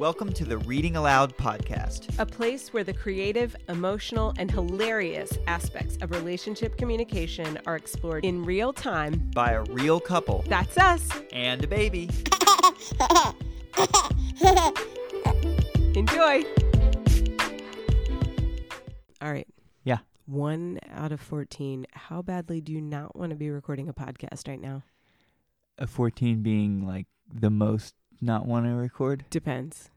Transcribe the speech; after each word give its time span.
Welcome 0.00 0.32
to 0.32 0.46
the 0.46 0.56
Reading 0.56 0.96
Aloud 0.96 1.36
podcast. 1.36 2.18
a 2.18 2.24
place 2.24 2.72
where 2.72 2.82
the 2.82 2.94
creative, 2.94 3.54
emotional, 3.68 4.32
and 4.38 4.50
hilarious 4.50 5.36
aspects 5.46 5.98
of 6.00 6.10
relationship 6.10 6.78
communication 6.78 7.58
are 7.66 7.76
explored 7.76 8.24
in 8.24 8.42
real 8.42 8.72
time. 8.72 9.30
by 9.34 9.50
a 9.50 9.62
real 9.64 10.00
couple 10.00 10.42
That's 10.48 10.78
us. 10.78 11.06
and 11.34 11.62
a 11.62 11.66
baby. 11.66 12.08
Enjoy. 15.94 16.44
All 19.20 19.30
right. 19.30 19.46
Yeah. 19.84 19.98
One 20.24 20.78
out 20.90 21.12
of 21.12 21.20
14. 21.20 21.84
How 21.92 22.22
badly 22.22 22.62
do 22.62 22.72
you 22.72 22.80
not 22.80 23.14
want 23.14 23.30
to 23.32 23.36
be 23.36 23.50
recording 23.50 23.90
a 23.90 23.92
podcast 23.92 24.48
right 24.48 24.62
now? 24.62 24.82
A 25.76 25.86
14 25.86 26.42
being 26.42 26.86
like 26.86 27.06
the 27.30 27.50
most 27.50 27.94
not 28.20 28.46
want 28.46 28.66
to 28.66 28.72
record. 28.72 29.24
Depends. 29.30 29.90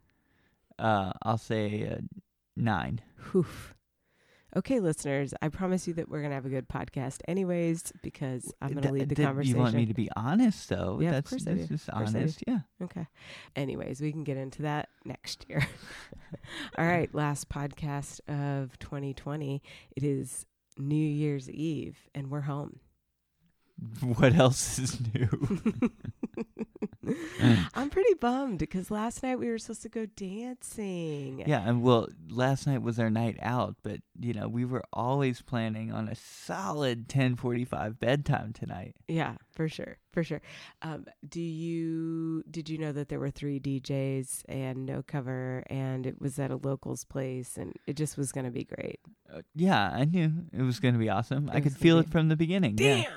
Uh, 0.80 1.12
I'll 1.22 1.38
say 1.38 1.88
uh, 1.88 1.98
nine. 2.56 3.02
Oof. 3.36 3.74
Okay, 4.56 4.80
listeners, 4.80 5.34
I 5.42 5.50
promise 5.50 5.88
you 5.88 5.96
that 5.96 6.10
we're 6.10 6.20
going 6.20 6.30
to 6.30 6.36
have 6.36 6.46
a 6.46 6.50
good 6.50 6.70
podcast 6.70 7.22
anyways 7.28 7.92
because 8.04 8.54
I'm 8.62 8.70
going 8.70 8.84
to 8.84 8.90
Th- 8.90 8.94
lead 9.00 9.10
the 9.10 9.16
th- 9.16 9.26
conversation. 9.28 9.56
You 9.58 9.62
want 9.64 9.74
me 9.76 9.88
to 9.88 9.96
be 9.96 10.10
honest, 10.16 10.70
though? 10.70 11.00
Yeah, 11.02 11.10
of 11.18 11.26
that's, 11.26 11.48
I 11.48 11.54
do. 11.56 11.66
just 11.66 11.90
Of 11.90 11.96
course 11.96 12.10
I 12.10 12.12
do. 12.14 12.18
honest. 12.20 12.44
Yeah. 12.48 12.60
Okay. 12.84 13.08
Anyways, 13.56 14.00
we 14.00 14.12
can 14.12 14.24
get 14.24 14.38
into 14.38 14.62
that 14.62 14.90
next 15.06 15.48
year. 15.50 15.66
All 16.78 16.86
right, 16.86 17.14
last 17.16 17.50
podcast 17.50 18.20
of 18.30 18.78
2020. 18.78 19.64
It 19.96 20.04
is 20.04 20.46
New 20.78 20.96
Year's 20.96 21.50
Eve 21.50 21.98
and 22.14 22.30
we're 22.30 22.42
home. 22.42 22.80
What 24.02 24.34
else 24.36 24.80
is 24.80 24.98
new? 25.14 25.30
I'm 27.74 27.90
pretty 27.90 28.14
bummed 28.14 28.60
because 28.60 28.90
last 28.90 29.24
night 29.24 29.38
we 29.38 29.50
were 29.50 29.58
supposed 29.58 29.82
to 29.82 29.90
go 29.90 30.06
dancing. 30.06 31.44
yeah, 31.46 31.68
and 31.68 31.84
well, 31.84 32.08
last 32.30 32.66
night 32.66 32.82
was 32.82 32.98
our 32.98 33.10
night 33.10 33.38
out, 33.42 33.76
but 33.84 34.00
you 34.20 34.34
know 34.34 34.48
we 34.48 34.64
were 34.64 34.84
always 34.94 35.42
planning 35.42 35.92
on 35.92 36.08
a 36.08 36.16
solid 36.16 37.10
10:45 37.10 38.00
bedtime 38.00 38.54
tonight. 38.54 38.96
Yeah, 39.08 39.36
for 39.54 39.68
sure, 39.68 39.98
for 40.14 40.24
sure. 40.24 40.42
Um, 40.82 41.06
do 41.28 41.42
you 41.42 42.44
did 42.50 42.70
you 42.70 42.78
know 42.78 42.94
that 42.94 43.10
there 43.10 43.20
were 43.20 43.32
three 43.32 43.60
DJs 43.60 44.44
and 44.48 44.86
no 44.86 45.04
cover, 45.06 45.64
and 45.68 46.06
it 46.06 46.22
was 46.22 46.40
at 46.40 46.52
a 46.52 46.56
local's 46.56 47.04
place, 47.04 47.58
and 47.58 47.74
it 47.86 47.98
just 47.98 48.18
was 48.18 48.32
going 48.32 48.46
to 48.46 48.52
be 48.52 48.64
great. 48.64 49.02
Uh, 49.34 49.42
yeah, 49.56 49.90
I 49.94 50.06
knew 50.06 50.32
it 50.54 50.62
was 50.62 50.80
going 50.80 50.94
to 50.94 51.00
be 51.00 51.10
awesome. 51.10 51.50
I 51.52 51.60
could 51.60 51.76
feel 51.76 51.98
be- 52.02 52.08
it 52.08 52.12
from 52.12 52.30
the 52.30 52.38
beginning. 52.38 52.76
Damn, 52.76 53.00
Yeah. 53.00 53.10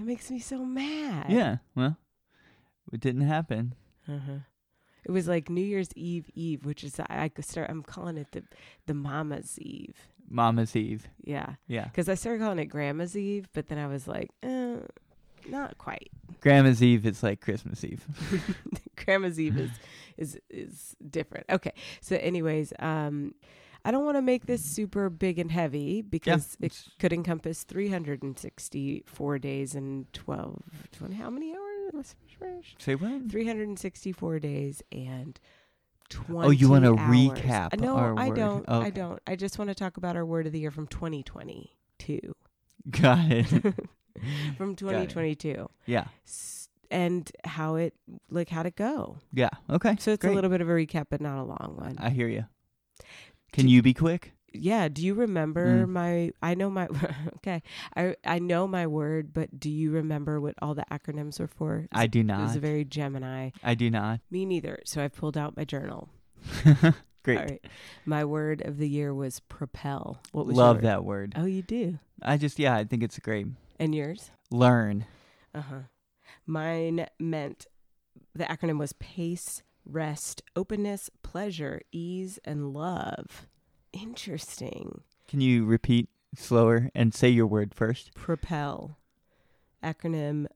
That 0.00 0.06
makes 0.06 0.30
me 0.30 0.38
so 0.38 0.64
mad. 0.64 1.26
Yeah. 1.28 1.56
Well, 1.74 1.96
it 2.92 3.00
didn't 3.00 3.26
happen. 3.26 3.74
Uh-huh. 4.08 4.38
It 5.04 5.10
was 5.10 5.28
like 5.28 5.48
New 5.50 5.64
Year's 5.64 5.90
Eve 5.94 6.30
Eve, 6.34 6.64
which 6.64 6.82
is 6.84 6.98
I 7.08 7.28
could 7.28 7.44
start. 7.44 7.68
I'm 7.70 7.82
calling 7.82 8.16
it 8.16 8.32
the 8.32 8.42
the 8.86 8.94
Mama's 8.94 9.58
Eve. 9.58 9.96
Mama's 10.28 10.74
Eve. 10.76 11.06
Yeah, 11.22 11.54
Yeah. 11.66 11.84
because 11.84 12.08
I 12.08 12.14
started 12.14 12.40
calling 12.40 12.58
it 12.60 12.66
Grandma's 12.66 13.16
Eve, 13.16 13.48
but 13.52 13.66
then 13.68 13.78
I 13.78 13.88
was 13.88 14.06
like, 14.06 14.30
eh, 14.44 14.76
not 15.48 15.76
quite. 15.76 16.10
Grandma's 16.40 16.82
Eve 16.82 17.04
is 17.04 17.22
like 17.22 17.40
Christmas 17.40 17.82
Eve. 17.84 18.04
Grandma's 19.04 19.38
Eve 19.40 19.58
is 19.58 19.70
is 20.16 20.40
is 20.50 20.96
different. 21.10 21.46
Okay, 21.50 21.72
so 22.00 22.16
anyways, 22.16 22.72
um, 22.78 23.34
I 23.84 23.90
don't 23.90 24.04
want 24.04 24.16
to 24.18 24.22
make 24.22 24.46
this 24.46 24.62
super 24.62 25.08
big 25.08 25.38
and 25.38 25.50
heavy 25.50 26.02
because 26.02 26.56
it 26.60 26.84
could 26.98 27.12
encompass 27.12 27.64
364 27.64 29.38
days 29.38 29.74
and 29.74 30.12
12, 30.12 30.62
20, 30.92 31.14
how 31.16 31.30
many 31.30 31.54
hours? 31.54 32.14
Say 32.78 32.94
what? 32.94 33.30
364 33.30 34.38
days 34.38 34.82
and 34.92 35.40
20 36.08 36.46
Oh, 36.46 36.50
you 36.50 36.68
wanna 36.68 36.92
recap 36.92 37.72
Uh, 37.72 37.76
No, 37.76 37.96
our 37.96 38.14
I 38.18 38.28
word. 38.28 38.36
don't. 38.36 38.68
I 38.68 38.76
Okay. 38.78 38.90
don't. 38.90 39.20
I 39.26 39.36
just 39.36 39.58
want 39.58 39.68
to 39.70 39.74
talk 39.74 39.96
about 39.96 40.14
our 40.16 40.24
word 40.26 40.46
of 40.46 40.52
the 40.52 40.60
year 40.60 40.70
from 40.70 40.86
2022. 40.86 42.34
Got 42.90 43.30
it. 43.32 43.46
from 44.56 44.76
2022. 44.76 45.68
yeah. 45.86 46.06
S- 46.26 46.68
And 46.90 47.30
how 47.44 47.76
it 47.76 47.94
like 48.30 48.48
how'd 48.50 48.66
it 48.66 48.76
go? 48.76 49.16
Yeah. 49.32 49.50
Okay. 49.68 49.96
So 50.00 50.12
it's 50.12 50.20
Great. 50.22 50.32
a 50.32 50.34
little 50.34 50.50
bit 50.50 50.60
of 50.60 50.68
a 50.68 50.72
recap 50.72 51.06
but 51.10 51.20
not 51.20 51.38
a 51.40 51.44
long 51.44 51.74
one. 51.78 51.96
I 51.98 52.10
hear 52.10 52.28
you. 52.28 52.44
Can 53.52 53.68
you 53.68 53.82
be 53.82 53.94
quick? 53.94 54.32
yeah, 54.52 54.88
do 54.88 55.06
you 55.06 55.14
remember 55.14 55.86
Mm. 55.86 55.90
my 55.90 56.32
I 56.42 56.54
know 56.56 56.68
my 56.70 56.88
okay. 57.36 57.62
I 57.96 58.16
I 58.24 58.40
know 58.40 58.66
my 58.66 58.86
word, 58.88 59.32
but 59.32 59.60
do 59.60 59.70
you 59.70 59.92
remember 59.92 60.40
what 60.40 60.54
all 60.60 60.74
the 60.74 60.84
acronyms 60.90 61.38
were 61.38 61.46
for? 61.46 61.86
I 61.92 62.06
do 62.08 62.24
not. 62.24 62.40
It 62.40 62.42
was 62.42 62.56
a 62.56 62.60
very 62.60 62.84
Gemini. 62.84 63.50
I 63.62 63.74
do 63.76 63.90
not. 63.90 64.20
Me 64.30 64.44
neither. 64.44 64.80
So 64.84 65.02
I 65.04 65.08
pulled 65.08 65.36
out 65.38 65.56
my 65.56 65.64
journal. 65.64 66.08
Great. 67.22 67.38
All 67.38 67.44
right. 67.44 67.64
My 68.06 68.24
word 68.24 68.62
of 68.62 68.78
the 68.78 68.88
year 68.88 69.12
was 69.14 69.38
propel. 69.40 70.20
What 70.32 70.46
was 70.46 70.56
Love 70.56 70.76
your- 70.76 70.82
that 70.82 71.04
word. 71.04 71.34
Oh, 71.36 71.44
you 71.44 71.62
do. 71.62 71.98
I 72.22 72.36
just 72.36 72.58
yeah, 72.58 72.74
I 72.74 72.84
think 72.84 73.02
it's 73.04 73.18
great. 73.20 73.46
And 73.78 73.94
yours? 73.94 74.30
Learn. 74.50 75.04
Uh 75.54 75.60
huh. 75.62 75.78
Mine 76.46 77.06
meant 77.20 77.66
the 78.34 78.44
acronym 78.44 78.78
was 78.78 78.92
PACE, 78.94 79.62
rest, 79.84 80.42
openness, 80.56 81.10
pleasure, 81.22 81.80
ease, 81.92 82.38
and 82.44 82.72
love. 82.72 83.46
Interesting. 83.92 85.02
Can 85.28 85.40
you 85.40 85.64
repeat 85.64 86.08
slower 86.34 86.90
and 86.94 87.14
say 87.14 87.28
your 87.28 87.46
word 87.46 87.74
first? 87.74 88.14
Propel. 88.14 88.98
Acronym 89.82 90.46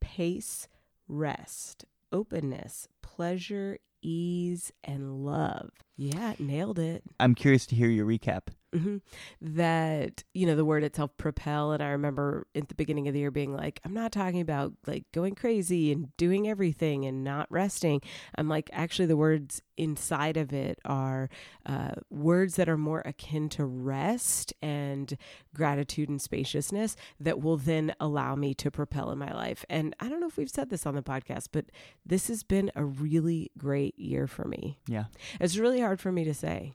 PACE, 0.00 0.68
rest, 1.08 1.84
openness, 2.12 2.88
pleasure, 3.00 3.78
ease, 4.02 4.72
and 4.82 5.24
love. 5.24 5.70
Yeah, 5.96 6.34
nailed 6.38 6.78
it. 6.78 7.02
I'm 7.20 7.34
curious 7.34 7.66
to 7.66 7.76
hear 7.76 7.88
your 7.88 8.06
recap. 8.06 8.48
Hmm 8.72 8.96
that 9.40 10.24
you 10.34 10.46
know 10.46 10.56
the 10.56 10.64
word 10.64 10.84
itself 10.84 11.10
propel 11.16 11.72
and 11.72 11.82
i 11.82 11.88
remember 11.88 12.46
at 12.54 12.68
the 12.68 12.74
beginning 12.74 13.08
of 13.08 13.14
the 13.14 13.20
year 13.20 13.30
being 13.30 13.54
like 13.54 13.80
i'm 13.84 13.94
not 13.94 14.12
talking 14.12 14.40
about 14.40 14.72
like 14.86 15.04
going 15.12 15.34
crazy 15.34 15.92
and 15.92 16.16
doing 16.16 16.48
everything 16.48 17.04
and 17.04 17.24
not 17.24 17.46
resting. 17.50 18.00
I'm 18.36 18.48
like 18.48 18.70
actually 18.72 19.06
the 19.06 19.16
words 19.16 19.62
inside 19.76 20.36
of 20.36 20.52
it 20.52 20.78
are 20.84 21.28
uh, 21.66 21.92
words 22.10 22.56
that 22.56 22.68
are 22.68 22.78
more 22.78 23.02
akin 23.04 23.48
to 23.50 23.64
rest 23.64 24.52
and 24.62 25.16
gratitude 25.54 26.08
and 26.08 26.20
spaciousness 26.20 26.96
that 27.18 27.40
will 27.40 27.56
then 27.56 27.94
allow 28.00 28.34
me 28.34 28.54
to 28.54 28.70
propel 28.70 29.10
in 29.10 29.18
my 29.18 29.32
life. 29.32 29.64
And 29.68 29.94
i 30.00 30.08
don't 30.08 30.20
know 30.20 30.28
if 30.28 30.36
we've 30.36 30.48
said 30.50 30.70
this 30.70 30.86
on 30.86 30.94
the 30.94 31.02
podcast 31.02 31.48
but 31.52 31.66
this 32.04 32.28
has 32.28 32.42
been 32.42 32.70
a 32.74 32.84
really 32.84 33.50
great 33.58 33.98
year 33.98 34.26
for 34.26 34.46
me. 34.46 34.78
Yeah. 34.86 35.04
it's 35.40 35.56
really 35.56 35.80
hard 35.80 36.00
for 36.00 36.12
me 36.12 36.24
to 36.24 36.34
say 36.34 36.72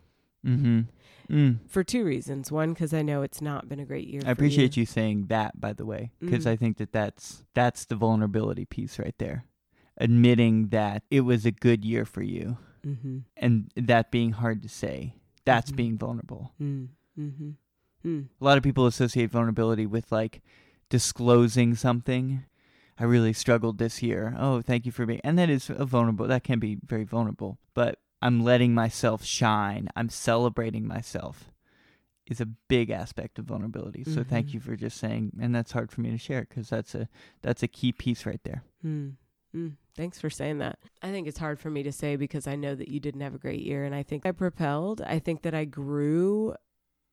Mm-hmm. 0.47 0.79
Mm. 1.29 1.59
for 1.67 1.83
two 1.83 2.05
reasons. 2.05 2.51
One, 2.53 2.69
because 2.73 2.93
I 2.93 3.01
know 3.01 3.21
it's 3.21 3.41
not 3.41 3.67
been 3.67 3.81
a 3.81 3.85
great 3.85 4.07
year. 4.07 4.21
I 4.25 4.31
appreciate 4.31 4.77
you. 4.77 4.85
saying 4.85 5.25
that, 5.27 5.59
by 5.59 5.73
the 5.73 5.85
way, 5.85 6.11
because 6.21 6.45
Mhm. 6.45 6.51
I 6.51 6.55
think 6.55 6.77
that 6.77 6.93
that's 6.93 7.43
that's 7.53 7.83
the 7.85 7.95
vulnerability 7.97 8.63
piece 8.63 8.97
right 8.97 9.15
there, 9.17 9.43
admitting 9.97 10.69
that 10.69 11.03
it 11.11 11.21
was 11.21 11.45
a 11.45 11.51
good 11.51 11.83
year 11.83 12.05
for 12.05 12.23
you, 12.23 12.57
Mm-hmm. 12.85 13.17
and 13.35 13.69
that 13.75 14.09
being 14.09 14.31
hard 14.31 14.61
to 14.63 14.69
say. 14.69 15.15
That's 15.43 15.71
Mhm. 15.71 15.75
being 15.75 15.97
vulnerable. 15.97 16.53
Mm. 16.61 16.89
Mm-hmm. 17.19 17.49
Mm. 18.05 18.27
A 18.39 18.43
lot 18.45 18.57
of 18.57 18.63
people 18.63 18.85
associate 18.85 19.29
vulnerability 19.31 19.85
with 19.85 20.11
like 20.11 20.41
disclosing 20.89 21.75
something. 21.75 22.43
I 22.99 23.03
really 23.03 23.33
struggled 23.33 23.77
this 23.77 24.01
year. 24.01 24.33
Oh, 24.37 24.61
thank 24.61 24.85
you 24.85 24.91
for 24.91 25.05
being. 25.05 25.19
And 25.23 25.37
that 25.37 25.49
is 25.49 25.69
a 25.69 25.85
vulnerable. 25.85 26.25
That 26.27 26.43
can 26.43 26.59
be 26.59 26.77
very 26.85 27.03
vulnerable. 27.03 27.59
But 27.73 27.99
I'm 28.22 28.44
letting 28.44 28.73
myself 28.73 29.23
shine. 29.23 29.89
I'm 29.95 30.09
celebrating 30.09 30.88
myself. 30.88 31.51
Is 32.29 32.41
a 32.41 32.45
big 32.45 32.89
aspect 32.89 33.39
of 33.39 33.45
vulnerability. 33.45 34.03
So 34.03 34.22
thank 34.22 34.47
Mhm. 34.50 34.53
you 34.55 34.59
for 34.59 34.75
just 34.75 34.97
saying. 34.97 35.31
And 35.39 35.55
that's 35.55 35.72
hard 35.72 35.91
for 35.94 36.01
me 36.01 36.09
to 36.11 36.17
share 36.17 36.41
because 36.41 36.67
that's 36.69 36.94
a 36.94 37.07
that's 37.41 37.63
a 37.63 37.69
key 37.69 37.94
piece 37.94 38.25
right 38.25 38.44
there. 38.44 38.63
Mm. 38.83 39.13
Mm. 39.56 39.77
Thanks 39.95 40.19
for 40.19 40.30
saying 40.30 40.57
that. 40.57 40.77
I 41.01 41.09
think 41.12 41.25
it's 41.27 41.38
hard 41.39 41.57
for 41.57 41.69
me 41.69 41.83
to 41.83 41.91
say 41.94 42.18
because 42.18 42.45
I 42.45 42.57
know 42.57 42.75
that 42.75 42.89
you 42.89 43.00
didn't 43.00 43.21
have 43.21 43.33
a 43.33 43.38
great 43.39 43.62
year, 43.62 43.86
and 43.86 43.95
I 43.95 44.03
think 44.03 44.25
I 44.25 44.31
propelled. 44.33 45.01
I 45.03 45.19
think 45.19 45.44
that 45.44 45.53
I 45.56 45.63
grew 45.63 46.53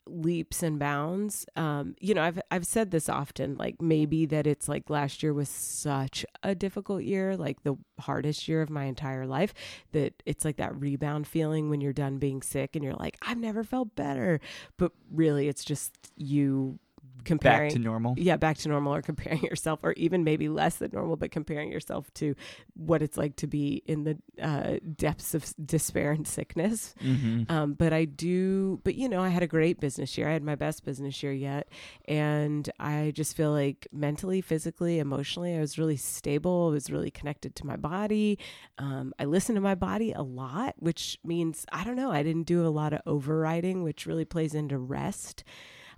leaps 0.07 0.63
and 0.63 0.79
bounds. 0.79 1.47
Um, 1.57 1.95
you 2.01 2.15
know, 2.15 2.23
I've 2.23 2.41
I've 2.51 2.67
said 2.67 2.91
this 2.91 3.09
often, 3.09 3.57
like 3.57 3.81
maybe 3.81 4.27
that 4.27 4.47
it's 4.47 4.69
like 4.69 4.91
last 4.91 5.23
year 5.23 5.33
was 5.33 5.49
such 5.49 6.25
a 6.43 6.55
difficult 6.55 7.03
year, 7.03 7.37
like 7.37 7.63
the 7.63 7.77
hardest 8.01 8.49
year 8.49 8.63
of 8.63 8.71
my 8.71 8.85
entire 8.85 9.27
life, 9.27 9.55
that 9.93 10.23
it's 10.27 10.45
like 10.45 10.57
that 10.57 10.79
rebound 10.79 11.27
feeling 11.27 11.71
when 11.71 11.81
you're 11.81 11.93
done 11.93 12.19
being 12.19 12.43
sick 12.43 12.75
and 12.75 12.85
you're 12.85 12.95
like, 12.95 13.17
I've 13.23 13.39
never 13.39 13.65
felt 13.65 13.95
better. 13.95 14.41
But 14.77 14.93
really 15.11 15.49
it's 15.49 15.65
just 15.65 15.95
you 16.17 16.79
comparing 17.25 17.69
back 17.69 17.73
to 17.73 17.79
normal. 17.79 18.15
yeah 18.17 18.37
back 18.37 18.57
to 18.57 18.69
normal 18.69 18.95
or 18.95 19.03
comparing 19.03 19.43
yourself 19.51 19.81
or 19.83 19.93
even 19.93 20.25
maybe 20.25 20.49
less 20.49 20.77
than 20.77 20.91
normal 20.93 21.17
but 21.17 21.31
comparing 21.31 21.71
yourself 21.71 22.13
to 22.15 22.35
what 22.75 23.03
it's 23.03 23.17
like 23.17 23.37
to 23.37 23.47
be 23.47 23.83
in 23.87 24.05
the 24.05 24.19
uh, 24.43 24.79
depths 24.97 25.35
of 25.35 25.53
despair 25.65 26.13
and 26.13 26.27
sickness. 26.27 26.95
Mm-hmm. 27.03 27.51
um, 27.53 27.75
but 27.75 27.93
i 27.93 28.05
do 28.05 28.81
but 28.85 28.95
you 28.95 29.09
know 29.09 29.23
i 29.23 29.29
had 29.29 29.43
a 29.43 29.47
great 29.47 29.81
business 29.81 30.17
year. 30.17 30.29
I 30.29 30.33
had 30.33 30.43
my 30.43 30.55
best 30.55 30.85
business 30.85 31.23
year 31.23 31.33
yet. 31.33 31.69
And 32.07 32.71
i 32.79 33.13
just 33.15 33.37
feel 33.37 33.53
like 33.53 33.87
mentally 33.93 34.41
physically 34.41 34.99
emotionally 34.99 35.57
i 35.57 35.61
was 35.61 35.79
really 35.79 35.97
stable. 35.97 36.69
I 36.69 36.73
was 36.73 36.91
really 36.91 37.11
connected 37.11 37.55
to 37.57 37.67
my 37.67 37.77
body. 37.77 38.39
Um, 38.79 39.13
i 39.19 39.25
listened 39.25 39.57
to 39.57 39.61
my 39.63 39.75
body 39.75 40.13
a 40.13 40.23
lot 40.23 40.75
which 40.79 41.19
means 41.25 41.65
i 41.73 41.85
don't 41.85 41.97
know 41.97 42.11
i 42.11 42.23
didn't 42.23 42.45
do 42.45 42.67
a 42.67 42.69
lot 42.69 42.93
of 42.93 43.01
overriding 43.07 43.83
which 43.83 44.07
really 44.07 44.25
plays 44.25 44.55
into 44.55 44.79
rest 44.79 45.45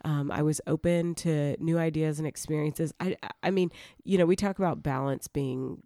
um, 0.04 0.30
I 0.30 0.42
was 0.42 0.60
open 0.66 1.14
to 1.16 1.56
new 1.62 1.78
ideas 1.78 2.18
and 2.18 2.26
experiences. 2.26 2.92
I, 3.00 3.16
I 3.42 3.50
mean, 3.50 3.70
you 4.04 4.18
know, 4.18 4.26
we 4.26 4.36
talk 4.36 4.58
about 4.58 4.82
balance 4.82 5.28
being 5.28 5.82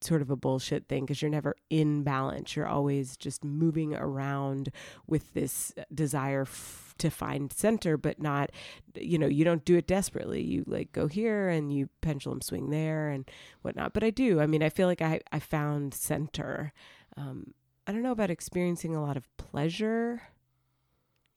sort 0.00 0.22
of 0.22 0.30
a 0.30 0.36
bullshit 0.36 0.88
thing 0.88 1.04
because 1.04 1.22
you're 1.22 1.30
never 1.30 1.54
in 1.70 2.02
balance. 2.02 2.54
You're 2.54 2.66
always 2.66 3.16
just 3.16 3.44
moving 3.44 3.94
around 3.94 4.70
with 5.06 5.32
this 5.34 5.72
desire 5.92 6.42
f- 6.42 6.94
to 6.98 7.10
find 7.10 7.52
center, 7.52 7.96
but 7.96 8.20
not, 8.20 8.50
you 8.94 9.18
know, 9.18 9.26
you 9.26 9.44
don't 9.44 9.64
do 9.64 9.76
it 9.76 9.86
desperately. 9.86 10.42
You 10.42 10.64
like 10.66 10.92
go 10.92 11.06
here 11.06 11.48
and 11.48 11.72
you 11.72 11.88
pendulum 12.00 12.40
swing 12.40 12.70
there 12.70 13.08
and 13.08 13.28
whatnot. 13.62 13.92
But 13.92 14.04
I 14.04 14.10
do. 14.10 14.40
I 14.40 14.46
mean, 14.46 14.62
I 14.62 14.68
feel 14.68 14.86
like 14.86 15.02
I, 15.02 15.20
I 15.32 15.38
found 15.38 15.94
center. 15.94 16.72
Um, 17.16 17.54
I 17.86 17.92
don't 17.92 18.02
know 18.02 18.12
about 18.12 18.30
experiencing 18.30 18.94
a 18.94 19.02
lot 19.02 19.16
of 19.16 19.34
pleasure. 19.36 20.22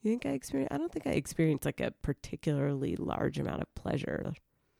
You 0.01 0.11
think 0.11 0.25
I 0.25 0.29
experienced? 0.29 0.73
I 0.73 0.77
don't 0.77 0.91
think 0.91 1.07
I 1.07 1.11
experienced 1.11 1.65
like 1.65 1.81
a 1.81 1.91
particularly 2.01 2.95
large 2.95 3.37
amount 3.39 3.61
of 3.61 3.73
pleasure. 3.75 4.33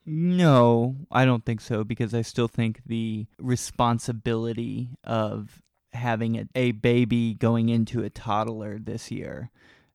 No, 0.06 0.96
I 1.12 1.26
don't 1.26 1.46
think 1.46 1.62
so 1.62 1.84
because 1.84 2.14
I 2.14 2.22
still 2.22 2.48
think 2.48 2.82
the 2.86 3.28
responsibility 3.38 4.90
of 5.04 5.62
having 5.94 6.38
a, 6.38 6.46
a 6.56 6.72
baby 6.72 7.34
going 7.34 7.70
into 7.70 8.04
a 8.04 8.10
toddler 8.10 8.80
this 8.80 9.12
year, 9.12 9.52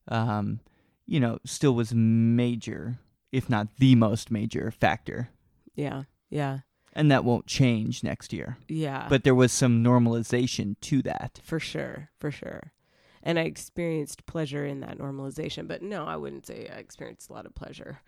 um, 0.07 0.59
you 1.05 1.19
know, 1.19 1.39
still 1.45 1.73
was 1.73 1.93
major, 1.93 2.99
if 3.31 3.49
not 3.49 3.67
the 3.77 3.95
most 3.95 4.29
major 4.31 4.71
factor. 4.71 5.29
Yeah, 5.75 6.03
yeah, 6.29 6.59
And 6.93 7.11
that 7.11 7.25
won't 7.25 7.47
change 7.47 8.03
next 8.03 8.31
year. 8.31 8.57
yeah. 8.69 9.07
But 9.09 9.23
there 9.23 9.35
was 9.35 9.51
some 9.51 9.83
normalization 9.83 10.75
to 10.81 11.01
that. 11.01 11.39
for 11.43 11.59
sure, 11.59 12.09
for 12.19 12.31
sure. 12.31 12.71
And 13.25 13.39
I 13.39 13.43
experienced 13.43 14.25
pleasure 14.27 14.65
in 14.65 14.81
that 14.81 14.99
normalization, 14.99 15.67
but 15.67 15.81
no, 15.81 16.05
I 16.05 16.15
wouldn't 16.15 16.45
say 16.45 16.69
I 16.71 16.77
experienced 16.77 17.29
a 17.29 17.33
lot 17.33 17.47
of 17.47 17.55
pleasure. 17.55 17.99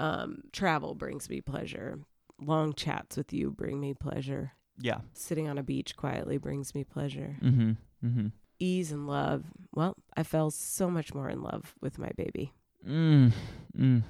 Um, 0.00 0.42
travel 0.52 0.94
brings 0.96 1.30
me 1.30 1.40
pleasure. 1.40 2.00
Long 2.40 2.72
chats 2.74 3.16
with 3.16 3.32
you 3.32 3.52
bring 3.52 3.80
me 3.80 3.94
pleasure. 3.94 4.52
Yeah. 4.80 4.98
Sitting 5.12 5.48
on 5.48 5.58
a 5.58 5.62
beach 5.62 5.96
quietly 5.96 6.38
brings 6.38 6.74
me 6.74 6.82
pleasure. 6.82 7.36
Mm-hmm. 7.40 7.70
Mm-hmm. 8.04 8.26
Ease 8.58 8.90
and 8.90 9.06
love. 9.06 9.44
Well, 9.72 9.94
I 10.16 10.24
fell 10.24 10.50
so 10.50 10.90
much 10.90 11.14
more 11.14 11.30
in 11.30 11.42
love 11.42 11.74
with 11.80 11.98
my 11.98 12.10
baby. 12.16 12.52
Mm. 12.86 13.32
Mm. 13.78 14.02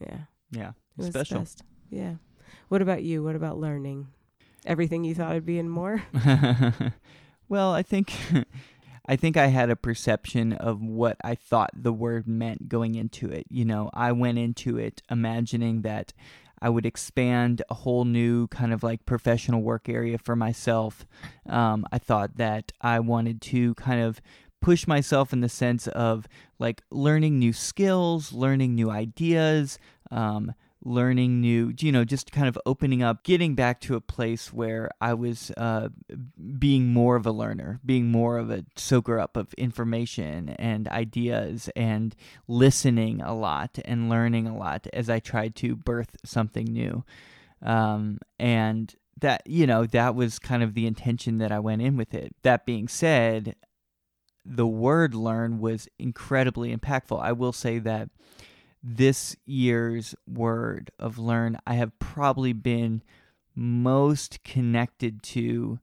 Yeah. 0.00 0.18
Yeah. 0.50 0.68
It 0.68 0.74
was 0.98 1.06
Special. 1.08 1.38
best. 1.38 1.62
Yeah. 1.88 2.16
What 2.68 2.82
about 2.82 3.02
you? 3.02 3.22
What 3.22 3.36
about 3.36 3.58
learning? 3.58 4.08
Everything 4.66 5.04
you 5.04 5.14
thought 5.14 5.32
it'd 5.32 5.46
be 5.46 5.58
and 5.58 5.70
more? 5.70 6.02
well, 7.48 7.72
I 7.72 7.82
think 7.82 8.12
I 9.06 9.16
think 9.16 9.36
I 9.36 9.46
had 9.48 9.70
a 9.70 9.76
perception 9.76 10.52
of 10.52 10.80
what 10.80 11.16
I 11.24 11.34
thought 11.34 11.70
the 11.74 11.92
word 11.92 12.28
meant 12.28 12.68
going 12.68 12.94
into 12.94 13.28
it. 13.28 13.46
You 13.50 13.64
know, 13.64 13.90
I 13.92 14.12
went 14.12 14.38
into 14.38 14.78
it 14.78 15.02
imagining 15.10 15.82
that 15.82 16.12
I 16.60 16.68
would 16.68 16.86
expand 16.86 17.62
a 17.68 17.74
whole 17.74 18.04
new 18.04 18.46
kind 18.46 18.72
of 18.72 18.84
like 18.84 19.04
professional 19.04 19.62
work 19.62 19.88
area 19.88 20.18
for 20.18 20.36
myself. 20.36 21.04
Um, 21.48 21.84
I 21.90 21.98
thought 21.98 22.36
that 22.36 22.70
I 22.80 23.00
wanted 23.00 23.40
to 23.42 23.74
kind 23.74 24.00
of 24.00 24.20
push 24.60 24.86
myself 24.86 25.32
in 25.32 25.40
the 25.40 25.48
sense 25.48 25.88
of 25.88 26.28
like 26.60 26.82
learning 26.92 27.40
new 27.40 27.52
skills, 27.52 28.32
learning 28.32 28.76
new 28.76 28.90
ideas, 28.90 29.80
um, 30.12 30.54
learning 30.84 31.40
new, 31.40 31.72
you 31.78 31.92
know, 31.92 32.04
just 32.04 32.32
kind 32.32 32.48
of 32.48 32.58
opening 32.66 33.02
up, 33.02 33.22
getting 33.22 33.54
back 33.54 33.80
to 33.80 33.94
a 33.94 34.00
place 34.00 34.52
where 34.52 34.90
I 35.00 35.14
was 35.14 35.52
uh, 35.56 35.88
being 36.58 36.88
more 36.88 37.16
of 37.16 37.26
a 37.26 37.32
learner, 37.32 37.80
being 37.84 38.10
more 38.10 38.38
of 38.38 38.50
a 38.50 38.64
soaker 38.76 39.18
up 39.18 39.36
of 39.36 39.54
information 39.54 40.50
and 40.50 40.88
ideas 40.88 41.70
and 41.76 42.14
listening 42.48 43.20
a 43.20 43.34
lot 43.34 43.78
and 43.84 44.08
learning 44.08 44.46
a 44.46 44.56
lot 44.56 44.86
as 44.92 45.08
I 45.08 45.20
tried 45.20 45.54
to 45.56 45.76
birth 45.76 46.16
something 46.24 46.66
new. 46.66 47.04
Um, 47.62 48.18
and 48.38 48.94
that, 49.20 49.42
you 49.46 49.66
know, 49.66 49.86
that 49.86 50.14
was 50.16 50.40
kind 50.40 50.62
of 50.62 50.74
the 50.74 50.86
intention 50.86 51.38
that 51.38 51.52
I 51.52 51.60
went 51.60 51.82
in 51.82 51.96
with 51.96 52.12
it. 52.12 52.34
That 52.42 52.66
being 52.66 52.88
said, 52.88 53.54
the 54.44 54.66
word 54.66 55.14
learn 55.14 55.60
was 55.60 55.88
incredibly 55.98 56.76
impactful. 56.76 57.22
I 57.22 57.30
will 57.30 57.52
say 57.52 57.78
that 57.78 58.08
this 58.82 59.36
year's 59.46 60.14
word 60.26 60.90
of 60.98 61.18
learn 61.18 61.58
I 61.66 61.74
have 61.74 61.98
probably 61.98 62.52
been 62.52 63.02
most 63.54 64.42
connected 64.44 65.22
to 65.22 65.78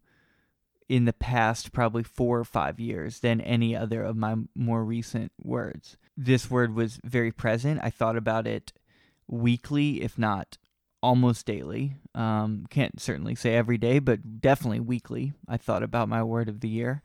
in 0.90 1.06
the 1.06 1.14
past 1.14 1.72
probably 1.72 2.04
four 2.04 2.40
or 2.40 2.44
five 2.44 2.80
years 2.80 3.20
than 3.20 3.40
any 3.42 3.76
other 3.76 4.02
of 4.04 4.18
my 4.18 4.36
more 4.56 4.84
recent 4.84 5.32
words. 5.42 5.98
This 6.18 6.50
word 6.50 6.74
was 6.74 7.00
very 7.04 7.32
present. 7.32 7.80
I 7.84 7.92
thought 7.92 8.18
about 8.18 8.48
it 8.48 8.74
weekly, 9.28 10.02
if 10.02 10.18
not 10.18 10.58
almost 11.02 11.46
daily. 11.46 11.96
Um, 12.16 12.66
can't 12.70 13.00
certainly 13.00 13.36
say 13.36 13.56
every 13.56 13.78
day, 13.78 14.00
but 14.00 14.42
definitely 14.42 14.80
weekly. 14.80 15.34
I 15.48 15.58
thought 15.58 15.84
about 15.84 16.10
my 16.10 16.24
word 16.24 16.50
of 16.50 16.60
the 16.60 16.68
year. 16.68 17.04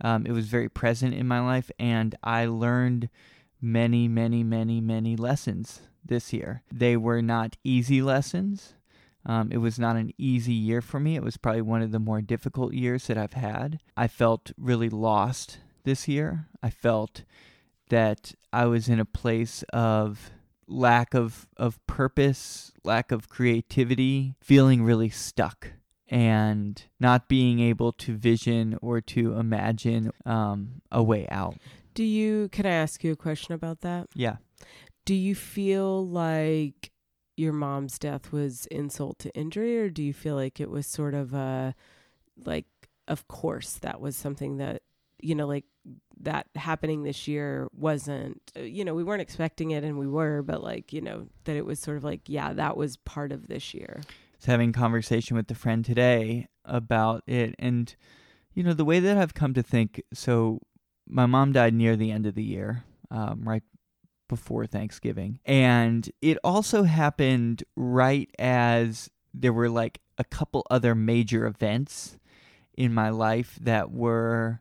Um, 0.00 0.26
it 0.26 0.32
was 0.32 0.46
very 0.46 0.68
present 0.68 1.14
in 1.14 1.28
my 1.28 1.40
life, 1.40 1.70
and 1.78 2.14
I 2.22 2.46
learned 2.46 3.08
many, 3.64 4.06
many, 4.06 4.44
many, 4.44 4.80
many 4.80 5.16
lessons 5.16 5.80
this 6.04 6.32
year. 6.32 6.62
They 6.70 6.96
were 6.96 7.22
not 7.22 7.56
easy 7.64 8.02
lessons. 8.02 8.74
Um, 9.26 9.50
it 9.50 9.56
was 9.56 9.78
not 9.78 9.96
an 9.96 10.12
easy 10.18 10.52
year 10.52 10.82
for 10.82 11.00
me. 11.00 11.16
It 11.16 11.22
was 11.22 11.38
probably 11.38 11.62
one 11.62 11.80
of 11.80 11.90
the 11.90 11.98
more 11.98 12.20
difficult 12.20 12.74
years 12.74 13.06
that 13.06 13.16
I've 13.16 13.32
had. 13.32 13.80
I 13.96 14.06
felt 14.06 14.52
really 14.58 14.90
lost 14.90 15.58
this 15.84 16.06
year. 16.06 16.46
I 16.62 16.68
felt 16.68 17.22
that 17.88 18.34
I 18.52 18.66
was 18.66 18.88
in 18.88 19.00
a 19.00 19.06
place 19.06 19.64
of 19.72 20.30
lack 20.66 21.14
of, 21.14 21.48
of 21.56 21.84
purpose, 21.86 22.72
lack 22.84 23.10
of 23.10 23.30
creativity, 23.30 24.34
feeling 24.42 24.82
really 24.82 25.08
stuck, 25.08 25.72
and 26.08 26.82
not 27.00 27.28
being 27.28 27.60
able 27.60 27.92
to 27.92 28.14
vision 28.14 28.76
or 28.82 29.00
to 29.00 29.34
imagine 29.38 30.12
um, 30.26 30.82
a 30.92 31.02
way 31.02 31.26
out. 31.30 31.56
Do 31.94 32.04
you, 32.04 32.48
can 32.50 32.66
I 32.66 32.70
ask 32.70 33.02
you 33.04 33.12
a 33.12 33.16
question 33.16 33.54
about 33.54 33.80
that? 33.80 34.08
Yeah. 34.14 34.36
Do 35.04 35.14
you 35.14 35.34
feel 35.34 36.06
like 36.06 36.90
your 37.36 37.52
mom's 37.52 37.98
death 37.98 38.32
was 38.32 38.66
insult 38.66 39.18
to 39.20 39.34
injury, 39.34 39.78
or 39.78 39.88
do 39.88 40.02
you 40.02 40.12
feel 40.12 40.34
like 40.34 40.60
it 40.60 40.70
was 40.70 40.86
sort 40.86 41.14
of 41.14 41.34
a, 41.34 41.74
like, 42.44 42.66
of 43.06 43.28
course, 43.28 43.74
that 43.74 44.00
was 44.00 44.16
something 44.16 44.56
that, 44.58 44.82
you 45.20 45.34
know, 45.34 45.46
like 45.46 45.64
that 46.20 46.46
happening 46.54 47.02
this 47.02 47.28
year 47.28 47.68
wasn't, 47.72 48.40
uh, 48.56 48.60
you 48.62 48.84
know, 48.84 48.94
we 48.94 49.04
weren't 49.04 49.22
expecting 49.22 49.72
it 49.72 49.84
and 49.84 49.98
we 49.98 50.06
were, 50.06 50.42
but 50.42 50.62
like, 50.62 50.92
you 50.92 51.00
know, 51.00 51.26
that 51.44 51.56
it 51.56 51.66
was 51.66 51.78
sort 51.78 51.96
of 51.96 52.04
like, 52.04 52.22
yeah, 52.28 52.52
that 52.52 52.76
was 52.76 52.96
part 52.98 53.32
of 53.32 53.48
this 53.48 53.74
year. 53.74 54.00
I 54.46 54.50
having 54.50 54.72
conversation 54.72 55.36
with 55.36 55.50
a 55.50 55.54
friend 55.54 55.84
today 55.84 56.48
about 56.64 57.22
it, 57.26 57.54
and 57.58 57.94
you 58.52 58.62
know 58.62 58.74
the 58.74 58.84
way 58.84 59.00
that 59.00 59.16
I've 59.16 59.34
come 59.34 59.54
to 59.54 59.62
think. 59.62 60.02
So 60.12 60.60
my 61.06 61.26
mom 61.26 61.52
died 61.52 61.74
near 61.74 61.96
the 61.96 62.10
end 62.10 62.26
of 62.26 62.34
the 62.34 62.42
year, 62.42 62.84
um, 63.10 63.42
right 63.44 63.62
before 64.28 64.66
Thanksgiving, 64.66 65.38
and 65.44 66.10
it 66.22 66.38
also 66.42 66.84
happened 66.84 67.64
right 67.76 68.30
as 68.38 69.10
there 69.32 69.52
were 69.52 69.68
like 69.68 70.00
a 70.18 70.24
couple 70.24 70.66
other 70.70 70.94
major 70.94 71.46
events 71.46 72.18
in 72.76 72.94
my 72.94 73.10
life 73.10 73.58
that 73.60 73.90
were 73.90 74.60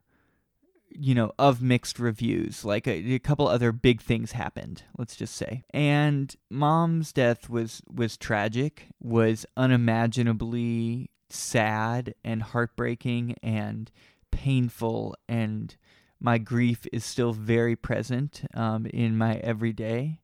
you 0.96 1.16
know, 1.16 1.32
of 1.40 1.62
mixed 1.62 2.00
reviews. 2.00 2.64
Like 2.64 2.88
a, 2.88 3.16
a, 3.16 3.20
couple 3.20 3.48
other 3.48 3.72
big 3.72 4.02
things 4.02 4.34
happened, 4.34 4.84
let's 4.98 5.16
just 5.16 5.36
say. 5.36 5.64
And 5.72 6.34
mom's 6.50 7.12
death 7.12 7.50
was 7.50 7.82
was 7.92 8.18
tragic, 8.18 8.88
was 9.02 9.46
unimaginably 9.58 11.10
sad 11.30 12.14
and 12.24 12.44
heartbreaking 12.44 13.36
and 13.42 13.92
painful 14.32 15.16
and 15.28 15.76
my 16.24 16.39
grief 16.39 16.88
is 16.92 17.06
still 17.06 17.34
very 17.34 17.75
present 17.75 18.42
um, 18.56 18.88
in 18.88 19.15
my 19.15 19.36
everyday 19.36 20.20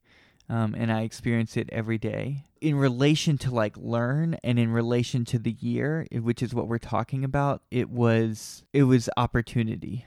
um, 0.50 0.74
and 0.75 0.91
i 0.91 1.01
experience 1.01 1.56
it 1.56 1.70
every 1.72 2.00
day 2.00 2.46
in 2.60 2.75
relation 2.75 3.38
to 3.38 3.51
like 3.51 3.77
learn 3.77 4.36
and 4.44 4.58
in 4.58 4.72
relation 4.72 5.24
to 5.24 5.38
the 5.38 5.56
year 5.60 6.08
which 6.12 6.41
is 6.41 6.53
what 6.53 6.68
we're 6.68 6.79
talking 6.79 7.24
about 7.24 7.62
it 7.70 7.89
was 7.89 8.63
it 8.74 8.84
was 8.84 9.10
opportunity 9.15 10.06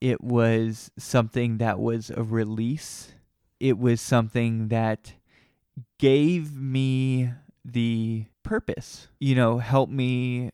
it 0.00 0.22
was 0.22 0.90
something 0.98 1.58
that 1.58 1.78
was 1.78 2.10
a 2.10 2.22
release. 2.22 3.12
It 3.58 3.78
was 3.78 4.00
something 4.00 4.68
that 4.68 5.12
gave 5.98 6.56
me 6.56 7.30
the 7.64 8.24
purpose, 8.42 9.08
you 9.18 9.34
know, 9.34 9.58
helped 9.58 9.92
me 9.92 10.50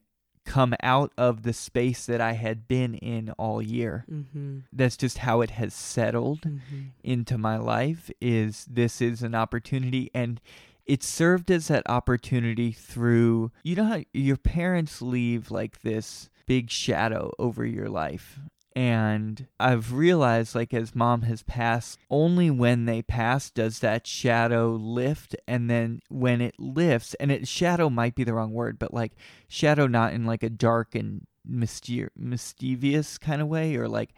come 0.47 0.75
out 0.83 1.13
of 1.19 1.43
the 1.43 1.53
space 1.53 2.07
that 2.07 2.21
I 2.21 2.33
had 2.33 2.67
been 2.69 2.95
in 2.95 3.31
all 3.33 3.61
year. 3.61 4.05
Mm-hmm. 4.11 4.61
That's 4.73 4.97
just 4.97 5.19
how 5.19 5.43
it 5.43 5.51
has 5.51 5.75
settled 5.75 6.41
Mm-hmm. 6.43 6.81
into 7.05 7.37
my 7.37 7.57
life 7.59 8.11
is 8.21 8.65
this 8.71 9.01
is 9.03 9.23
an 9.23 9.35
opportunity 9.35 10.11
and 10.15 10.41
it 10.87 11.03
served 11.03 11.51
as 11.51 11.69
that 11.69 11.83
opportunity 11.89 12.71
through 12.73 13.51
you 13.65 13.75
know 13.75 13.85
how 13.85 14.01
your 14.13 14.37
parents 14.37 15.03
leave 15.03 15.51
like 15.51 15.81
this 15.83 16.31
big 16.47 16.71
shadow 16.71 17.33
over 17.39 17.67
your 17.67 17.89
life 17.89 18.39
and 18.77 19.47
i've 19.59 19.95
realized 19.95 20.55
like 20.55 20.75
as 20.75 20.95
mom 20.95 21.23
has 21.23 21.43
passed 21.43 21.99
only 22.11 22.51
when 22.51 22.85
they 22.85 23.01
pass 23.01 23.51
does 23.51 23.79
that 23.81 24.07
shadow 24.07 24.71
lift. 24.73 25.35
And 25.49 25.71
then 25.71 26.01
when 26.09 26.41
it 26.43 26.55
lifts 26.59 27.15
and 27.15 27.33
it 27.33 27.49
shadow 27.49 27.89
might 27.89 28.15
be 28.15 28.23
the 28.23 28.35
wrong 28.35 28.53
word 28.53 28.79
but 28.79 28.93
like 28.93 29.13
shadow 29.49 29.87
not 29.87 30.13
in 30.13 30.27
like 30.27 30.43
a 30.43 30.51
dark 30.51 30.95
and 30.95 31.27
myster- 31.51 32.11
mischievous 32.17 33.19
kind 33.19 33.41
of 33.41 33.49
way 33.49 33.77
or 33.77 33.89
like 33.89 34.11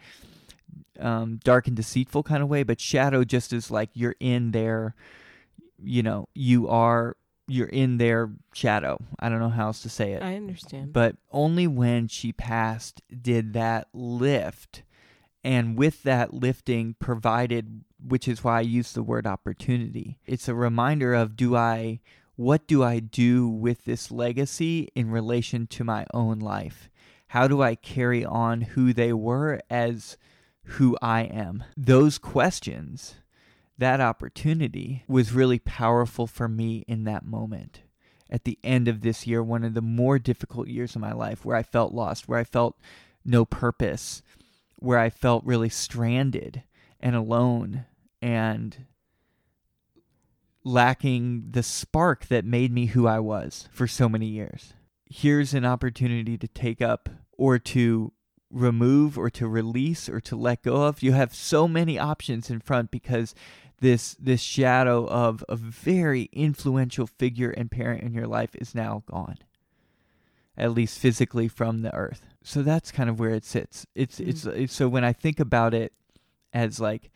um, 0.99 1.39
dark 1.43 1.67
and 1.67 1.75
deceitful 1.75 2.23
kind 2.23 2.43
of 2.43 2.49
way, 2.49 2.63
but 2.63 2.79
shadow 2.79 3.23
just 3.23 3.53
is 3.53 3.71
like 3.71 3.89
you're 3.93 4.15
in 4.19 4.51
there, 4.51 4.95
you 5.81 6.03
know, 6.03 6.27
you 6.33 6.67
are 6.67 7.15
you're 7.49 7.67
in 7.67 7.97
their 7.97 8.31
shadow. 8.53 8.99
I 9.19 9.29
don't 9.29 9.39
know 9.39 9.49
how 9.49 9.67
else 9.67 9.81
to 9.83 9.89
say 9.89 10.13
it, 10.13 10.23
I 10.23 10.35
understand. 10.35 10.93
but 10.93 11.17
only 11.31 11.67
when 11.67 12.07
she 12.07 12.31
passed 12.31 13.01
did 13.21 13.53
that 13.53 13.87
lift, 13.93 14.83
and 15.43 15.77
with 15.77 16.03
that 16.03 16.33
lifting 16.33 16.95
provided, 16.99 17.83
which 18.05 18.27
is 18.27 18.43
why 18.43 18.59
I 18.59 18.61
use 18.61 18.93
the 18.93 19.03
word 19.03 19.25
opportunity. 19.25 20.17
It's 20.25 20.47
a 20.47 20.55
reminder 20.55 21.13
of 21.13 21.35
do 21.35 21.55
I 21.55 21.99
what 22.35 22.67
do 22.67 22.81
I 22.83 23.01
do 23.01 23.49
with 23.49 23.83
this 23.83 24.11
legacy 24.11 24.87
in 24.95 25.11
relation 25.11 25.67
to 25.67 25.83
my 25.83 26.05
own 26.13 26.39
life? 26.39 26.89
How 27.27 27.49
do 27.49 27.61
I 27.61 27.75
carry 27.75 28.23
on 28.23 28.61
who 28.61 28.93
they 28.93 29.11
were 29.11 29.59
as 29.69 30.15
who 30.63 30.97
I 31.01 31.23
am? 31.23 31.65
Those 31.75 32.17
questions, 32.17 33.15
that 33.79 34.01
opportunity 34.01 35.03
was 35.07 35.31
really 35.31 35.59
powerful 35.59 36.27
for 36.27 36.47
me 36.47 36.83
in 36.87 37.05
that 37.05 37.25
moment. 37.25 37.81
At 38.29 38.43
the 38.43 38.59
end 38.63 38.87
of 38.87 39.01
this 39.01 39.25
year, 39.25 39.41
one 39.41 39.63
of 39.63 39.73
the 39.73 39.81
more 39.81 40.19
difficult 40.19 40.67
years 40.67 40.95
of 40.95 41.01
my 41.01 41.13
life, 41.13 41.43
where 41.43 41.55
I 41.55 41.63
felt 41.63 41.93
lost, 41.93 42.27
where 42.27 42.37
I 42.37 42.43
felt 42.43 42.77
no 43.25 43.45
purpose, 43.45 44.21
where 44.75 44.99
I 44.99 45.09
felt 45.09 45.45
really 45.45 45.69
stranded 45.69 46.63
and 46.99 47.15
alone 47.15 47.85
and 48.21 48.85
lacking 50.63 51.45
the 51.51 51.63
spark 51.63 52.27
that 52.27 52.45
made 52.45 52.71
me 52.71 52.87
who 52.87 53.07
I 53.07 53.19
was 53.19 53.69
for 53.71 53.87
so 53.87 54.09
many 54.09 54.27
years. 54.27 54.73
Here's 55.05 55.53
an 55.53 55.65
opportunity 55.65 56.37
to 56.37 56.47
take 56.47 56.81
up 56.81 57.09
or 57.31 57.57
to 57.59 58.11
remove 58.51 59.17
or 59.17 59.29
to 59.29 59.47
release 59.47 60.09
or 60.09 60.19
to 60.21 60.35
let 60.35 60.63
go 60.63 60.83
of. 60.83 61.01
You 61.01 61.13
have 61.13 61.33
so 61.33 61.67
many 61.67 61.97
options 61.97 62.49
in 62.49 62.59
front 62.59 62.91
because 62.91 63.33
this 63.81 64.15
this 64.19 64.41
shadow 64.41 65.07
of 65.07 65.43
a 65.49 65.55
very 65.55 66.23
influential 66.33 67.07
figure 67.07 67.51
and 67.51 67.71
parent 67.71 68.03
in 68.03 68.13
your 68.13 68.27
life 68.27 68.55
is 68.55 68.75
now 68.75 69.03
gone. 69.05 69.37
At 70.57 70.71
least 70.73 70.99
physically 70.99 71.47
from 71.47 71.83
the 71.83 71.93
earth. 71.95 72.25
So 72.43 72.63
that's 72.63 72.91
kind 72.91 73.09
of 73.09 73.19
where 73.19 73.29
it 73.31 73.45
sits. 73.45 73.85
It's 73.95 74.19
it's, 74.19 74.45
it's 74.45 74.73
so 74.73 74.89
when 74.89 75.05
I 75.05 75.13
think 75.13 75.39
about 75.39 75.73
it 75.73 75.93
as 76.53 76.79
like 76.81 77.11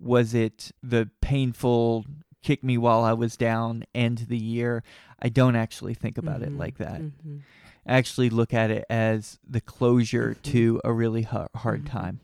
was 0.00 0.32
it 0.34 0.72
the 0.82 1.10
painful 1.20 2.06
kick 2.42 2.62
me 2.64 2.78
while 2.78 3.02
I 3.04 3.12
was 3.12 3.36
down 3.36 3.84
end 3.94 4.20
of 4.22 4.28
the 4.28 4.38
year? 4.38 4.82
I 5.20 5.28
don't 5.28 5.56
actually 5.56 5.94
think 5.94 6.16
about 6.16 6.42
it 6.42 6.50
Mhm. 6.52 6.58
like 6.58 6.78
that. 6.78 7.02
Mhm. 7.02 7.40
I 7.86 7.94
actually 7.98 8.30
look 8.30 8.54
at 8.54 8.70
it 8.70 8.84
as 8.88 9.38
the 9.48 9.60
closure 9.60 10.34
Mhm. 10.34 10.42
to 10.52 10.80
a 10.84 10.92
really 10.92 11.22
hard, 11.22 11.48
hard 11.54 11.84
Mhm. 11.84 11.90
time. 11.90 12.20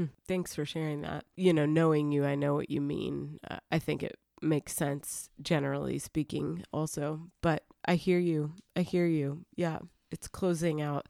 Hmm. 0.00 0.06
Thanks 0.26 0.54
for 0.54 0.64
sharing 0.64 1.02
that. 1.02 1.26
You 1.36 1.52
know, 1.52 1.66
knowing 1.66 2.10
you, 2.10 2.24
I 2.24 2.34
know 2.34 2.54
what 2.54 2.70
you 2.70 2.80
mean. 2.80 3.38
Uh, 3.50 3.58
I 3.70 3.78
think 3.78 4.02
it 4.02 4.16
makes 4.40 4.72
sense, 4.72 5.28
generally 5.42 5.98
speaking, 5.98 6.64
also. 6.72 7.28
But 7.42 7.64
I 7.84 7.96
hear 7.96 8.18
you. 8.18 8.54
I 8.74 8.80
hear 8.80 9.04
you. 9.04 9.44
Yeah. 9.56 9.80
It's 10.10 10.26
closing 10.26 10.80
out 10.80 11.06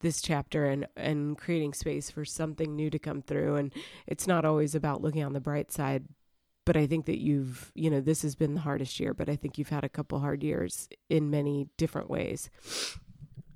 this 0.00 0.22
chapter 0.22 0.64
and, 0.64 0.86
and 0.96 1.36
creating 1.36 1.74
space 1.74 2.10
for 2.10 2.24
something 2.24 2.74
new 2.74 2.88
to 2.88 2.98
come 2.98 3.20
through. 3.20 3.56
And 3.56 3.70
it's 4.06 4.26
not 4.26 4.46
always 4.46 4.74
about 4.74 5.02
looking 5.02 5.24
on 5.24 5.34
the 5.34 5.40
bright 5.40 5.70
side. 5.70 6.06
But 6.64 6.78
I 6.78 6.86
think 6.86 7.04
that 7.06 7.20
you've, 7.20 7.70
you 7.74 7.90
know, 7.90 8.00
this 8.00 8.22
has 8.22 8.34
been 8.34 8.54
the 8.54 8.60
hardest 8.60 8.98
year, 8.98 9.12
but 9.12 9.28
I 9.28 9.36
think 9.36 9.58
you've 9.58 9.68
had 9.68 9.84
a 9.84 9.90
couple 9.90 10.20
hard 10.20 10.42
years 10.42 10.88
in 11.10 11.28
many 11.28 11.68
different 11.76 12.08
ways. 12.08 12.48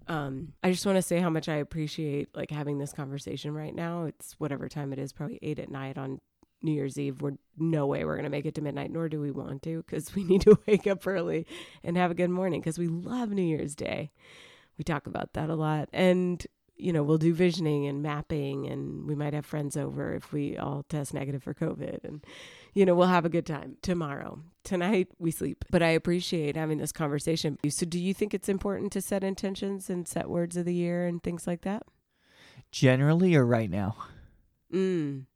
Um, 0.08 0.52
I 0.62 0.70
just 0.70 0.86
want 0.86 0.96
to 0.96 1.02
say 1.02 1.20
how 1.20 1.30
much 1.30 1.48
I 1.48 1.56
appreciate 1.56 2.34
like 2.34 2.50
having 2.50 2.78
this 2.78 2.92
conversation 2.92 3.54
right 3.54 3.74
now. 3.74 4.04
It's 4.04 4.34
whatever 4.38 4.68
time 4.68 4.92
it 4.92 4.98
is, 4.98 5.12
probably 5.12 5.38
eight 5.42 5.58
at 5.58 5.70
night 5.70 5.98
on 5.98 6.20
New 6.62 6.72
Year's 6.72 6.98
Eve. 6.98 7.20
We're 7.20 7.32
no 7.56 7.86
way 7.86 8.04
we're 8.04 8.16
gonna 8.16 8.30
make 8.30 8.46
it 8.46 8.54
to 8.56 8.62
midnight, 8.62 8.90
nor 8.90 9.08
do 9.08 9.20
we 9.20 9.30
want 9.30 9.62
to, 9.62 9.78
because 9.78 10.14
we 10.14 10.24
need 10.24 10.42
to 10.42 10.58
wake 10.66 10.86
up 10.86 11.06
early 11.06 11.46
and 11.82 11.96
have 11.96 12.10
a 12.10 12.14
good 12.14 12.30
morning 12.30 12.60
because 12.60 12.78
we 12.78 12.88
love 12.88 13.30
New 13.30 13.42
Year's 13.42 13.74
Day. 13.74 14.12
We 14.78 14.84
talk 14.84 15.06
about 15.06 15.32
that 15.32 15.50
a 15.50 15.54
lot, 15.54 15.88
and 15.92 16.46
you 16.76 16.92
know 16.92 17.02
we'll 17.02 17.18
do 17.18 17.32
visioning 17.34 17.86
and 17.86 18.02
mapping, 18.02 18.66
and 18.66 19.06
we 19.06 19.14
might 19.14 19.32
have 19.34 19.46
friends 19.46 19.76
over 19.76 20.14
if 20.14 20.32
we 20.32 20.56
all 20.56 20.84
test 20.88 21.14
negative 21.14 21.42
for 21.42 21.54
COVID, 21.54 22.04
and 22.04 22.24
you 22.74 22.84
know 22.84 22.94
we'll 22.94 23.06
have 23.08 23.24
a 23.24 23.28
good 23.30 23.46
time 23.46 23.76
tomorrow. 23.82 24.40
Tonight 24.64 25.08
we 25.18 25.30
sleep, 25.30 25.64
but 25.70 25.82
I 25.82 25.88
appreciate 25.88 26.56
having 26.56 26.78
this 26.78 26.92
conversation. 26.92 27.58
So, 27.68 27.86
do 27.86 27.98
you 27.98 28.12
think 28.14 28.34
it's 28.34 28.48
important 28.48 28.92
to 28.92 29.00
set 29.00 29.22
intentions 29.24 29.88
and 29.90 30.06
set 30.08 30.28
words 30.28 30.56
of 30.56 30.64
the 30.64 30.74
year 30.74 31.06
and 31.06 31.22
things 31.22 31.46
like 31.46 31.62
that? 31.62 31.84
Generally 32.70 33.34
or 33.36 33.46
right 33.46 33.70
now? 33.70 33.96
Mm. 34.72 35.26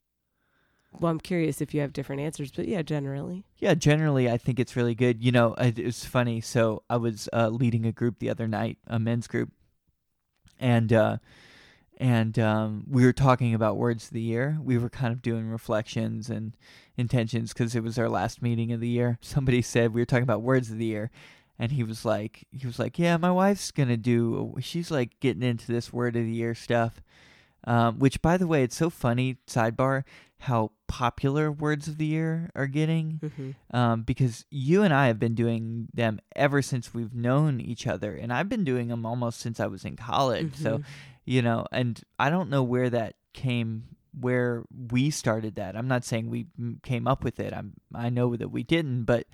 Well, 0.99 1.13
I'm 1.13 1.21
curious 1.21 1.61
if 1.61 1.73
you 1.73 1.81
have 1.83 1.93
different 1.93 2.21
answers, 2.21 2.51
but 2.51 2.67
yeah, 2.67 2.83
generally. 2.83 3.45
Yeah, 3.59 3.75
generally 3.75 4.29
I 4.29 4.37
think 4.39 4.59
it's 4.59 4.75
really 4.75 4.97
good. 4.97 5.23
You 5.23 5.31
know, 5.31 5.55
it- 5.55 5.79
it's 5.79 6.05
funny. 6.05 6.41
So 6.41 6.83
I 6.91 6.97
was 6.97 7.29
uh, 7.33 7.49
leading 7.49 7.87
a 7.87 7.93
group 7.93 8.19
the 8.19 8.29
other 8.31 8.49
night, 8.49 8.79
a 8.89 8.99
men's 8.99 9.29
group, 9.29 9.53
and 10.61 10.93
uh, 10.93 11.17
and 11.97 12.39
um, 12.39 12.85
we 12.89 13.05
were 13.05 13.13
talking 13.13 13.55
about 13.55 13.77
words 13.77 14.07
of 14.07 14.13
the 14.13 14.21
year. 14.21 14.59
We 14.63 14.79
were 14.79 14.89
kind 14.89 15.13
of 15.13 15.21
doing 15.21 15.49
reflections 15.49 16.31
and 16.31 16.57
intentions 16.97 17.53
because 17.53 17.75
it 17.75 17.83
was 17.83 17.99
our 17.99 18.09
last 18.09 18.41
meeting 18.41 18.73
of 18.73 18.81
the 18.81 18.89
year. 18.89 19.19
Somebody 19.23 19.63
said 19.63 19.93
we 19.93 20.01
were 20.01 20.07
talking 20.07 20.23
about 20.23 20.43
words 20.43 20.71
of 20.71 20.79
the 20.79 20.87
year, 20.87 21.11
and 21.59 21.73
he 21.73 21.83
was 21.83 22.05
like, 22.05 22.47
he 22.53 22.67
was 22.67 22.79
like, 22.79 22.99
yeah, 22.99 23.17
my 23.17 23.33
wife's 23.33 23.71
gonna 23.71 23.97
do. 23.97 24.55
She's 24.61 24.91
like 24.91 25.19
getting 25.21 25.43
into 25.43 25.73
this 25.73 25.93
word 25.93 26.15
of 26.17 26.25
the 26.25 26.33
year 26.33 26.55
stuff. 26.55 27.03
Um, 27.65 27.99
which, 27.99 28.23
by 28.23 28.37
the 28.37 28.47
way, 28.47 28.63
it's 28.63 28.77
so 28.77 28.89
funny. 28.91 29.37
Sidebar: 29.47 30.05
how 30.41 30.71
popular 30.89 31.53
words 31.53 31.87
of 31.87 31.99
the 31.99 32.07
year 32.07 32.51
are 32.55 32.67
getting 32.67 33.21
Mm-hmm. 33.23 33.77
um, 33.77 34.03
because 34.03 34.45
you 34.51 34.83
and 34.83 34.93
I 34.95 35.07
have 35.09 35.19
been 35.19 35.35
doing 35.35 35.89
them 35.95 36.19
ever 36.35 36.63
since 36.63 36.95
we've 36.95 37.15
known 37.15 37.61
each 37.61 37.87
other, 37.87 38.15
and 38.15 38.33
I've 38.33 38.49
been 38.49 38.65
doing 38.65 38.89
them 38.89 39.05
almost 39.05 39.41
since 39.41 39.61
I 39.61 39.67
was 39.67 39.85
in 39.85 39.97
college. 39.97 40.55
So 40.57 40.79
Mm-hmm. 40.79 40.83
you 41.27 41.43
know, 41.43 41.67
and 41.71 42.01
I 42.19 42.31
don't 42.31 42.49
know 42.51 42.63
where 42.63 42.89
that 42.91 43.15
came, 43.35 43.85
where 44.19 44.65
we 44.91 45.11
started 45.11 45.55
that. 45.57 45.77
I'm 45.77 45.87
not 45.87 46.05
saying 46.05 46.29
we 46.31 46.47
came 46.83 47.07
up 47.07 47.23
with 47.23 47.39
it. 47.39 47.53
I'm 47.53 47.75
I 47.95 48.09
know 48.09 48.35
that 48.37 48.49
we 48.51 48.63
didn't, 48.63 49.05
but 49.05 49.27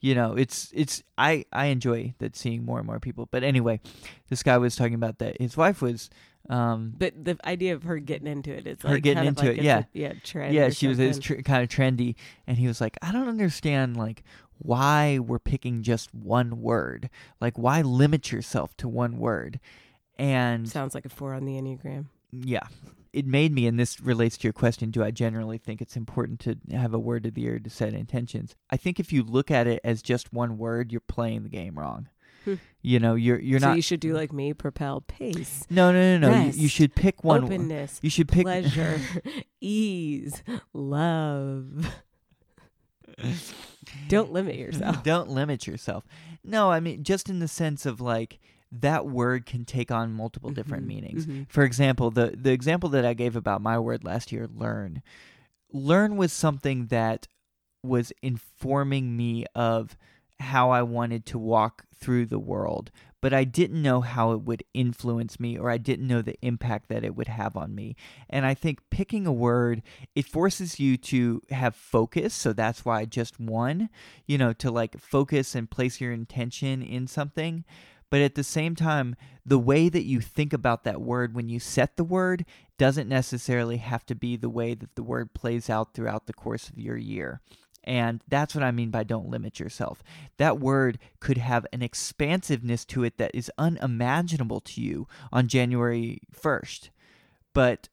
you 0.00 0.14
know, 0.14 0.34
it's 0.34 0.70
it's 0.74 1.02
I 1.16 1.44
I 1.52 1.66
enjoy 1.66 2.14
that 2.18 2.36
seeing 2.36 2.64
more 2.64 2.78
and 2.78 2.86
more 2.86 3.00
people. 3.00 3.28
But 3.30 3.42
anyway, 3.44 3.80
this 4.28 4.42
guy 4.42 4.58
was 4.58 4.76
talking 4.76 4.94
about 4.94 5.18
that 5.18 5.40
his 5.40 5.56
wife 5.56 5.82
was. 5.82 6.10
Um, 6.50 6.94
But 6.96 7.12
the 7.24 7.36
idea 7.44 7.74
of 7.74 7.82
her 7.82 7.98
getting 7.98 8.26
into 8.26 8.50
it 8.56 8.66
is 8.66 8.80
Her 8.80 8.90
like 8.94 9.02
getting 9.02 9.24
into 9.26 9.44
like 9.46 9.58
it, 9.58 9.64
yeah. 9.64 9.80
a- 9.80 9.84
yeah, 9.92 10.12
trend. 10.24 10.54
yeah, 10.54 10.70
she 10.70 10.86
was 10.86 10.98
it's 10.98 11.18
tr- 11.18 11.34
kind 11.42 11.62
of 11.62 11.68
trendy, 11.68 12.14
and 12.46 12.56
he 12.56 12.66
was 12.66 12.80
like, 12.80 12.96
I 13.02 13.12
don't 13.12 13.28
understand 13.28 13.96
like 13.98 14.22
why 14.58 15.18
we're 15.18 15.38
picking 15.40 15.82
just 15.82 16.14
one 16.14 16.62
word. 16.62 17.10
Like, 17.40 17.58
why 17.58 17.82
limit 17.82 18.32
yourself 18.32 18.74
to 18.78 18.88
one 18.88 19.18
word? 19.18 19.60
And 20.18 20.68
Sounds 20.68 20.94
like 20.94 21.04
a 21.04 21.08
four 21.10 21.34
on 21.34 21.44
the 21.44 21.52
enneagram. 21.60 22.06
yeah, 22.32 22.66
it 23.18 23.26
made 23.26 23.52
me, 23.52 23.66
and 23.66 23.78
this 23.78 24.00
relates 24.00 24.36
to 24.38 24.44
your 24.44 24.52
question: 24.52 24.90
Do 24.90 25.02
I 25.04 25.10
generally 25.10 25.58
think 25.58 25.80
it's 25.82 25.96
important 25.96 26.40
to 26.40 26.56
have 26.76 26.94
a 26.94 26.98
word 26.98 27.26
of 27.26 27.34
the 27.34 27.42
year 27.42 27.58
to 27.58 27.70
set 27.70 27.94
intentions? 27.94 28.54
I 28.70 28.76
think 28.76 28.98
if 29.00 29.12
you 29.12 29.22
look 29.22 29.50
at 29.50 29.66
it 29.66 29.80
as 29.84 30.02
just 30.02 30.32
one 30.32 30.58
word, 30.58 30.92
you're 30.92 31.00
playing 31.00 31.42
the 31.42 31.48
game 31.48 31.78
wrong. 31.78 32.08
Hmm. 32.44 32.54
You 32.82 33.00
know, 33.00 33.14
you're 33.14 33.40
you're 33.40 33.60
so 33.60 33.68
not. 33.68 33.76
you 33.76 33.82
should 33.82 34.00
do 34.00 34.14
like 34.14 34.32
me, 34.32 34.54
propel, 34.54 35.00
pace, 35.02 35.66
no, 35.68 35.90
no, 35.92 36.18
no, 36.18 36.30
no. 36.30 36.44
You, 36.44 36.52
you 36.52 36.68
should 36.68 36.94
pick 36.94 37.24
one. 37.24 37.44
openness, 37.44 37.98
You 38.02 38.10
should 38.10 38.28
pick. 38.28 38.44
pleasure, 38.44 39.00
ease, 39.60 40.42
love. 40.72 41.92
Don't 44.08 44.32
limit 44.32 44.56
yourself. 44.56 45.02
Don't 45.02 45.30
limit 45.30 45.66
yourself. 45.66 46.04
No, 46.44 46.70
I 46.70 46.80
mean 46.80 47.02
just 47.02 47.28
in 47.28 47.40
the 47.40 47.48
sense 47.48 47.84
of 47.86 48.00
like 48.00 48.38
that 48.70 49.06
word 49.06 49.46
can 49.46 49.64
take 49.64 49.90
on 49.90 50.12
multiple 50.12 50.50
different 50.50 50.84
Mhm, 50.84 50.88
meanings. 50.88 51.26
mhm. 51.26 51.46
For 51.48 51.64
example, 51.64 52.10
the 52.10 52.34
the 52.36 52.52
example 52.52 52.88
that 52.90 53.04
I 53.04 53.14
gave 53.14 53.34
about 53.36 53.62
my 53.62 53.78
word 53.78 54.04
last 54.04 54.30
year, 54.32 54.46
learn. 54.46 55.02
Learn 55.72 56.16
was 56.16 56.32
something 56.32 56.86
that 56.86 57.28
was 57.82 58.12
informing 58.22 59.16
me 59.16 59.44
of 59.54 59.96
how 60.40 60.70
I 60.70 60.82
wanted 60.82 61.26
to 61.26 61.38
walk 61.38 61.84
through 61.94 62.26
the 62.26 62.38
world, 62.38 62.90
but 63.20 63.32
I 63.32 63.42
didn't 63.44 63.82
know 63.82 64.00
how 64.02 64.32
it 64.32 64.42
would 64.42 64.62
influence 64.72 65.40
me 65.40 65.58
or 65.58 65.68
I 65.70 65.78
didn't 65.78 66.06
know 66.06 66.22
the 66.22 66.36
impact 66.42 66.88
that 66.88 67.04
it 67.04 67.16
would 67.16 67.26
have 67.28 67.56
on 67.56 67.74
me. 67.74 67.96
And 68.30 68.46
I 68.46 68.54
think 68.54 68.78
picking 68.90 69.26
a 69.26 69.32
word, 69.32 69.82
it 70.14 70.26
forces 70.26 70.78
you 70.78 70.96
to 70.98 71.42
have 71.50 71.74
focus. 71.74 72.34
So 72.34 72.52
that's 72.52 72.84
why 72.84 73.00
I 73.00 73.04
just 73.04 73.40
one, 73.40 73.90
you 74.26 74.38
know, 74.38 74.52
to 74.54 74.70
like 74.70 74.98
focus 75.00 75.54
and 75.56 75.68
place 75.70 76.00
your 76.00 76.12
intention 76.12 76.82
in 76.82 77.06
something. 77.08 77.64
But 78.10 78.20
at 78.20 78.34
the 78.34 78.44
same 78.44 78.74
time, 78.74 79.16
the 79.44 79.58
way 79.58 79.88
that 79.88 80.04
you 80.04 80.20
think 80.20 80.52
about 80.52 80.84
that 80.84 81.00
word 81.00 81.34
when 81.34 81.48
you 81.48 81.60
set 81.60 81.96
the 81.96 82.04
word 82.04 82.44
doesn't 82.78 83.08
necessarily 83.08 83.78
have 83.78 84.06
to 84.06 84.14
be 84.14 84.36
the 84.36 84.48
way 84.48 84.74
that 84.74 84.94
the 84.94 85.02
word 85.02 85.34
plays 85.34 85.68
out 85.68 85.94
throughout 85.94 86.26
the 86.26 86.32
course 86.32 86.68
of 86.68 86.78
your 86.78 86.96
year. 86.96 87.40
And 87.84 88.22
that's 88.28 88.54
what 88.54 88.64
I 88.64 88.70
mean 88.70 88.90
by 88.90 89.04
don't 89.04 89.30
limit 89.30 89.58
yourself. 89.58 90.02
That 90.36 90.60
word 90.60 90.98
could 91.20 91.38
have 91.38 91.66
an 91.72 91.82
expansiveness 91.82 92.84
to 92.86 93.04
it 93.04 93.16
that 93.18 93.30
is 93.34 93.50
unimaginable 93.56 94.60
to 94.60 94.82
you 94.82 95.06
on 95.32 95.48
January 95.48 96.20
1st. 96.34 96.90
But 97.54 97.88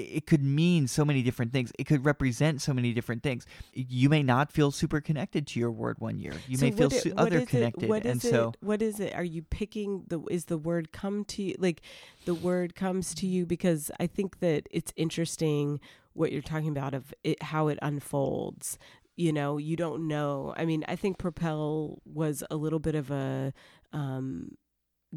it 0.00 0.26
could 0.26 0.42
mean 0.42 0.86
so 0.88 1.04
many 1.04 1.22
different 1.22 1.52
things. 1.52 1.72
It 1.78 1.84
could 1.84 2.04
represent 2.04 2.62
so 2.62 2.72
many 2.74 2.92
different 2.92 3.22
things. 3.22 3.46
You 3.72 4.08
may 4.08 4.22
not 4.22 4.52
feel 4.52 4.70
super 4.70 5.00
connected 5.00 5.46
to 5.48 5.60
your 5.60 5.70
word 5.70 5.96
one 5.98 6.18
year. 6.18 6.34
You 6.48 6.56
So 6.56 6.66
may 6.66 6.70
feel 6.72 6.88
what 6.88 7.00
su- 7.02 7.12
other 7.16 7.36
is 7.38 7.42
it- 7.44 7.48
connected, 7.48 7.88
what 7.88 8.04
and 8.04 8.22
is 8.22 8.30
so 8.30 8.48
it, 8.50 8.56
what 8.66 8.82
is 8.82 9.00
it? 9.00 9.14
Are 9.14 9.24
you 9.24 9.42
picking 9.42 10.04
the? 10.08 10.20
Is 10.30 10.46
the 10.46 10.58
word 10.58 10.92
come 10.92 11.24
to 11.26 11.42
you? 11.42 11.56
Like 11.58 11.82
the 12.24 12.34
word 12.34 12.74
comes 12.74 13.14
to 13.16 13.26
you 13.26 13.46
because 13.46 13.90
I 14.00 14.06
think 14.06 14.40
that 14.40 14.66
it's 14.70 14.92
interesting 14.96 15.80
what 16.14 16.32
you're 16.32 16.42
talking 16.42 16.68
about 16.70 16.94
of 16.94 17.12
it, 17.24 17.42
how 17.42 17.68
it 17.68 17.78
unfolds. 17.82 18.78
You 19.16 19.32
know, 19.32 19.56
you 19.56 19.76
don't 19.76 20.08
know. 20.08 20.52
I 20.58 20.66
mean, 20.66 20.84
I 20.88 20.96
think 20.96 21.16
propel 21.18 22.02
was 22.04 22.42
a 22.50 22.56
little 22.56 22.78
bit 22.78 22.94
of 22.94 23.10
a 23.10 23.52
um, 23.92 24.56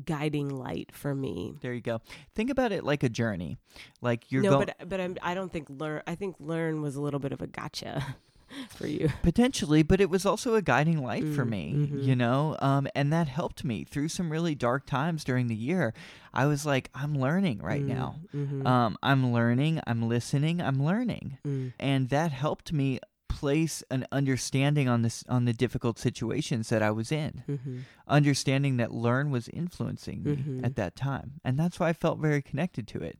guiding 0.05 0.49
light 0.49 0.91
for 0.93 1.13
me. 1.15 1.53
there 1.61 1.73
you 1.73 1.81
go. 1.81 2.01
Think 2.35 2.49
about 2.49 2.71
it 2.71 2.83
like 2.83 3.03
a 3.03 3.09
journey. 3.09 3.57
Like 4.01 4.31
you're 4.31 4.43
no, 4.43 4.51
going 4.51 4.67
but 4.77 4.89
but 4.89 4.99
I'm, 5.01 5.17
I 5.21 5.33
don't 5.33 5.51
think 5.51 5.67
learn. 5.69 6.01
I 6.07 6.15
think 6.15 6.35
learn 6.39 6.81
was 6.81 6.95
a 6.95 7.01
little 7.01 7.19
bit 7.19 7.31
of 7.31 7.41
a 7.41 7.47
gotcha 7.47 8.15
for 8.75 8.87
you. 8.87 9.09
potentially, 9.21 9.83
but 9.83 10.01
it 10.01 10.09
was 10.09 10.25
also 10.25 10.55
a 10.55 10.61
guiding 10.61 11.03
light 11.03 11.27
for 11.27 11.45
Mm, 11.45 11.49
me, 11.49 11.73
mhm. 11.75 12.03
you 12.03 12.15
know? 12.15 12.55
Um, 12.59 12.87
and 12.95 13.11
that 13.13 13.27
helped 13.27 13.63
me 13.63 13.83
through 13.83 14.07
some 14.09 14.31
really 14.31 14.55
dark 14.55 14.85
times 14.87 15.23
during 15.23 15.47
the 15.47 15.55
year. 15.55 15.93
I 16.33 16.45
was 16.47 16.65
like, 16.65 16.89
I'm 16.95 17.15
learning 17.17 17.59
right 17.59 17.81
now. 17.83 18.15
Mm-hmm. 18.35 18.65
Um, 18.65 18.97
I'm 19.03 19.31
learning, 19.33 19.81
I'm 19.85 20.07
listening, 20.07 20.61
I'm 20.61 20.83
learning. 20.83 21.37
mm. 21.45 21.73
and 21.79 22.09
that 22.09 22.31
helped 22.31 22.71
me 22.73 22.99
place 23.39 23.83
an 23.89 24.05
understanding 24.11 24.87
on 24.89 25.01
this 25.01 25.23
on 25.29 25.45
the 25.45 25.53
difficult 25.53 25.97
situations 25.99 26.69
that 26.69 26.81
I 26.81 26.91
was 26.91 27.11
in. 27.11 27.43
Mm-hmm. 27.47 27.77
Understanding 28.07 28.77
that 28.77 28.91
learn 28.91 29.31
was 29.31 29.47
influencing 29.49 30.23
me 30.23 30.35
Mhm. 30.35 30.65
at 30.65 30.75
that 30.75 30.95
time. 30.95 31.39
And 31.45 31.57
that's 31.57 31.79
why 31.79 31.89
I 31.89 31.93
felt 31.93 32.19
very 32.19 32.41
connected 32.41 32.87
to 32.89 32.99
it. 32.99 33.17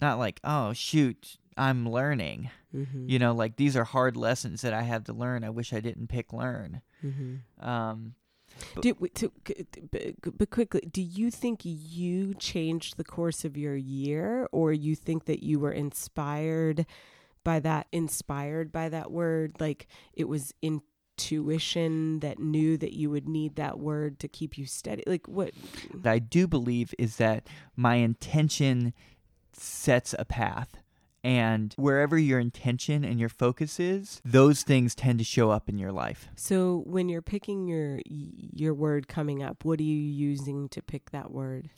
Not 0.00 0.18
like, 0.18 0.38
oh 0.44 0.72
shoot, 0.72 1.38
I'm 1.56 1.88
learning. 1.88 2.50
Mm-hmm. 2.74 3.08
You 3.08 3.18
know, 3.18 3.34
like 3.34 3.56
these 3.56 3.76
are 3.76 3.84
hard 3.84 4.16
lessons 4.16 4.60
that 4.62 4.72
I 4.74 4.82
have 4.82 5.04
to 5.04 5.12
learn. 5.12 5.42
I 5.44 5.50
wish 5.50 5.72
I 5.72 5.80
didn't 5.80 6.08
pick 6.08 6.32
learn. 6.32 6.80
Mm-hmm. 7.04 7.68
Um 7.68 8.14
Do, 8.80 8.94
to, 9.14 9.30
but, 9.92 10.36
but 10.38 10.50
quickly, 10.50 10.80
do 10.90 11.02
you 11.02 11.30
think 11.30 11.60
you 11.64 12.34
changed 12.34 12.96
the 12.96 13.04
course 13.04 13.44
of 13.44 13.56
your 13.56 13.76
year, 13.76 14.48
or 14.52 14.72
you 14.72 14.94
think 14.96 15.26
that 15.26 15.42
you 15.42 15.60
were 15.60 15.70
inspired 15.72 16.86
by 17.44 17.60
that? 17.60 17.86
Inspired 17.92 18.72
by 18.72 18.88
that 18.88 19.10
word, 19.10 19.56
like 19.60 19.86
it 20.12 20.28
was 20.28 20.54
intuition 20.62 22.20
that 22.20 22.38
knew 22.38 22.76
that 22.76 22.92
you 22.92 23.10
would 23.10 23.28
need 23.28 23.56
that 23.56 23.78
word 23.78 24.18
to 24.20 24.28
keep 24.28 24.56
you 24.56 24.66
steady. 24.66 25.02
Like 25.06 25.26
what? 25.26 25.52
that 25.94 26.12
I 26.12 26.18
do 26.18 26.46
believe 26.46 26.94
is 26.98 27.16
that 27.16 27.46
my 27.76 27.96
intention 27.96 28.92
sets 29.52 30.14
a 30.18 30.24
path. 30.24 30.82
And 31.24 31.74
wherever 31.76 32.16
your 32.16 32.38
intention 32.38 33.04
and 33.04 33.18
your 33.18 33.28
focus 33.28 33.80
is, 33.80 34.22
those 34.24 34.62
things 34.62 34.94
tend 34.94 35.18
to 35.18 35.24
show 35.24 35.50
up 35.50 35.68
in 35.68 35.76
your 35.76 35.90
life. 35.90 36.28
So 36.36 36.84
when 36.86 37.08
you're 37.08 37.22
picking 37.22 37.66
your 37.66 38.00
your 38.06 38.72
word 38.72 39.08
coming 39.08 39.42
up, 39.42 39.64
what 39.64 39.80
are 39.80 39.84
you 39.84 39.96
using 39.96 40.68
to 40.70 40.80
pick 40.80 41.10
that 41.10 41.32
word? 41.32 41.70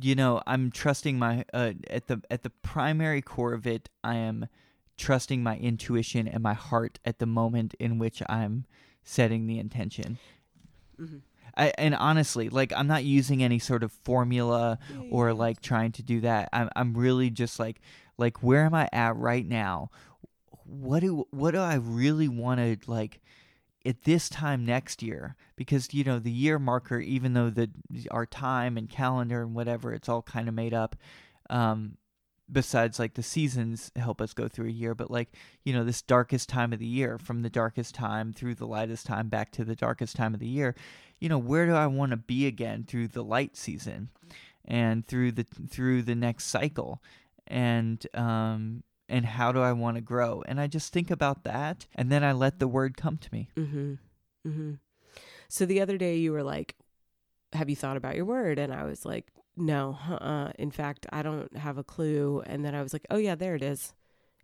You 0.00 0.14
know, 0.14 0.42
I'm 0.46 0.70
trusting 0.70 1.18
my 1.18 1.44
uh, 1.52 1.72
at 1.88 2.06
the 2.08 2.22
at 2.30 2.42
the 2.42 2.50
primary 2.50 3.22
core 3.22 3.54
of 3.54 3.66
it. 3.66 3.88
I 4.04 4.16
am 4.16 4.48
trusting 4.96 5.42
my 5.42 5.56
intuition 5.56 6.28
and 6.28 6.42
my 6.42 6.54
heart 6.54 6.98
at 7.04 7.18
the 7.18 7.26
moment 7.26 7.74
in 7.78 7.98
which 7.98 8.22
I'm 8.28 8.66
setting 9.04 9.46
the 9.46 9.58
intention. 9.58 10.18
Mm-hmm. 11.00 11.18
I, 11.56 11.72
and 11.78 11.94
honestly, 11.94 12.48
like 12.48 12.72
I'm 12.76 12.86
not 12.86 13.04
using 13.04 13.42
any 13.42 13.58
sort 13.58 13.82
of 13.82 13.92
formula 13.92 14.78
or 15.10 15.32
like 15.34 15.60
trying 15.60 15.92
to 15.92 16.02
do 16.02 16.20
that. 16.20 16.48
I'm 16.52 16.68
I'm 16.76 16.94
really 16.94 17.30
just 17.30 17.58
like 17.58 17.80
like 18.16 18.42
where 18.42 18.64
am 18.64 18.74
I 18.74 18.88
at 18.92 19.16
right 19.16 19.46
now? 19.46 19.90
What 20.64 21.00
do 21.00 21.26
what 21.30 21.52
do 21.52 21.58
I 21.58 21.74
really 21.74 22.28
want 22.28 22.60
to 22.60 22.90
like 22.90 23.20
at 23.88 24.04
this 24.04 24.28
time 24.28 24.64
next 24.66 25.02
year? 25.02 25.34
Because 25.56 25.92
you 25.94 26.04
know 26.04 26.18
the 26.18 26.30
year 26.30 26.58
marker, 26.58 27.00
even 27.00 27.32
though 27.32 27.50
the 27.50 27.70
our 28.10 28.26
time 28.26 28.76
and 28.76 28.88
calendar 28.88 29.42
and 29.42 29.54
whatever, 29.54 29.92
it's 29.92 30.08
all 30.08 30.22
kind 30.22 30.48
of 30.48 30.54
made 30.54 30.74
up. 30.74 30.94
Um, 31.50 31.96
besides 32.50 32.98
like 32.98 33.14
the 33.14 33.22
seasons 33.22 33.90
help 33.96 34.20
us 34.20 34.32
go 34.32 34.48
through 34.48 34.68
a 34.68 34.72
year 34.72 34.94
but 34.94 35.10
like 35.10 35.34
you 35.64 35.72
know 35.72 35.84
this 35.84 36.00
darkest 36.00 36.48
time 36.48 36.72
of 36.72 36.78
the 36.78 36.86
year 36.86 37.18
from 37.18 37.42
the 37.42 37.50
darkest 37.50 37.94
time 37.94 38.32
through 38.32 38.54
the 38.54 38.66
lightest 38.66 39.06
time 39.06 39.28
back 39.28 39.52
to 39.52 39.64
the 39.64 39.76
darkest 39.76 40.16
time 40.16 40.32
of 40.32 40.40
the 40.40 40.46
year 40.46 40.74
you 41.18 41.28
know 41.28 41.38
where 41.38 41.66
do 41.66 41.74
i 41.74 41.86
want 41.86 42.10
to 42.10 42.16
be 42.16 42.46
again 42.46 42.84
through 42.86 43.06
the 43.06 43.22
light 43.22 43.56
season 43.56 44.08
and 44.64 45.06
through 45.06 45.30
the 45.30 45.44
through 45.68 46.00
the 46.02 46.14
next 46.14 46.46
cycle 46.46 47.02
and 47.46 48.06
um 48.14 48.82
and 49.08 49.24
how 49.24 49.52
do 49.52 49.60
i 49.60 49.72
want 49.72 49.96
to 49.96 50.00
grow 50.00 50.42
and 50.46 50.60
i 50.60 50.66
just 50.66 50.92
think 50.92 51.10
about 51.10 51.44
that 51.44 51.86
and 51.94 52.10
then 52.10 52.22
i 52.22 52.32
let 52.32 52.58
the 52.58 52.68
word 52.68 52.96
come 52.96 53.16
to 53.16 53.28
me 53.32 53.48
Mm-hmm. 53.56 53.94
Mm-hmm. 54.46 54.72
So 55.48 55.66
the 55.66 55.80
other 55.80 55.98
day 55.98 56.16
you 56.16 56.32
were 56.32 56.42
like, 56.42 56.76
"Have 57.52 57.70
you 57.70 57.76
thought 57.76 57.96
about 57.96 58.16
your 58.16 58.24
word?" 58.24 58.58
And 58.58 58.72
I 58.72 58.84
was 58.84 59.04
like, 59.04 59.32
"No, 59.56 59.98
uh-uh. 60.08 60.52
In 60.58 60.70
fact, 60.70 61.06
I 61.10 61.22
don't 61.22 61.56
have 61.56 61.78
a 61.78 61.84
clue." 61.84 62.42
And 62.46 62.64
then 62.64 62.74
I 62.74 62.82
was 62.82 62.92
like, 62.92 63.06
"Oh 63.10 63.16
yeah, 63.16 63.34
there 63.34 63.54
it 63.54 63.62
is." 63.62 63.94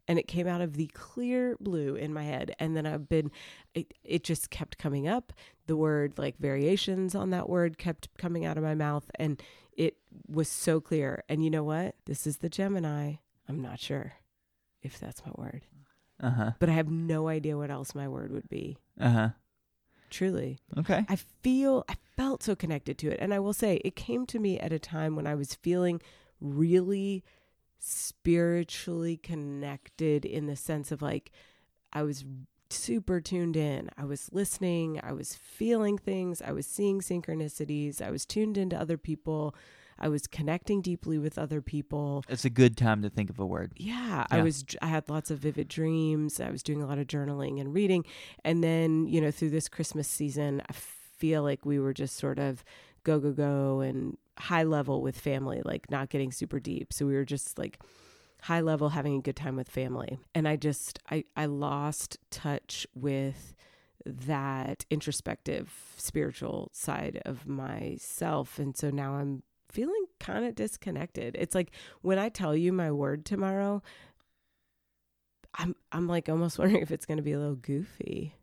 And 0.06 0.18
it 0.18 0.28
came 0.28 0.46
out 0.46 0.60
of 0.60 0.74
the 0.74 0.88
clear 0.88 1.56
blue 1.60 1.94
in 1.94 2.12
my 2.12 2.24
head. 2.24 2.54
And 2.58 2.76
then 2.76 2.84
I've 2.84 3.08
been, 3.08 3.30
it, 3.72 3.94
it 4.04 4.22
just 4.22 4.50
kept 4.50 4.76
coming 4.76 5.08
up. 5.08 5.32
The 5.66 5.76
word, 5.78 6.18
like 6.18 6.36
variations 6.38 7.14
on 7.14 7.30
that 7.30 7.48
word, 7.48 7.78
kept 7.78 8.08
coming 8.18 8.44
out 8.44 8.58
of 8.58 8.64
my 8.64 8.74
mouth. 8.74 9.10
And 9.14 9.42
it 9.74 9.96
was 10.28 10.48
so 10.48 10.78
clear. 10.78 11.24
And 11.26 11.42
you 11.42 11.48
know 11.48 11.64
what? 11.64 11.94
This 12.04 12.26
is 12.26 12.38
the 12.38 12.50
Gemini. 12.50 13.14
I'm 13.48 13.62
not 13.62 13.80
sure 13.80 14.12
if 14.84 15.00
that's 15.00 15.22
my 15.26 15.32
word, 15.34 15.66
uh-huh 16.22 16.52
but 16.60 16.68
I 16.68 16.72
have 16.74 16.88
no 16.88 17.26
idea 17.26 17.56
what 17.56 17.70
else 17.72 17.94
my 17.94 18.06
word 18.06 18.30
would 18.30 18.48
be. 18.48 18.78
uh-huh 19.00 19.30
Truly. 20.10 20.58
okay 20.78 21.04
I 21.08 21.16
feel 21.16 21.84
I 21.88 21.96
felt 22.16 22.44
so 22.44 22.54
connected 22.54 22.98
to 22.98 23.10
it. 23.10 23.18
And 23.20 23.34
I 23.34 23.40
will 23.40 23.52
say 23.52 23.80
it 23.84 23.96
came 23.96 24.26
to 24.26 24.38
me 24.38 24.60
at 24.60 24.72
a 24.72 24.78
time 24.78 25.16
when 25.16 25.26
I 25.26 25.34
was 25.34 25.54
feeling 25.56 26.00
really 26.40 27.24
spiritually 27.80 29.16
connected 29.16 30.24
in 30.24 30.46
the 30.46 30.56
sense 30.56 30.92
of 30.92 31.02
like 31.02 31.32
I 31.92 32.02
was 32.02 32.24
super 32.70 33.20
tuned 33.20 33.56
in. 33.56 33.90
I 33.96 34.04
was 34.04 34.30
listening, 34.32 35.00
I 35.02 35.12
was 35.12 35.34
feeling 35.34 35.98
things, 35.98 36.40
I 36.40 36.52
was 36.52 36.66
seeing 36.66 37.00
synchronicities, 37.00 38.00
I 38.00 38.10
was 38.10 38.24
tuned 38.24 38.56
into 38.56 38.78
other 38.78 38.96
people. 38.96 39.54
I 39.98 40.08
was 40.08 40.26
connecting 40.26 40.82
deeply 40.82 41.18
with 41.18 41.38
other 41.38 41.60
people. 41.60 42.24
it's 42.28 42.44
a 42.44 42.50
good 42.50 42.76
time 42.76 43.02
to 43.02 43.10
think 43.10 43.30
of 43.30 43.38
a 43.38 43.46
word 43.46 43.72
Yeah, 43.76 44.26
I 44.30 44.42
was 44.42 44.64
I 44.82 44.86
had 44.86 45.08
lots 45.08 45.30
of 45.30 45.38
vivid 45.38 45.68
dreams. 45.68 46.40
I 46.40 46.50
was 46.50 46.62
doing 46.62 46.82
a 46.82 46.86
lot 46.86 46.98
of 46.98 47.06
journaling 47.06 47.60
and 47.60 47.72
reading. 47.74 48.04
And 48.44 48.62
then, 48.62 49.06
you 49.06 49.20
know, 49.20 49.30
through 49.30 49.50
this 49.50 49.68
Christmas 49.68 50.08
season, 50.08 50.62
I 50.68 50.72
feel 50.72 51.42
like 51.42 51.64
we 51.64 51.78
were 51.78 51.94
just 51.94 52.16
sort 52.16 52.38
of 52.38 52.64
go 53.04 53.18
go 53.18 53.32
go 53.32 53.80
and 53.80 54.16
high 54.38 54.64
level 54.64 55.00
with 55.02 55.18
family, 55.18 55.62
like 55.64 55.90
not 55.90 56.08
getting 56.10 56.32
super 56.32 56.58
deep. 56.58 56.92
So 56.92 57.06
we 57.06 57.14
were 57.14 57.24
just 57.24 57.58
like 57.58 57.78
high 58.42 58.60
level 58.60 58.90
having 58.90 59.16
a 59.16 59.22
good 59.22 59.36
time 59.36 59.56
with 59.56 59.68
family. 59.70 60.18
And 60.34 60.48
I 60.48 60.56
just 60.56 60.98
I 61.10 61.24
I 61.36 61.46
lost 61.46 62.18
touch 62.30 62.86
with 62.94 63.54
that 64.04 64.84
introspective 64.90 65.72
spiritual 65.96 66.70
side 66.72 67.22
of 67.24 67.46
myself 67.46 68.58
and 68.58 68.76
so 68.76 68.90
now 68.90 69.14
I'm 69.14 69.42
feeling 69.74 70.04
kind 70.20 70.44
of 70.44 70.54
disconnected. 70.54 71.36
It's 71.38 71.54
like 71.54 71.72
when 72.02 72.18
I 72.18 72.28
tell 72.28 72.54
you 72.56 72.72
my 72.72 72.90
word 72.92 73.24
tomorrow, 73.26 73.82
I'm 75.54 75.74
I'm 75.92 76.06
like 76.08 76.28
almost 76.28 76.58
wondering 76.60 76.82
if 76.82 76.90
it's 76.90 77.06
going 77.06 77.18
to 77.18 77.22
be 77.22 77.32
a 77.32 77.38
little 77.38 77.56
goofy. 77.56 78.34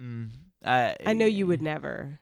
mm. 0.00 0.30
I, 0.64 0.94
I 1.06 1.12
know 1.14 1.24
you 1.26 1.46
would 1.46 1.62
never. 1.62 2.20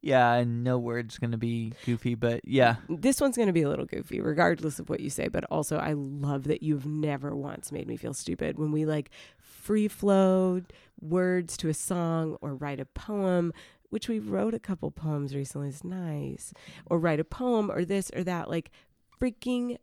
yeah 0.00 0.28
i 0.28 0.42
know 0.44 0.78
word's 0.78 1.16
gonna 1.18 1.36
be 1.38 1.72
goofy 1.86 2.14
but 2.16 2.40
yeah 2.44 2.76
This 2.88 3.20
one's 3.20 3.36
going 3.36 3.46
to 3.48 3.52
be 3.52 3.62
a 3.62 3.68
little 3.68 3.84
goofy 3.84 4.20
regardless 4.20 4.78
of 4.80 4.88
what 4.88 4.98
you 5.00 5.10
say, 5.10 5.28
but 5.28 5.44
also 5.44 5.76
I 5.76 5.92
love 5.94 6.44
that 6.44 6.62
you've 6.62 6.86
never 6.86 7.36
once 7.36 7.70
made 7.72 7.86
me 7.86 7.96
feel 7.96 8.14
stupid 8.14 8.58
when 8.58 8.72
we 8.72 8.84
like 8.84 9.10
free 9.38 9.86
flow 9.88 10.62
words 11.00 11.56
to 11.58 11.68
a 11.68 11.74
song 11.74 12.36
or 12.40 12.54
write 12.56 12.80
a 12.80 12.84
poem 12.84 13.52
which 13.90 14.08
we 14.08 14.18
wrote 14.18 14.54
a 14.54 14.58
couple 14.58 14.90
poems 14.90 15.34
recently 15.34 15.68
is 15.68 15.84
nice 15.84 16.52
or 16.86 16.98
write 16.98 17.20
a 17.20 17.24
poem 17.24 17.70
or 17.70 17.84
this 17.84 18.10
or 18.14 18.22
that 18.24 18.48
like 18.48 18.70
freaking 19.20 19.76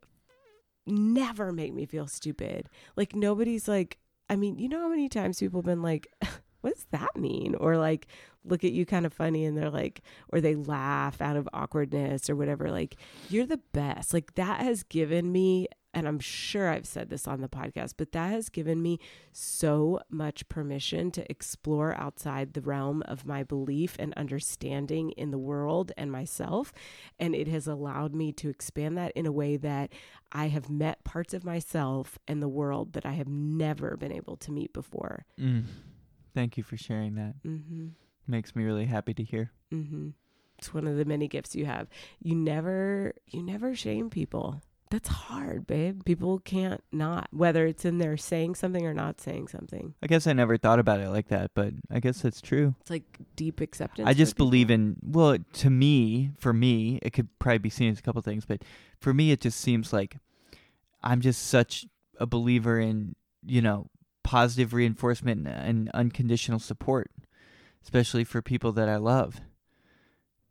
never 0.85 1.51
make 1.51 1.73
me 1.73 1.85
feel 1.85 2.07
stupid. 2.07 2.69
Like 2.95 3.15
nobody's 3.15 3.67
like 3.67 3.97
i 4.27 4.35
mean 4.35 4.57
you 4.57 4.67
know 4.67 4.79
how 4.79 4.89
many 4.89 5.07
times 5.07 5.39
people 5.39 5.59
have 5.59 5.65
been 5.65 5.83
like 5.83 6.07
what 6.65 6.73
does 6.73 6.87
that 6.89 7.15
mean? 7.15 7.53
Or 7.53 7.77
like 7.77 8.07
look 8.43 8.63
at 8.63 8.71
you 8.71 8.87
kind 8.87 9.05
of 9.05 9.13
funny 9.13 9.45
and 9.45 9.55
they're 9.55 9.69
like 9.69 10.01
or 10.29 10.41
they 10.41 10.55
laugh 10.55 11.21
out 11.21 11.35
of 11.35 11.47
awkwardness 11.53 12.27
or 12.27 12.35
whatever 12.35 12.71
like 12.71 12.95
you're 13.29 13.45
the 13.45 13.61
best. 13.71 14.13
Like 14.15 14.33
that 14.33 14.61
has 14.61 14.81
given 14.81 15.31
me 15.31 15.67
and 15.95 16.09
I'm 16.09 16.19
sure 16.19 16.69
I've 16.69 16.85
said 16.85 17.09
this 17.09 17.25
on 17.25 17.39
the 17.39 17.47
podcast, 17.47 17.93
but 17.95 18.11
that 18.11 18.31
has 18.31 18.49
given 18.49 18.81
me 18.81 18.99
so 19.31 20.01
much 20.09 20.47
permission 20.49 21.09
to 21.11 21.31
explore 21.31 21.97
outside 21.97 22.51
the 22.51 22.61
realm 22.61 23.01
of 23.05 23.25
my 23.25 23.43
belief 23.43 23.95
and 23.97 24.13
understanding 24.15 25.11
in 25.11 25.31
the 25.31 25.37
world 25.37 25.93
and 25.95 26.11
myself. 26.11 26.73
And 27.17 27.33
it 27.33 27.47
has 27.47 27.65
allowed 27.65 28.13
me 28.13 28.33
to 28.33 28.49
expand 28.49 28.97
that 28.97 29.13
in 29.13 29.25
a 29.25 29.31
way 29.31 29.55
that 29.55 29.93
I 30.33 30.49
have 30.49 30.69
met 30.69 31.05
parts 31.05 31.33
of 31.33 31.45
myself 31.45 32.19
and 32.27 32.43
the 32.43 32.49
world 32.49 32.91
that 32.93 33.05
I 33.05 33.13
have 33.13 33.29
never 33.29 33.95
been 33.95 34.11
able 34.11 34.35
to 34.37 34.51
meet 34.51 34.73
before. 34.73 35.25
Mm. 35.39 35.63
Thank 36.33 36.57
you 36.57 36.63
for 36.63 36.75
sharing 36.75 37.15
that. 37.15 37.35
Mm-hmm. 37.45 37.87
Makes 38.27 38.53
me 38.53 38.65
really 38.65 38.85
happy 38.85 39.13
to 39.13 39.23
hear. 39.23 39.51
Mm-hmm. 39.73 40.09
It's 40.57 40.73
one 40.73 40.87
of 40.87 40.97
the 40.97 41.05
many 41.05 41.29
gifts 41.29 41.55
you 41.55 41.65
have. 41.65 41.87
You 42.19 42.35
never, 42.35 43.13
you 43.27 43.41
never 43.41 43.75
shame 43.75 44.09
people 44.09 44.61
that's 44.89 45.09
hard, 45.09 45.65
babe. 45.67 46.05
People 46.05 46.39
can't 46.39 46.83
not, 46.91 47.27
whether 47.31 47.65
it's 47.65 47.85
in 47.85 47.97
there 47.97 48.17
saying 48.17 48.55
something 48.55 48.85
or 48.85 48.93
not 48.93 49.19
saying 49.19 49.47
something. 49.47 49.95
I 50.01 50.07
guess 50.07 50.27
I 50.27 50.33
never 50.33 50.57
thought 50.57 50.79
about 50.79 50.99
it 50.99 51.09
like 51.09 51.27
that, 51.29 51.51
but 51.53 51.73
I 51.89 51.99
guess 51.99 52.21
that's 52.21 52.41
true. 52.41 52.75
It's 52.81 52.89
like 52.89 53.03
deep 53.35 53.61
acceptance. 53.61 54.07
I 54.07 54.13
just 54.13 54.37
believe 54.37 54.69
in, 54.69 54.97
well, 55.03 55.37
to 55.53 55.69
me, 55.69 56.31
for 56.37 56.53
me, 56.53 56.99
it 57.01 57.11
could 57.11 57.27
probably 57.39 57.57
be 57.57 57.69
seen 57.69 57.91
as 57.91 57.99
a 57.99 58.03
couple 58.03 58.21
things, 58.21 58.45
but 58.45 58.63
for 58.99 59.13
me, 59.13 59.31
it 59.31 59.41
just 59.41 59.59
seems 59.59 59.91
like 59.91 60.17
I'm 61.03 61.21
just 61.21 61.47
such 61.47 61.85
a 62.19 62.25
believer 62.25 62.79
in, 62.79 63.15
you 63.45 63.61
know, 63.61 63.89
positive 64.23 64.73
reinforcement 64.73 65.47
and 65.47 65.89
unconditional 65.93 66.59
support, 66.59 67.11
especially 67.83 68.23
for 68.23 68.41
people 68.41 68.71
that 68.71 68.89
I 68.89 68.97
love. 68.97 69.41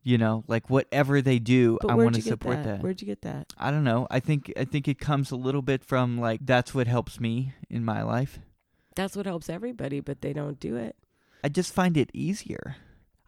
You 0.06 0.18
know, 0.18 0.44
like 0.46 0.68
whatever 0.68 1.22
they 1.22 1.38
do, 1.38 1.78
But 1.80 1.90
I 1.90 1.94
want 1.94 2.14
to 2.16 2.20
support 2.20 2.56
that? 2.56 2.64
that. 2.64 2.82
Where'd 2.82 3.00
you 3.00 3.06
get 3.06 3.22
that? 3.22 3.54
I 3.56 3.70
don't 3.70 3.84
know. 3.84 4.06
I 4.10 4.20
think 4.20 4.52
I 4.56 4.64
think 4.64 4.86
it 4.86 4.98
comes 4.98 5.30
a 5.30 5.36
little 5.36 5.62
bit 5.62 5.82
from 5.82 6.18
like 6.18 6.40
that's 6.44 6.74
what 6.74 6.86
helps 6.86 7.18
me 7.18 7.54
in 7.70 7.84
my 7.84 8.02
life. 8.02 8.38
That's 8.94 9.16
what 9.16 9.24
helps 9.24 9.48
everybody, 9.48 10.00
but 10.00 10.20
they 10.20 10.34
don't 10.34 10.60
do 10.60 10.76
it. 10.76 10.94
I 11.42 11.48
just 11.48 11.72
find 11.72 11.96
it 11.96 12.10
easier. 12.12 12.76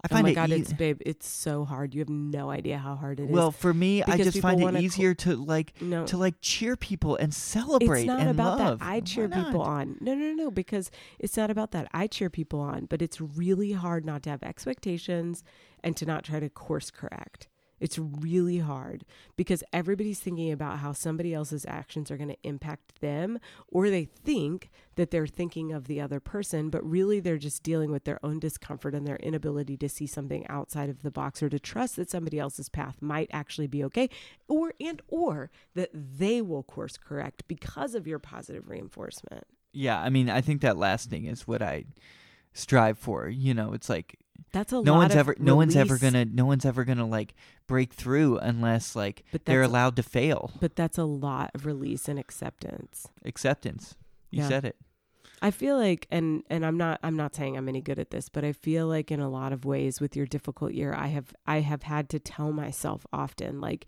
I 0.04 0.08
oh 0.10 0.14
find 0.14 0.24
my 0.24 0.30
it 0.30 0.34
god, 0.34 0.50
ea- 0.50 0.56
it's 0.56 0.72
babe, 0.72 1.00
it's 1.06 1.26
so 1.28 1.64
hard. 1.64 1.94
You 1.94 2.00
have 2.00 2.08
no 2.10 2.50
idea 2.50 2.78
how 2.78 2.94
hard 2.96 3.18
it 3.18 3.24
is. 3.24 3.30
well 3.30 3.50
for 3.50 3.72
me. 3.74 4.02
I 4.02 4.06
Because 4.06 4.26
just 4.34 4.40
find 4.42 4.60
it 4.60 4.64
wanna 4.64 4.78
co- 4.78 4.84
easier 4.84 5.14
to 5.14 5.36
like 5.36 5.80
no, 5.80 6.04
to 6.06 6.16
like 6.16 6.34
cheer 6.40 6.76
people 6.76 7.16
and 7.16 7.32
celebrate 7.32 8.00
it's 8.02 8.06
not 8.06 8.20
and 8.20 8.28
about 8.30 8.58
love. 8.58 8.78
that. 8.80 8.84
I 8.84 8.94
Why 8.96 9.00
cheer 9.00 9.28
people 9.28 9.60
not? 9.60 9.66
on. 9.66 9.96
No, 10.00 10.14
no, 10.14 10.26
no, 10.26 10.32
no, 10.44 10.50
because 10.50 10.90
it's 11.18 11.36
not 11.36 11.50
about 11.50 11.70
that. 11.72 11.88
I 11.92 12.06
cheer 12.06 12.28
people 12.30 12.60
on, 12.60 12.84
but 12.86 13.00
it's 13.02 13.20
really 13.20 13.72
hard 13.72 14.04
not 14.04 14.22
to 14.24 14.30
have 14.30 14.42
expectations 14.42 15.42
and 15.82 15.96
to 15.96 16.04
not 16.06 16.24
try 16.24 16.40
to 16.40 16.48
course 16.50 16.90
correct. 16.90 17.48
It's 17.78 17.98
really 17.98 18.58
hard 18.58 19.04
because 19.36 19.62
everybody's 19.72 20.20
thinking 20.20 20.50
about 20.50 20.78
how 20.78 20.92
somebody 20.92 21.34
else's 21.34 21.66
actions 21.66 22.10
are 22.10 22.16
going 22.16 22.30
to 22.30 22.36
impact 22.42 23.00
them, 23.00 23.38
or 23.68 23.90
they 23.90 24.04
think 24.04 24.70
that 24.94 25.10
they're 25.10 25.26
thinking 25.26 25.72
of 25.72 25.86
the 25.86 26.00
other 26.00 26.20
person, 26.20 26.70
but 26.70 26.88
really 26.88 27.20
they're 27.20 27.36
just 27.36 27.62
dealing 27.62 27.90
with 27.90 28.04
their 28.04 28.24
own 28.24 28.38
discomfort 28.38 28.94
and 28.94 29.06
their 29.06 29.16
inability 29.16 29.76
to 29.76 29.88
see 29.88 30.06
something 30.06 30.46
outside 30.48 30.88
of 30.88 31.02
the 31.02 31.10
box 31.10 31.42
or 31.42 31.48
to 31.48 31.58
trust 31.58 31.96
that 31.96 32.10
somebody 32.10 32.38
else's 32.38 32.68
path 32.68 32.96
might 33.00 33.28
actually 33.32 33.66
be 33.66 33.84
okay, 33.84 34.08
or 34.48 34.72
and 34.80 35.02
or 35.08 35.50
that 35.74 35.90
they 35.92 36.40
will 36.40 36.62
course 36.62 36.96
correct 36.96 37.46
because 37.46 37.94
of 37.94 38.06
your 38.06 38.18
positive 38.18 38.68
reinforcement. 38.68 39.44
Yeah, 39.72 40.00
I 40.00 40.08
mean, 40.08 40.30
I 40.30 40.40
think 40.40 40.62
that 40.62 40.78
last 40.78 41.10
thing 41.10 41.26
is 41.26 41.46
what 41.46 41.60
I 41.60 41.84
strive 42.54 42.98
for. 42.98 43.28
You 43.28 43.52
know, 43.52 43.74
it's 43.74 43.90
like 43.90 44.18
That's 44.52 44.72
a 44.72 44.82
no 44.82 44.92
lot 44.92 44.98
one's 44.98 45.12
of 45.12 45.18
ever 45.18 45.36
no 45.38 45.56
one's 45.56 45.76
ever 45.76 45.98
gonna 45.98 46.24
no 46.24 46.44
one's 46.46 46.64
ever 46.64 46.84
gonna 46.84 47.06
like 47.06 47.34
break 47.66 47.92
through 47.92 48.38
unless 48.38 48.94
like 48.96 49.24
but 49.32 49.44
they're 49.44 49.62
allowed 49.62 49.96
to 49.96 50.02
fail. 50.02 50.50
But 50.60 50.76
that's 50.76 50.98
a 50.98 51.04
lot 51.04 51.50
of 51.54 51.66
release 51.66 52.08
and 52.08 52.18
acceptance. 52.18 53.08
Acceptance. 53.24 53.94
You 54.30 54.42
Yeah. 54.42 54.48
said 54.48 54.64
it. 54.64 54.76
I 55.42 55.50
feel 55.50 55.76
like 55.76 56.06
and 56.10 56.42
and 56.48 56.64
I'm 56.64 56.78
not 56.78 56.98
I'm 57.02 57.16
not 57.16 57.34
saying 57.34 57.56
I'm 57.56 57.68
any 57.68 57.80
good 57.82 57.98
at 57.98 58.10
this, 58.10 58.28
but 58.28 58.44
I 58.44 58.52
feel 58.52 58.86
like 58.86 59.10
in 59.10 59.20
a 59.20 59.28
lot 59.28 59.52
of 59.52 59.64
ways 59.64 60.00
with 60.00 60.16
your 60.16 60.26
difficult 60.26 60.72
year 60.72 60.94
I 60.94 61.08
have 61.08 61.34
I 61.46 61.60
have 61.60 61.82
had 61.82 62.08
to 62.10 62.18
tell 62.18 62.52
myself 62.52 63.06
often 63.12 63.60
like 63.60 63.86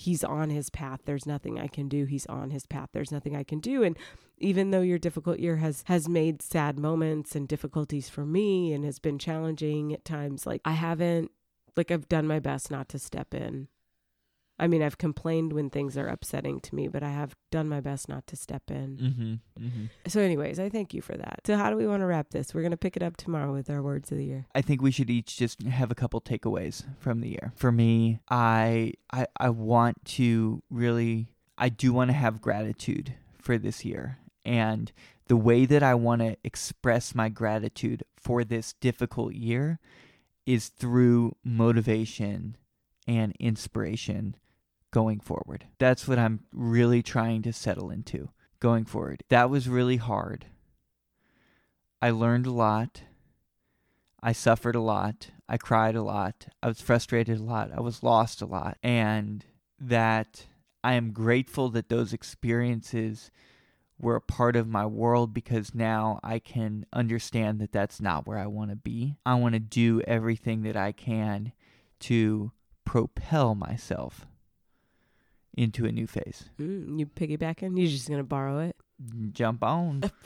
he's 0.00 0.24
on 0.24 0.48
his 0.48 0.70
path. 0.70 1.00
There's 1.04 1.26
nothing 1.26 1.60
I 1.60 1.66
can 1.66 1.86
do. 1.88 2.06
He's 2.06 2.26
on 2.26 2.50
his 2.50 2.64
path. 2.64 2.88
There's 2.92 3.12
nothing 3.12 3.36
I 3.36 3.42
can 3.42 3.60
do. 3.60 3.82
And 3.82 3.98
even 4.38 4.70
though 4.70 4.80
your 4.80 4.98
difficult 4.98 5.38
year 5.38 5.56
has 5.56 5.84
has 5.86 6.08
made 6.08 6.40
sad 6.40 6.78
moments 6.78 7.36
and 7.36 7.46
difficulties 7.46 8.08
for 8.08 8.24
me 8.24 8.72
and 8.72 8.84
has 8.84 8.98
been 8.98 9.18
challenging 9.18 9.92
at 9.92 10.04
times 10.04 10.46
like 10.46 10.62
I 10.64 10.72
haven't 10.72 11.30
like 11.76 11.90
I've 11.90 12.08
done 12.08 12.26
my 12.26 12.38
best 12.38 12.70
not 12.70 12.88
to 12.90 12.98
step 12.98 13.34
in. 13.34 13.68
I 14.60 14.66
mean, 14.66 14.82
I've 14.82 14.98
complained 14.98 15.54
when 15.54 15.70
things 15.70 15.96
are 15.96 16.06
upsetting 16.06 16.60
to 16.60 16.74
me, 16.74 16.86
but 16.86 17.02
I 17.02 17.08
have 17.08 17.34
done 17.50 17.66
my 17.66 17.80
best 17.80 18.10
not 18.10 18.26
to 18.26 18.36
step 18.36 18.64
in. 18.68 18.98
Mm-hmm. 18.98 19.64
Mm-hmm. 19.64 19.84
So, 20.06 20.20
anyways, 20.20 20.60
I 20.60 20.68
thank 20.68 20.92
you 20.92 21.00
for 21.00 21.16
that. 21.16 21.40
So, 21.46 21.56
how 21.56 21.70
do 21.70 21.76
we 21.76 21.86
want 21.86 22.02
to 22.02 22.06
wrap 22.06 22.28
this? 22.28 22.52
We're 22.52 22.60
going 22.60 22.70
to 22.70 22.76
pick 22.76 22.94
it 22.94 23.02
up 23.02 23.16
tomorrow 23.16 23.54
with 23.54 23.70
our 23.70 23.82
words 23.82 24.12
of 24.12 24.18
the 24.18 24.24
year. 24.26 24.46
I 24.54 24.60
think 24.60 24.82
we 24.82 24.90
should 24.90 25.08
each 25.08 25.38
just 25.38 25.62
have 25.62 25.90
a 25.90 25.94
couple 25.94 26.20
takeaways 26.20 26.84
from 26.98 27.22
the 27.22 27.30
year. 27.30 27.52
For 27.56 27.72
me, 27.72 28.20
I 28.28 28.92
I 29.10 29.26
I 29.38 29.48
want 29.48 30.04
to 30.16 30.62
really 30.68 31.28
I 31.56 31.70
do 31.70 31.94
want 31.94 32.10
to 32.10 32.14
have 32.14 32.42
gratitude 32.42 33.14
for 33.40 33.56
this 33.56 33.82
year. 33.82 34.18
And 34.44 34.92
the 35.26 35.36
way 35.36 35.64
that 35.64 35.82
I 35.82 35.94
want 35.94 36.20
to 36.20 36.36
express 36.44 37.14
my 37.14 37.30
gratitude 37.30 38.02
for 38.18 38.44
this 38.44 38.74
difficult 38.74 39.32
year 39.32 39.78
is 40.44 40.68
through 40.68 41.36
motivation 41.44 42.56
and 43.06 43.34
inspiration 43.38 44.36
going 44.90 45.20
forward. 45.20 45.66
That's 45.78 46.08
what 46.08 46.18
I'm 46.18 46.40
really 46.52 47.02
trying 47.02 47.42
to 47.42 47.52
settle 47.52 47.90
into 47.90 48.30
going 48.60 48.84
forward. 48.84 49.24
That 49.28 49.50
was 49.50 49.68
really 49.68 49.96
hard. 49.96 50.46
I 52.02 52.10
learned 52.10 52.46
a 52.46 52.52
lot. 52.52 53.02
I 54.22 54.32
suffered 54.32 54.74
a 54.74 54.80
lot. 54.80 55.28
I 55.48 55.56
cried 55.56 55.96
a 55.96 56.02
lot. 56.02 56.48
I 56.62 56.68
was 56.68 56.80
frustrated 56.80 57.38
a 57.38 57.42
lot. 57.42 57.70
I 57.74 57.80
was 57.80 58.02
lost 58.02 58.42
a 58.42 58.46
lot. 58.46 58.78
And 58.82 59.44
that 59.78 60.46
I 60.84 60.94
am 60.94 61.12
grateful 61.12 61.70
that 61.70 61.88
those 61.88 62.12
experiences 62.12 63.30
were 63.98 64.16
a 64.16 64.20
part 64.20 64.56
of 64.56 64.66
my 64.66 64.86
world 64.86 65.34
because 65.34 65.74
now 65.74 66.20
I 66.22 66.38
can 66.38 66.86
understand 66.92 67.60
that 67.60 67.72
that's 67.72 68.00
not 68.00 68.26
where 68.26 68.38
I 68.38 68.46
want 68.46 68.70
to 68.70 68.76
be. 68.76 69.16
I 69.26 69.34
want 69.34 69.54
to 69.54 69.60
do 69.60 70.00
everything 70.02 70.62
that 70.62 70.76
I 70.76 70.92
can 70.92 71.52
to 72.00 72.52
propel 72.84 73.54
myself 73.54 74.26
into 75.60 75.84
a 75.84 75.92
new 75.92 76.06
phase. 76.06 76.48
Mm, 76.58 76.98
you 76.98 77.06
piggybacking? 77.06 77.76
You're 77.78 77.88
just 77.90 78.08
going 78.08 78.20
to 78.20 78.24
borrow 78.24 78.58
it? 78.60 78.76
Jump 79.32 79.62
on. 79.62 80.10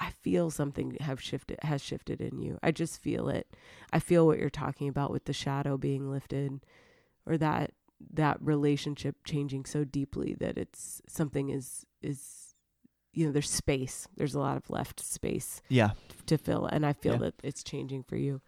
I 0.00 0.10
feel 0.22 0.50
something 0.50 0.96
have 1.00 1.20
shifted 1.20 1.58
has 1.62 1.82
shifted 1.82 2.20
in 2.20 2.38
you. 2.40 2.58
I 2.62 2.70
just 2.70 3.00
feel 3.00 3.28
it. 3.28 3.48
I 3.92 3.98
feel 3.98 4.26
what 4.26 4.38
you're 4.38 4.48
talking 4.50 4.88
about 4.88 5.10
with 5.10 5.24
the 5.24 5.32
shadow 5.32 5.76
being 5.76 6.10
lifted 6.10 6.60
or 7.26 7.36
that 7.38 7.72
that 8.14 8.36
relationship 8.40 9.16
changing 9.24 9.64
so 9.64 9.82
deeply 9.82 10.34
that 10.38 10.56
it's 10.56 11.02
something 11.08 11.48
is 11.50 11.84
is 12.00 12.54
you 13.12 13.26
know 13.26 13.32
there's 13.32 13.50
space. 13.50 14.06
There's 14.16 14.36
a 14.36 14.40
lot 14.40 14.56
of 14.56 14.70
left 14.70 15.00
space 15.00 15.62
Yeah. 15.68 15.90
to 16.26 16.38
fill 16.38 16.66
and 16.66 16.86
I 16.86 16.92
feel 16.92 17.14
Yeah. 17.14 17.18
that 17.18 17.34
it's 17.42 17.64
changing 17.64 18.04
for 18.04 18.16
you. 18.16 18.40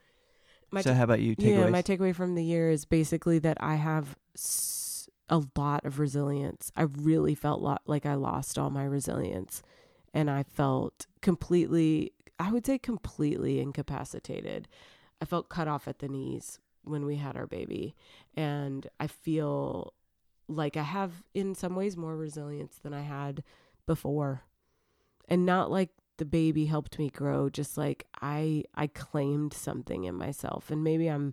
My 0.70 0.82
so 0.82 0.94
how 0.94 1.02
about 1.02 1.20
you? 1.20 1.34
Yeah, 1.36 1.68
my 1.68 1.82
takeaway 1.82 2.14
from 2.14 2.36
the 2.36 2.44
year 2.44 2.70
is 2.70 2.84
basically 2.84 3.40
that 3.40 3.56
I 3.60 3.74
have 3.74 4.14
a 5.30 5.42
lot 5.56 5.84
of 5.86 5.98
resilience. 5.98 6.70
I 6.76 6.82
really 6.82 7.34
felt 7.34 7.62
lo- 7.62 7.78
like 7.86 8.04
I 8.04 8.14
lost 8.14 8.58
all 8.58 8.70
my 8.70 8.84
resilience 8.84 9.62
and 10.12 10.28
I 10.28 10.42
felt 10.42 11.06
completely, 11.22 12.12
I 12.38 12.52
would 12.52 12.66
say 12.66 12.78
completely 12.78 13.60
incapacitated. 13.60 14.68
I 15.22 15.24
felt 15.24 15.48
cut 15.48 15.68
off 15.68 15.86
at 15.86 16.00
the 16.00 16.08
knees 16.08 16.58
when 16.82 17.06
we 17.06 17.16
had 17.16 17.36
our 17.36 17.46
baby. 17.46 17.94
And 18.34 18.86
I 18.98 19.06
feel 19.06 19.94
like 20.48 20.76
I 20.76 20.82
have, 20.82 21.22
in 21.32 21.54
some 21.54 21.76
ways, 21.76 21.96
more 21.96 22.16
resilience 22.16 22.78
than 22.82 22.92
I 22.92 23.02
had 23.02 23.44
before. 23.86 24.42
And 25.28 25.46
not 25.46 25.70
like 25.70 25.90
the 26.20 26.24
baby 26.26 26.66
helped 26.66 26.98
me 26.98 27.08
grow 27.08 27.48
just 27.48 27.78
like 27.78 28.06
i 28.20 28.62
i 28.74 28.86
claimed 28.86 29.54
something 29.54 30.04
in 30.04 30.14
myself 30.14 30.70
and 30.70 30.84
maybe 30.84 31.06
i'm 31.08 31.32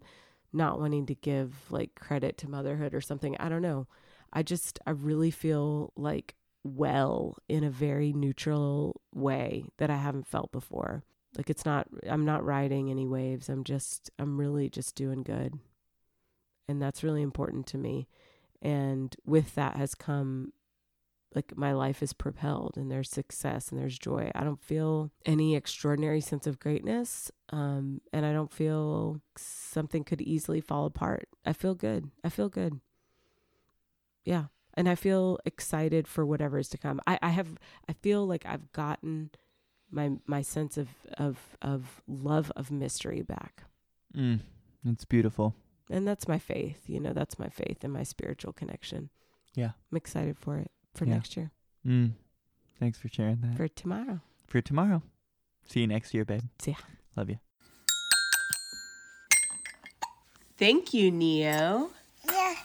not 0.54 0.80
wanting 0.80 1.06
to 1.06 1.16
give 1.16 1.56
like 1.70 1.96
credit 1.96 2.38
to 2.38 2.50
motherhood 2.50 2.94
or 2.94 3.02
something 3.02 3.36
i 3.40 3.50
don't 3.50 3.62
know 3.62 3.88
i 4.34 4.42
just 4.42 4.80
i 4.88 4.92
really 4.92 5.32
feel 5.32 5.92
like 5.96 6.36
well 6.76 7.38
in 7.48 7.64
a 7.64 7.70
very 7.70 8.14
neutral 8.14 9.02
way 9.14 9.66
that 9.78 9.90
I 9.90 9.98
haven't 9.98 10.28
felt 10.28 10.52
before. 10.52 11.04
Like 11.38 11.50
it's 11.50 11.66
not 11.66 11.88
I'm 12.08 12.26
not 12.26 12.46
riding 12.46 12.90
any 12.90 13.08
waves. 13.08 13.50
I'm 13.50 13.64
just 13.64 14.10
I'm 14.20 14.40
really 14.40 14.70
just 14.70 14.96
doing 14.96 15.24
good. 15.24 15.60
And 16.68 16.82
that's 16.82 17.04
really 17.04 17.22
important 17.22 17.68
to 17.68 17.78
me. 17.78 18.08
And 18.62 19.16
with 19.26 19.56
that 19.56 19.78
has 19.78 19.96
come 19.96 20.52
like 21.36 21.58
my 21.58 21.74
life 21.74 22.02
is 22.02 22.14
propelled 22.14 22.76
and 22.78 22.90
there's 22.90 23.10
success 23.10 23.70
and 23.70 23.80
there's 23.80 24.00
joy. 24.00 24.32
I 24.34 24.44
don't 24.44 24.62
feel 24.62 25.12
any 25.26 25.56
extraordinary 25.56 26.22
sense 26.22 26.48
of 26.48 26.60
greatness. 26.60 27.32
Um, 27.50 28.02
and 28.14 28.26
I 28.26 28.34
don't 28.34 28.52
feel 28.52 29.22
something 29.38 30.04
could 30.04 30.22
easily 30.22 30.62
fall 30.62 30.86
apart. 30.86 31.28
I 31.46 31.54
feel 31.54 31.76
good. 31.76 32.10
I 32.24 32.30
feel 32.30 32.50
good. 32.50 32.80
Yeah. 34.24 34.46
And 34.74 34.88
I 34.88 34.96
feel 34.96 35.40
excited 35.46 36.08
for 36.08 36.26
whatever 36.26 36.58
is 36.58 36.70
to 36.70 36.78
come. 36.78 37.02
I, 37.08 37.20
I 37.22 37.30
have 37.30 37.58
I 37.90 37.94
feel 37.94 38.26
like 38.26 38.46
I've 38.46 38.72
gotten 38.72 39.32
my 39.90 40.12
my 40.28 40.42
sense 40.42 40.78
of 40.78 40.90
of 41.18 41.58
of 41.62 42.02
love 42.08 42.52
of 42.56 42.72
mystery 42.72 43.22
back. 43.22 43.64
Mm, 44.16 44.42
it's 44.86 45.06
beautiful. 45.06 45.56
And 45.90 46.08
that's 46.08 46.28
my 46.28 46.38
faith, 46.38 46.84
you 46.88 47.00
know, 47.00 47.14
that's 47.14 47.40
my 47.40 47.50
faith 47.50 47.84
and 47.84 47.94
my 47.94 48.04
spiritual 48.04 48.54
connection. 48.54 49.10
Yeah. 49.56 49.72
I'm 49.92 49.98
excited 49.98 50.38
for 50.38 50.58
it 50.58 50.72
for 50.98 51.06
Yeah. 51.06 51.14
next 51.16 51.38
year. 51.38 51.52
Mm. 51.86 52.14
Thanks 52.80 52.98
for 53.00 53.08
sharing 53.08 53.42
that. 53.42 53.56
For 53.58 53.68
tomorrow. 53.68 54.22
for 54.48 54.62
tomorrow. 54.62 55.02
See 55.66 55.82
you 55.82 55.88
next 55.88 56.14
year, 56.14 56.24
babe. 56.26 56.42
See 56.60 56.72
ya. 56.72 56.78
Love 57.16 57.30
you. 57.30 57.40
Thank 60.58 60.94
you, 60.94 61.12
Neo. 61.12 61.92
Yeah. 62.30 62.56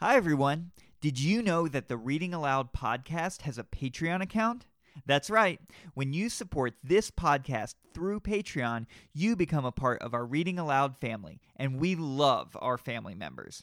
Hi, 0.00 0.16
everyone. 0.16 0.72
Did 1.00 1.20
you 1.20 1.42
know 1.42 1.68
that 1.68 1.88
the 1.88 1.96
Reading 1.96 2.34
Aloud 2.34 2.72
podcast 2.72 3.42
has 3.42 3.58
a 3.58 3.64
Patreon 3.64 4.22
account? 4.22 4.66
That's 5.04 5.28
right. 5.30 5.60
When 5.94 6.12
you 6.12 6.28
support 6.30 6.74
this 6.82 7.10
podcast 7.10 7.74
through 7.94 8.20
Patreon, 8.20 8.86
you 9.12 9.36
become 9.36 9.64
a 9.64 9.72
part 9.72 10.00
of 10.02 10.14
our 10.14 10.24
Reading 10.24 10.58
Aloud 10.58 10.96
family, 10.96 11.38
and 11.54 11.78
we 11.78 11.94
love 11.94 12.56
our 12.60 12.78
family 12.78 13.14
members. 13.14 13.62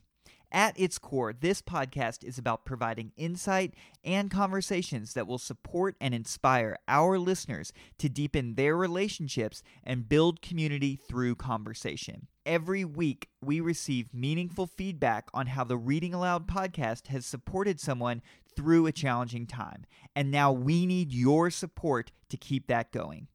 At 0.56 0.80
its 0.80 1.00
core, 1.00 1.34
this 1.34 1.64
podcast 1.64 2.24
is 2.24 2.38
about 2.38 2.64
providing 2.64 3.12
insight 3.18 3.74
and 4.04 4.30
conversations 4.30 5.16
that 5.16 5.26
will 5.26 5.40
support 5.40 5.96
and 6.00 6.14
inspire 6.14 6.78
our 6.88 7.18
listeners 7.18 7.74
to 7.98 8.08
deepen 8.08 8.54
their 8.54 8.78
relationships 8.78 9.64
and 9.84 10.08
build 10.08 10.44
community 10.44 10.96
through 10.96 11.38
conversation. 11.38 12.28
Every 12.46 12.86
week, 12.86 13.30
we 13.42 13.62
receive 13.62 14.14
meaningful 14.14 14.68
feedback 14.68 15.28
on 15.34 15.48
how 15.48 15.64
the 15.64 15.78
Reading 15.78 16.14
Aloud 16.14 16.48
podcast 16.48 17.08
has 17.08 17.26
supported 17.26 17.80
someone 17.80 18.22
through 18.56 18.86
a 18.86 18.92
challenging 18.92 19.48
time. 19.48 19.86
And 20.16 20.30
now 20.30 20.52
we 20.52 20.86
need 20.86 21.12
your 21.12 21.50
support 21.50 22.12
to 22.30 22.38
keep 22.38 22.68
that 22.68 22.92
going. 22.92 23.28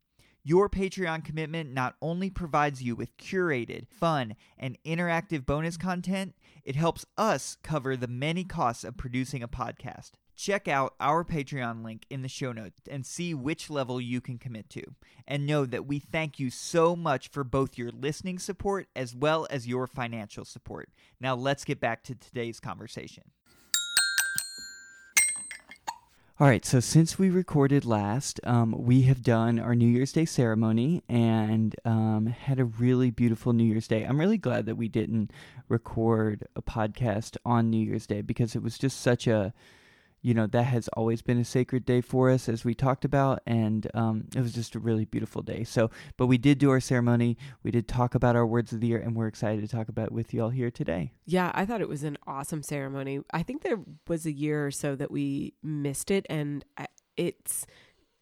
Your 0.48 0.70
Patreon 0.70 1.26
commitment 1.26 1.74
not 1.74 1.96
only 2.00 2.30
provides 2.30 2.82
you 2.82 2.96
with 2.96 3.14
curated, 3.18 3.86
fun, 3.86 4.34
and 4.56 4.78
interactive 4.82 5.44
bonus 5.44 5.76
content, 5.76 6.34
it 6.64 6.74
helps 6.74 7.04
us 7.18 7.58
cover 7.62 7.98
the 7.98 8.08
many 8.08 8.44
costs 8.44 8.82
of 8.82 8.96
producing 8.96 9.42
a 9.42 9.46
podcast. 9.46 10.12
Check 10.34 10.66
out 10.66 10.94
our 11.00 11.22
Patreon 11.22 11.84
link 11.84 12.06
in 12.08 12.22
the 12.22 12.28
show 12.28 12.52
notes 12.52 12.80
and 12.90 13.04
see 13.04 13.34
which 13.34 13.68
level 13.68 14.00
you 14.00 14.22
can 14.22 14.38
commit 14.38 14.70
to. 14.70 14.84
And 15.26 15.46
know 15.46 15.66
that 15.66 15.84
we 15.84 15.98
thank 15.98 16.40
you 16.40 16.48
so 16.48 16.96
much 16.96 17.28
for 17.28 17.44
both 17.44 17.76
your 17.76 17.90
listening 17.90 18.38
support 18.38 18.88
as 18.96 19.14
well 19.14 19.46
as 19.50 19.68
your 19.68 19.86
financial 19.86 20.46
support. 20.46 20.88
Now 21.20 21.34
let's 21.34 21.66
get 21.66 21.78
back 21.78 22.02
to 22.04 22.14
today's 22.14 22.58
conversation. 22.58 23.24
All 26.40 26.46
right, 26.46 26.64
so 26.64 26.78
since 26.78 27.18
we 27.18 27.30
recorded 27.30 27.84
last, 27.84 28.38
um, 28.44 28.72
we 28.78 29.02
have 29.02 29.24
done 29.24 29.58
our 29.58 29.74
New 29.74 29.88
Year's 29.88 30.12
Day 30.12 30.24
ceremony 30.24 31.02
and 31.08 31.74
um, 31.84 32.26
had 32.26 32.60
a 32.60 32.64
really 32.64 33.10
beautiful 33.10 33.52
New 33.52 33.64
Year's 33.64 33.88
Day. 33.88 34.04
I'm 34.04 34.20
really 34.20 34.38
glad 34.38 34.64
that 34.66 34.76
we 34.76 34.86
didn't 34.86 35.32
record 35.68 36.46
a 36.54 36.62
podcast 36.62 37.38
on 37.44 37.70
New 37.70 37.84
Year's 37.84 38.06
Day 38.06 38.22
because 38.22 38.54
it 38.54 38.62
was 38.62 38.78
just 38.78 39.00
such 39.00 39.26
a, 39.26 39.52
you 40.20 40.34
know, 40.34 40.46
that 40.48 40.64
has 40.64 40.88
always 40.88 41.22
been 41.22 41.38
a 41.38 41.44
sacred 41.44 41.84
day 41.84 42.00
for 42.00 42.30
us, 42.30 42.48
as 42.48 42.64
we 42.64 42.74
talked 42.74 43.04
about, 43.04 43.40
and 43.46 43.86
um, 43.94 44.24
it 44.34 44.40
was 44.40 44.52
just 44.52 44.74
a 44.74 44.78
really 44.78 45.04
beautiful 45.04 45.42
day. 45.42 45.64
So, 45.64 45.90
but 46.16 46.26
we 46.26 46.38
did 46.38 46.58
do 46.58 46.70
our 46.70 46.80
ceremony, 46.80 47.36
we 47.62 47.70
did 47.70 47.86
talk 47.88 48.14
about 48.14 48.34
our 48.36 48.46
words 48.46 48.72
of 48.72 48.80
the 48.80 48.88
year, 48.88 48.98
and 49.00 49.14
we're 49.14 49.28
excited 49.28 49.60
to 49.62 49.68
talk 49.68 49.88
about 49.88 50.06
it 50.06 50.12
with 50.12 50.34
you 50.34 50.42
all 50.42 50.50
here 50.50 50.70
today. 50.70 51.12
Yeah, 51.24 51.52
I 51.54 51.64
thought 51.64 51.80
it 51.80 51.88
was 51.88 52.02
an 52.04 52.18
awesome 52.26 52.62
ceremony. 52.62 53.20
I 53.32 53.42
think 53.42 53.62
there 53.62 53.78
was 54.06 54.26
a 54.26 54.32
year 54.32 54.66
or 54.66 54.70
so 54.70 54.96
that 54.96 55.10
we 55.10 55.54
missed 55.62 56.10
it, 56.10 56.26
and 56.28 56.64
I- 56.76 56.86
it's 57.16 57.66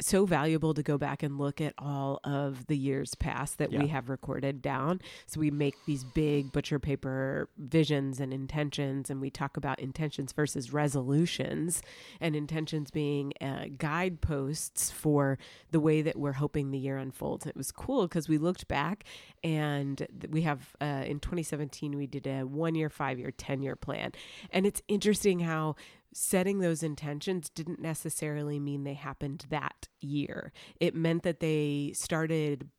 so 0.01 0.27
valuable 0.27 0.75
to 0.75 0.83
go 0.83 0.99
back 0.99 1.23
and 1.23 1.39
look 1.39 1.61
at 1.61 1.73
all 1.79 2.21
of 2.23 2.67
the 2.67 2.77
years 2.77 3.15
past 3.15 3.57
that 3.59 3.73
Yeah. 3.73 3.81
we 3.81 3.89
have 3.89 4.11
recorded 4.11 4.61
down. 4.61 5.01
So 5.27 5.41
we 5.41 5.51
make 5.51 5.75
these 5.87 6.05
big 6.05 6.53
butcher 6.53 6.79
paper 6.79 7.49
visions 7.57 8.21
and 8.21 8.33
intentions, 8.33 9.09
and 9.09 9.21
we 9.21 9.31
talk 9.31 9.57
about 9.57 9.79
intentions 9.81 10.33
versus 10.33 10.73
resolutions, 10.73 11.83
and 12.21 12.37
intentions 12.37 12.91
being 12.91 13.33
uh, 13.41 13.67
guideposts 13.79 14.91
for 14.91 15.39
the 15.71 15.81
way 15.81 16.03
that 16.03 16.17
we're 16.19 16.33
hoping 16.33 16.71
the 16.71 16.79
year 16.79 16.99
unfolds. 16.99 17.47
It 17.47 17.57
was 17.57 17.73
cool 17.73 18.07
because 18.07 18.29
we 18.29 18.39
looked 18.39 18.69
back 18.69 19.05
and 19.43 20.07
we 20.31 20.43
have 20.43 20.77
uh, 20.81 21.05
in 21.07 21.21
2017 21.21 21.97
we 21.97 22.07
did 22.07 22.27
a 22.27 22.43
one 22.43 22.75
year, 22.75 22.91
five 22.91 23.19
year, 23.19 23.31
10 23.31 23.63
year 23.63 23.77
plan. 23.77 24.13
And 24.51 24.67
it's 24.67 24.83
interesting 24.89 25.41
how 25.41 25.77
setting 26.17 26.61
those 26.61 26.83
intentions 26.83 27.51
didn't 27.51 27.81
necessarily 27.81 28.59
mean 28.59 28.85
they 28.85 28.95
happened 28.95 29.45
that 29.51 29.89
year. 30.01 30.51
It 30.81 30.95
meant 30.95 31.23
that 31.25 31.41
they 31.41 31.93
started 31.95 32.71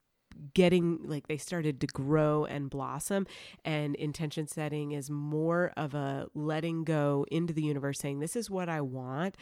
getting 0.54 1.00
like 1.04 1.28
they 1.28 1.38
started 1.38 1.80
to 1.82 1.88
grow 1.88 2.46
and 2.46 2.70
blossom 2.70 3.26
and 3.66 3.96
intention 3.96 4.48
setting 4.48 4.92
is 4.92 5.10
more 5.10 5.72
of 5.76 5.96
a 5.96 6.28
letting 6.36 6.84
go 6.84 7.26
into 7.32 7.54
the 7.54 7.64
universe 7.64 7.98
saying 8.00 8.20
this 8.20 8.36
is 8.36 8.48
what 8.50 8.70
I 8.70 8.82
want 8.82 9.36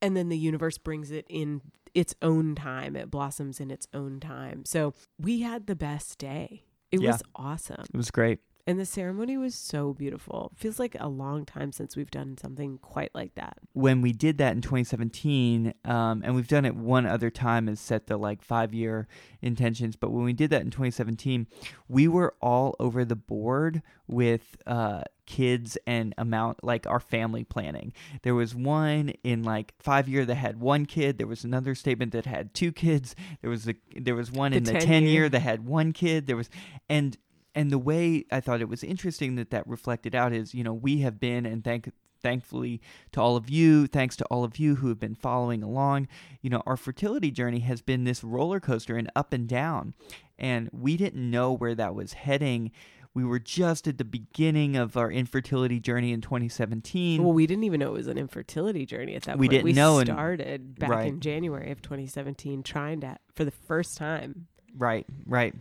and 0.00 0.16
then 0.16 0.28
the 0.28 0.38
universe 0.38 0.78
brings 0.78 1.10
it 1.10 1.26
in 1.28 1.62
its 1.94 2.14
own 2.22 2.54
time 2.54 2.94
it 2.94 3.10
blossoms 3.10 3.58
in 3.58 3.72
its 3.72 3.88
own 3.92 4.20
time 4.20 4.64
so 4.64 4.94
we 5.18 5.40
had 5.40 5.66
the 5.66 5.74
best 5.74 6.16
day 6.18 6.62
it 6.92 7.00
Yeah. 7.00 7.12
was 7.12 7.22
awesome 7.34 7.84
It 7.92 7.96
was 7.96 8.12
great. 8.12 8.38
And 8.68 8.78
the 8.78 8.86
ceremony 8.86 9.36
was 9.36 9.54
so 9.54 9.92
beautiful 9.94 10.52
feels 10.54 10.78
like 10.78 10.96
a 11.00 11.08
long 11.08 11.44
time 11.44 11.72
since 11.72 11.96
we've 11.96 12.10
done 12.10 12.36
something 12.38 12.78
quite 12.78 13.10
like 13.14 13.34
that 13.34 13.58
when 13.72 14.02
we 14.02 14.12
did 14.12 14.38
that 14.38 14.54
in 14.54 14.60
2017, 14.60 15.72
um, 15.84 16.22
and 16.24 16.34
we've 16.34 16.48
done 16.48 16.64
it 16.64 16.74
one 16.74 17.06
other 17.06 17.30
time, 17.30 17.68
and 17.68 17.78
set 17.78 18.06
the 18.08 18.16
like 18.16 18.42
five 18.42 18.74
year 18.74 19.06
intentions. 19.40 19.94
But 19.96 20.10
when 20.10 20.24
we 20.24 20.32
did 20.32 20.50
that 20.50 20.62
in 20.62 20.70
2017, 20.70 21.46
we 21.88 22.08
were 22.08 22.34
all 22.42 22.74
over 22.80 23.04
the 23.04 23.16
board 23.16 23.82
with 24.08 24.56
uh, 24.66 25.02
kids 25.26 25.78
and 25.86 26.14
amount 26.18 26.64
like 26.64 26.86
our 26.86 26.98
family 26.98 27.44
planning. 27.44 27.92
There 28.22 28.34
was 28.34 28.54
one 28.54 29.10
in 29.22 29.44
like 29.44 29.74
five 29.78 30.08
year 30.08 30.24
that 30.24 30.34
had 30.34 30.60
one 30.60 30.86
kid. 30.86 31.18
There 31.18 31.26
was 31.26 31.44
another 31.44 31.74
statement 31.74 32.12
that 32.12 32.26
had 32.26 32.52
two 32.54 32.72
kids. 32.72 33.14
There 33.40 33.50
was 33.50 33.68
a 33.68 33.74
there 33.96 34.14
was 34.16 34.32
one 34.32 34.50
The 34.50 34.58
in 34.58 34.64
the 34.64 34.72
10 34.72 34.80
10 34.80 35.02
year. 35.04 35.12
year 35.12 35.28
that 35.28 35.40
had 35.40 35.66
one 35.66 35.92
kid. 35.92 36.26
There 36.26 36.36
was 36.36 36.50
and 36.88 37.16
and 37.58 37.70
the 37.70 37.78
way 37.78 38.24
I 38.30 38.40
thought 38.40 38.60
it 38.60 38.68
was 38.68 38.82
interesting 38.84 39.34
that 39.36 39.50
that 39.50 39.66
reflected 39.66 40.14
out 40.14 40.32
is 40.32 40.54
you 40.54 40.64
know 40.64 40.72
we 40.74 40.98
have 41.00 41.18
been 41.18 41.44
and 41.46 41.62
thank 41.64 41.90
thankfully 42.20 42.80
to 43.12 43.20
all 43.20 43.36
of 43.36 43.48
you 43.48 43.86
thanks 43.86 44.16
to 44.16 44.24
all 44.26 44.42
of 44.44 44.58
you 44.58 44.74
who 44.76 44.88
have 44.88 44.98
been 44.98 45.14
following 45.14 45.62
along 45.62 46.08
you 46.42 46.50
know 46.50 46.62
our 46.66 46.76
fertility 46.76 47.30
journey 47.30 47.60
has 47.60 47.80
been 47.80 48.02
this 48.04 48.24
roller 48.24 48.58
coaster 48.60 48.96
and 48.96 49.10
up 49.14 49.32
and 49.32 49.48
down. 49.48 49.94
And 50.40 50.68
we 50.72 50.96
didn't 50.96 51.28
know 51.30 51.52
where 51.52 51.74
that 51.74 51.96
was 51.96 52.12
heading. 52.12 52.70
We 53.12 53.24
were 53.24 53.40
just 53.40 53.88
at 53.88 53.98
the 53.98 54.04
beginning 54.04 54.76
of 54.76 54.96
our 54.96 55.10
infertility 55.10 55.80
journey 55.80 56.12
in 56.12 56.20
2017 56.20 57.22
well 57.22 57.32
we 57.32 57.46
didn't 57.46 57.64
even 57.64 57.80
know 57.80 57.88
it 57.88 57.92
was 57.94 58.06
an 58.06 58.18
infertility 58.18 58.86
journey 58.86 59.14
at 59.16 59.22
that 59.24 59.38
We 59.38 59.46
point. 59.46 59.50
didn't 59.52 59.64
we 59.64 59.72
know 59.72 59.98
and- 59.98 60.06
started 60.08 60.78
back 60.78 60.90
Right. 60.90 61.08
in 61.08 61.18
january 61.20 61.70
of 61.72 61.82
2017 61.82 62.62
trying 62.62 63.00
to 63.00 63.16
for 63.34 63.44
the 63.44 63.50
first 63.50 63.96
time. 63.96 64.46
Right, 64.76 65.06
right. 65.26 65.54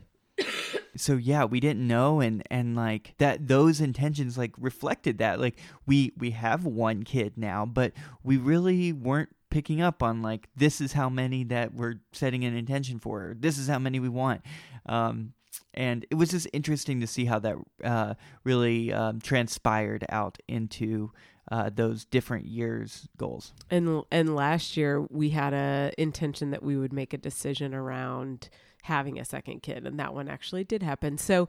So 0.97 1.17
yeah, 1.17 1.45
we 1.45 1.59
didn't 1.59 1.87
know 1.87 2.19
and 2.19 2.43
and 2.49 2.75
like 2.75 3.13
that 3.17 3.47
those 3.47 3.81
intentions 3.81 4.37
like 4.37 4.53
reflected 4.57 5.17
that. 5.19 5.39
Like 5.39 5.57
we 5.85 6.11
we 6.17 6.31
have 6.31 6.65
one 6.65 7.03
kid 7.03 7.33
now, 7.37 7.65
but 7.65 7.93
we 8.23 8.37
really 8.37 8.93
weren't 8.93 9.29
picking 9.49 9.81
up 9.81 10.03
on 10.03 10.21
like 10.21 10.49
this 10.55 10.81
is 10.81 10.93
how 10.93 11.09
many 11.09 11.43
that 11.45 11.73
we're 11.73 11.95
setting 12.11 12.43
an 12.43 12.55
intention 12.55 12.99
for. 12.99 13.29
Or 13.29 13.33
this 13.33 13.57
is 13.57 13.67
how 13.67 13.79
many 13.79 13.99
we 13.99 14.09
want. 14.09 14.41
Um 14.85 15.33
and 15.73 16.05
it 16.09 16.15
was 16.15 16.29
just 16.29 16.47
interesting 16.53 16.99
to 17.01 17.07
see 17.07 17.25
how 17.25 17.39
that 17.39 17.55
uh, 17.83 18.13
really 18.43 18.91
um, 18.91 19.21
transpired 19.21 20.05
out 20.09 20.37
into 20.47 21.11
uh, 21.51 21.69
those 21.73 22.03
different 22.05 22.45
years 22.45 23.07
goals. 23.17 23.53
and 23.69 24.03
and 24.11 24.35
last 24.35 24.75
year 24.75 25.01
we 25.09 25.29
had 25.29 25.53
a 25.53 25.91
intention 25.97 26.51
that 26.51 26.63
we 26.63 26.75
would 26.75 26.91
make 26.91 27.13
a 27.13 27.17
decision 27.17 27.73
around 27.73 28.49
having 28.87 29.19
a 29.19 29.25
second 29.25 29.61
kid 29.61 29.85
and 29.85 29.99
that 29.99 30.13
one 30.13 30.27
actually 30.27 30.63
did 30.63 30.81
happen 30.83 31.17
so 31.17 31.47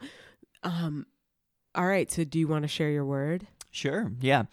um 0.62 1.06
all 1.74 1.86
right 1.86 2.10
so 2.10 2.22
do 2.24 2.38
you 2.38 2.46
want 2.46 2.62
to 2.62 2.68
share 2.68 2.90
your 2.90 3.04
word 3.04 3.46
Sure. 3.70 4.10
Yeah. 4.20 4.44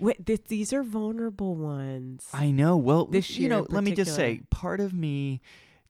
Wait, 0.00 0.26
th- 0.26 0.46
these 0.48 0.72
are 0.72 0.82
vulnerable 0.82 1.54
ones. 1.54 2.28
I 2.34 2.50
know. 2.50 2.76
Well, 2.76 3.06
This 3.06 3.30
you 3.38 3.48
know, 3.48 3.66
let 3.70 3.84
me 3.84 3.92
just 3.92 4.14
say, 4.16 4.40
part 4.50 4.80
of 4.80 4.92
me, 4.92 5.40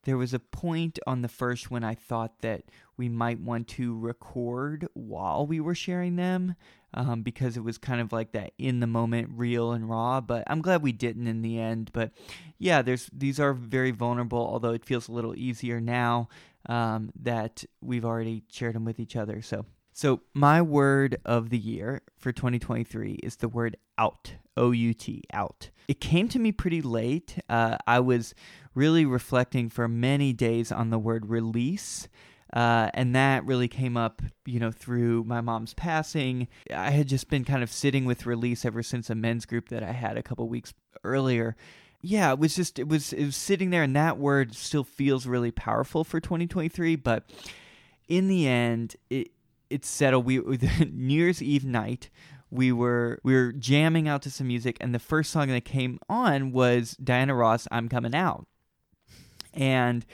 there 0.03 0.17
was 0.17 0.33
a 0.35 0.39
point 0.39 0.99
on 1.07 1.21
the 1.23 1.27
first 1.27 1.71
when 1.71 1.83
I 1.83 1.95
thought 1.95 2.41
that 2.41 2.65
we 2.95 3.09
might 3.09 3.39
want 3.39 3.67
to 3.69 3.97
record 3.97 4.87
while 4.93 5.47
we 5.47 5.59
were 5.59 5.75
sharing 5.75 6.15
them, 6.15 6.55
um, 6.95 7.21
because 7.21 7.57
it 7.57 7.63
was 7.63 7.77
kind 7.77 8.01
of 8.01 8.11
like 8.11 8.31
that 8.31 8.53
in 8.57 8.79
the 8.79 8.87
moment, 8.87 9.29
real 9.33 9.73
and 9.73 9.87
raw. 9.87 10.21
But 10.21 10.45
I'm 10.47 10.61
glad 10.61 10.81
we 10.81 10.93
didn't 10.93 11.27
in 11.27 11.41
the 11.41 11.59
end. 11.59 11.91
But 11.93 12.11
yeah, 12.57 12.81
there's 12.81 13.09
these 13.13 13.39
are 13.39 13.53
very 13.53 13.91
vulnerable, 13.91 14.39
although 14.39 14.71
it 14.71 14.85
feels 14.85 15.07
a 15.07 15.11
little 15.11 15.35
easier 15.35 15.79
now 15.79 16.29
um, 16.67 17.11
that 17.21 17.63
we've 17.81 18.05
already 18.05 18.43
shared 18.51 18.75
them 18.75 18.85
with 18.85 18.99
each 18.99 19.15
other. 19.15 19.41
So. 19.41 19.65
So, 19.97 20.19
my 20.33 20.61
word 20.61 21.21
of 21.23 21.51
the 21.51 21.57
year 21.57 22.01
for 22.17 22.33
2023 22.33 23.13
is 23.23 23.37
the 23.37 23.47
word 23.47 23.77
out. 23.97 24.33
O 24.57 24.71
U 24.71 24.93
T, 24.93 25.23
out. 25.33 25.69
It 25.87 26.01
came 26.01 26.27
to 26.29 26.39
me 26.39 26.51
pretty 26.51 26.81
late. 26.81 27.37
Uh, 27.47 27.77
I 27.87 28.01
was 28.01 28.33
really 28.73 29.05
reflecting 29.05 29.69
for 29.69 29.87
many 29.87 30.33
days 30.33 30.71
on 30.71 30.89
the 30.89 30.99
word 30.99 31.29
release. 31.29 32.09
Uh, 32.55 32.89
and 32.93 33.13
that 33.13 33.45
really 33.45 33.67
came 33.67 33.97
up, 33.97 34.21
you 34.45 34.61
know, 34.61 34.71
through 34.71 35.25
my 35.25 35.41
mom's 35.41 35.73
passing. 35.73 36.47
I 36.73 36.91
had 36.91 37.09
just 37.09 37.29
been 37.29 37.43
kind 37.43 37.61
of 37.61 37.69
sitting 37.69 38.05
with 38.05 38.25
release 38.25 38.63
ever 38.63 38.81
since 38.81 39.09
a 39.09 39.15
men's 39.15 39.45
group 39.45 39.67
that 39.69 39.83
I 39.83 39.91
had 39.91 40.17
a 40.17 40.23
couple 40.23 40.47
weeks 40.47 40.73
earlier. 41.03 41.57
Yeah, 42.01 42.31
it 42.31 42.39
was 42.39 42.55
just 42.55 42.79
it 42.79 42.87
was 42.87 43.11
it 43.11 43.25
was 43.25 43.35
sitting 43.35 43.71
there, 43.71 43.83
and 43.83 43.95
that 43.95 44.17
word 44.17 44.55
still 44.55 44.85
feels 44.85 45.27
really 45.27 45.51
powerful 45.51 46.05
for 46.05 46.21
2023. 46.21 46.95
But 46.95 47.29
in 48.07 48.29
the 48.29 48.47
end, 48.47 48.95
it 49.09 49.31
it's 49.69 49.89
settled. 49.89 50.25
We 50.25 50.37
the 50.57 50.89
New 50.93 51.15
Year's 51.15 51.43
Eve 51.43 51.65
night, 51.65 52.09
we 52.49 52.71
were 52.71 53.19
we 53.23 53.33
were 53.33 53.51
jamming 53.51 54.07
out 54.07 54.21
to 54.21 54.31
some 54.31 54.47
music, 54.47 54.77
and 54.79 54.95
the 54.95 54.99
first 54.99 55.31
song 55.31 55.49
that 55.49 55.65
came 55.65 55.99
on 56.07 56.53
was 56.53 56.95
Diana 57.03 57.35
Ross, 57.35 57.67
"I'm 57.69 57.89
Coming 57.89 58.15
Out," 58.15 58.47
and 59.53 60.05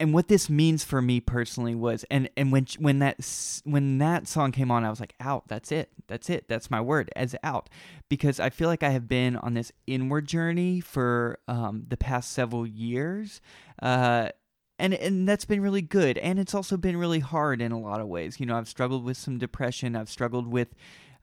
and 0.00 0.14
what 0.14 0.28
this 0.28 0.48
means 0.48 0.82
for 0.82 1.02
me 1.02 1.20
personally 1.20 1.74
was, 1.74 2.04
and 2.10 2.30
and 2.36 2.50
when 2.50 2.66
when 2.78 3.00
that 3.00 3.18
when 3.64 3.98
that 3.98 4.26
song 4.26 4.50
came 4.50 4.70
on, 4.70 4.82
I 4.82 4.90
was 4.90 4.98
like, 4.98 5.14
"Out, 5.20 5.46
that's 5.46 5.70
it, 5.70 5.90
that's 6.08 6.30
it, 6.30 6.48
that's 6.48 6.70
my 6.70 6.80
word, 6.80 7.10
as 7.14 7.36
out," 7.44 7.68
because 8.08 8.40
I 8.40 8.48
feel 8.48 8.68
like 8.68 8.82
I 8.82 8.90
have 8.90 9.06
been 9.06 9.36
on 9.36 9.52
this 9.52 9.70
inward 9.86 10.26
journey 10.26 10.80
for 10.80 11.38
um, 11.46 11.84
the 11.86 11.98
past 11.98 12.32
several 12.32 12.66
years. 12.66 13.42
Uh, 13.80 14.30
and 14.78 14.94
and 14.94 15.28
that's 15.28 15.44
been 15.44 15.60
really 15.60 15.82
good 15.82 16.16
and 16.16 16.38
it's 16.38 16.54
also 16.54 16.78
been 16.78 16.96
really 16.96 17.18
hard 17.18 17.60
in 17.60 17.70
a 17.70 17.78
lot 17.78 18.00
of 18.00 18.08
ways 18.08 18.40
you 18.40 18.46
know 18.46 18.56
i've 18.56 18.66
struggled 18.66 19.04
with 19.04 19.18
some 19.18 19.36
depression 19.36 19.94
i've 19.94 20.08
struggled 20.08 20.48
with 20.48 20.74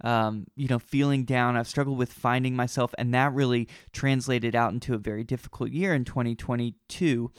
um, 0.02 0.46
you 0.56 0.68
know 0.68 0.78
feeling 0.78 1.24
down 1.24 1.58
i've 1.58 1.68
struggled 1.68 1.98
with 1.98 2.14
finding 2.14 2.56
myself 2.56 2.94
and 3.00 3.16
that 3.16 3.34
really 3.34 3.68
translated 3.94 4.56
out 4.56 4.72
into 4.72 4.94
a 4.94 5.00
very 5.00 5.24
difficult 5.24 5.72
year 5.72 5.96
in 5.96 6.06
2022 6.06 7.32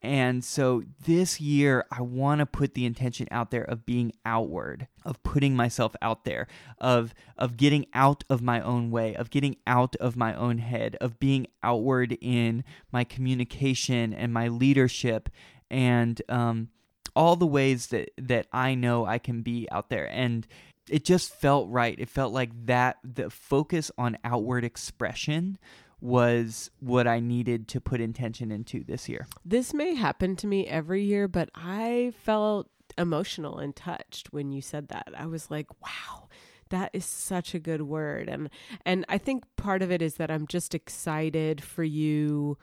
and 0.00 0.44
so 0.44 0.84
this 1.04 1.40
year, 1.40 1.84
I 1.90 2.02
want 2.02 2.38
to 2.38 2.46
put 2.46 2.74
the 2.74 2.86
intention 2.86 3.26
out 3.32 3.50
there 3.50 3.64
of 3.64 3.84
being 3.84 4.12
outward, 4.24 4.86
of 5.04 5.20
putting 5.24 5.56
myself 5.56 5.96
out 6.00 6.24
there, 6.24 6.46
of 6.78 7.14
of 7.36 7.56
getting 7.56 7.86
out 7.94 8.22
of 8.30 8.40
my 8.40 8.60
own 8.60 8.92
way, 8.92 9.16
of 9.16 9.30
getting 9.30 9.56
out 9.66 9.96
of 9.96 10.16
my 10.16 10.34
own 10.34 10.58
head, 10.58 10.96
of 11.00 11.18
being 11.18 11.48
outward 11.64 12.16
in 12.20 12.62
my 12.92 13.02
communication 13.02 14.14
and 14.14 14.32
my 14.32 14.46
leadership, 14.46 15.28
and 15.68 16.22
um, 16.28 16.68
all 17.16 17.34
the 17.34 17.46
ways 17.46 17.88
that 17.88 18.10
that 18.18 18.46
I 18.52 18.76
know 18.76 19.04
I 19.04 19.18
can 19.18 19.42
be 19.42 19.66
out 19.72 19.90
there. 19.90 20.08
And 20.08 20.46
it 20.88 21.04
just 21.04 21.34
felt 21.34 21.68
right. 21.70 21.98
It 21.98 22.08
felt 22.08 22.32
like 22.32 22.50
that 22.66 22.98
the 23.02 23.30
focus 23.30 23.90
on 23.98 24.16
outward 24.22 24.64
expression 24.64 25.58
was 26.00 26.70
what 26.80 27.06
I 27.06 27.20
needed 27.20 27.68
to 27.68 27.80
put 27.80 28.00
intention 28.00 28.52
into 28.52 28.84
this 28.84 29.08
year. 29.08 29.26
This 29.44 29.74
may 29.74 29.94
happen 29.94 30.36
to 30.36 30.46
me 30.46 30.66
every 30.66 31.02
year, 31.02 31.26
but 31.28 31.50
I 31.54 32.12
felt 32.22 32.68
emotional 32.96 33.58
and 33.58 33.74
touched 33.74 34.32
when 34.32 34.52
you 34.52 34.60
said 34.60 34.88
that. 34.88 35.08
I 35.16 35.26
was 35.26 35.50
like, 35.50 35.66
wow, 35.82 36.28
that 36.70 36.90
is 36.92 37.04
such 37.04 37.54
a 37.54 37.58
good 37.58 37.82
word. 37.82 38.28
And 38.28 38.50
and 38.84 39.04
I 39.08 39.18
think 39.18 39.44
part 39.56 39.82
of 39.82 39.90
it 39.90 40.02
is 40.02 40.14
that 40.14 40.30
I'm 40.30 40.46
just 40.46 40.74
excited 40.74 41.62
for 41.62 41.84
you 41.84 42.58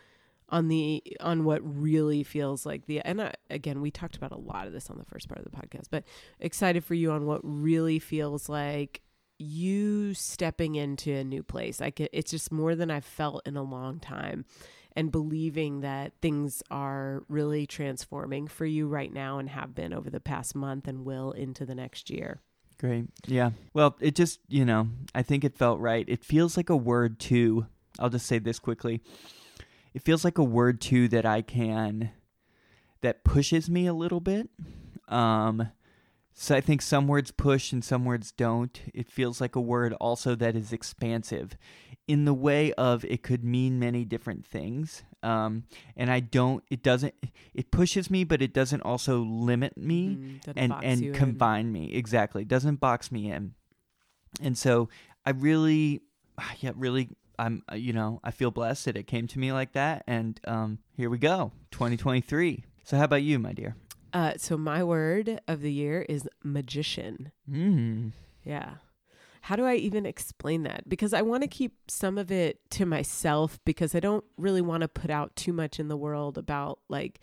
on 0.49 0.67
the 0.67 1.01
on 1.19 1.43
what 1.43 1.59
really 1.63 2.23
feels 2.23 2.65
like 2.65 2.85
the 2.85 2.99
and 3.01 3.21
I, 3.21 3.33
again 3.49 3.81
we 3.81 3.89
talked 3.89 4.15
about 4.15 4.31
a 4.31 4.37
lot 4.37 4.67
of 4.67 4.73
this 4.73 4.89
on 4.89 4.97
the 4.97 5.05
first 5.05 5.27
part 5.27 5.39
of 5.39 5.45
the 5.45 5.57
podcast 5.57 5.87
but 5.89 6.03
excited 6.39 6.83
for 6.83 6.93
you 6.93 7.11
on 7.11 7.25
what 7.25 7.41
really 7.43 7.97
feels 7.97 8.47
like 8.47 9.01
you 9.37 10.13
stepping 10.13 10.75
into 10.75 11.11
a 11.13 11.23
new 11.23 11.43
place 11.43 11.79
like 11.79 11.99
it, 11.99 12.09
it's 12.13 12.31
just 12.31 12.51
more 12.51 12.75
than 12.75 12.89
i've 12.89 13.05
felt 13.05 13.41
in 13.45 13.57
a 13.57 13.63
long 13.63 13.99
time 13.99 14.45
and 14.97 15.11
believing 15.11 15.81
that 15.81 16.13
things 16.21 16.63
are 16.71 17.23
really 17.27 17.65
transforming 17.65 18.47
for 18.47 18.65
you 18.65 18.87
right 18.87 19.11
now 19.11 19.37
and 19.39 19.49
have 19.49 19.75
been 19.75 19.93
over 19.93 20.09
the 20.09 20.21
past 20.21 20.55
month 20.55 20.87
and 20.87 21.03
will 21.03 21.31
into 21.31 21.65
the 21.65 21.75
next 21.75 22.09
year 22.09 22.39
Great. 22.77 23.05
Yeah. 23.25 23.51
Well, 23.73 23.95
it 24.01 24.15
just, 24.15 24.39
you 24.47 24.65
know, 24.65 24.89
I 25.13 25.21
think 25.21 25.43
it 25.43 25.57
felt 25.57 25.79
right. 25.79 26.05
It 26.07 26.23
feels 26.23 26.57
like 26.57 26.69
a 26.69 26.75
word 26.75 27.19
too. 27.19 27.67
I'll 27.99 28.09
just 28.09 28.25
say 28.25 28.39
this 28.39 28.59
quickly. 28.59 29.01
It 29.93 30.01
feels 30.01 30.25
like 30.25 30.37
a 30.37 30.43
word 30.43 30.81
too 30.81 31.07
that 31.09 31.25
I 31.25 31.41
can 31.41 32.11
that 33.01 33.23
pushes 33.23 33.69
me 33.69 33.87
a 33.87 33.93
little 33.93 34.19
bit. 34.19 34.49
Um 35.07 35.69
so 36.37 36.53
I 36.55 36.59
think 36.61 36.81
some 36.81 37.07
words 37.07 37.31
push 37.31 37.71
and 37.71 37.83
some 37.83 38.03
words 38.05 38.31
don't. 38.31 38.79
It 38.93 39.09
feels 39.09 39.39
like 39.39 39.55
a 39.55 39.61
word 39.61 39.93
also 39.93 40.35
that 40.35 40.55
is 40.55 40.73
expansive 40.73 41.55
in 42.07 42.25
the 42.25 42.33
way 42.33 42.71
of 42.73 43.03
it 43.05 43.23
could 43.23 43.43
mean 43.43 43.79
many 43.79 44.03
different 44.05 44.45
things. 44.45 45.01
Um, 45.23 45.63
and 45.97 46.11
I 46.11 46.19
don't, 46.19 46.63
it 46.69 46.83
doesn't, 46.83 47.15
it 47.53 47.71
pushes 47.71 48.11
me, 48.11 48.23
but 48.25 48.41
it 48.43 48.53
doesn't 48.53 48.81
also 48.81 49.19
limit 49.23 49.75
me 49.77 50.09
Mm, 50.09 50.53
and, 50.55 50.73
and 50.83 51.03
in. 51.03 51.13
combine 51.13 51.71
me. 51.71 51.91
Exactly. 51.93 52.45
Doesn't 52.45 52.75
box 52.79 53.11
me 53.11 53.31
in. 53.31 53.55
And 54.41 54.55
so 54.57 54.89
I 55.25 55.31
really, 55.31 56.01
yeah, 56.59 56.73
really, 56.75 57.09
I'm, 57.39 57.63
uh, 57.71 57.75
you 57.75 57.91
know, 57.93 58.19
I 58.23 58.31
feel 58.31 58.51
blessed 58.51 58.85
that 58.85 58.97
it 58.97 59.07
came 59.07 59.25
to 59.27 59.39
me 59.39 59.51
like 59.51 59.71
that. 59.71 60.03
And 60.05 60.39
um, 60.45 60.79
here 60.95 61.09
we 61.09 61.17
go, 61.17 61.53
2023. 61.71 62.65
So 62.83 62.97
how 62.97 63.05
about 63.05 63.23
you, 63.23 63.39
my 63.39 63.53
dear? 63.53 63.75
Uh, 64.15 64.33
so 64.37 64.57
my 64.57 64.81
word 64.83 65.41
of 65.47 65.61
the 65.61 65.71
year 65.71 66.05
is 66.09 66.27
magician 66.43 67.31
Mm. 67.51 68.13
Yeah. 68.43 68.75
How 69.41 69.55
do 69.55 69.65
I 69.65 69.75
even 69.75 70.07
explain 70.07 70.63
that? 70.63 70.89
Because 70.89 71.13
I 71.13 71.21
want 71.21 71.43
to 71.43 71.47
keep 71.47 71.73
some 71.87 72.17
of 72.17 72.31
it 72.31 72.59
to 72.71 72.85
myself 72.85 73.59
because 73.63 73.93
I 73.93 73.99
don't 73.99 74.23
really 74.37 74.61
want 74.61 74.81
to 74.81 74.87
put 74.87 75.11
out 75.11 75.35
too 75.35 75.53
much 75.53 75.79
in 75.79 75.87
the 75.87 75.97
world 75.97 76.37
about 76.37 76.79
like 76.89 77.19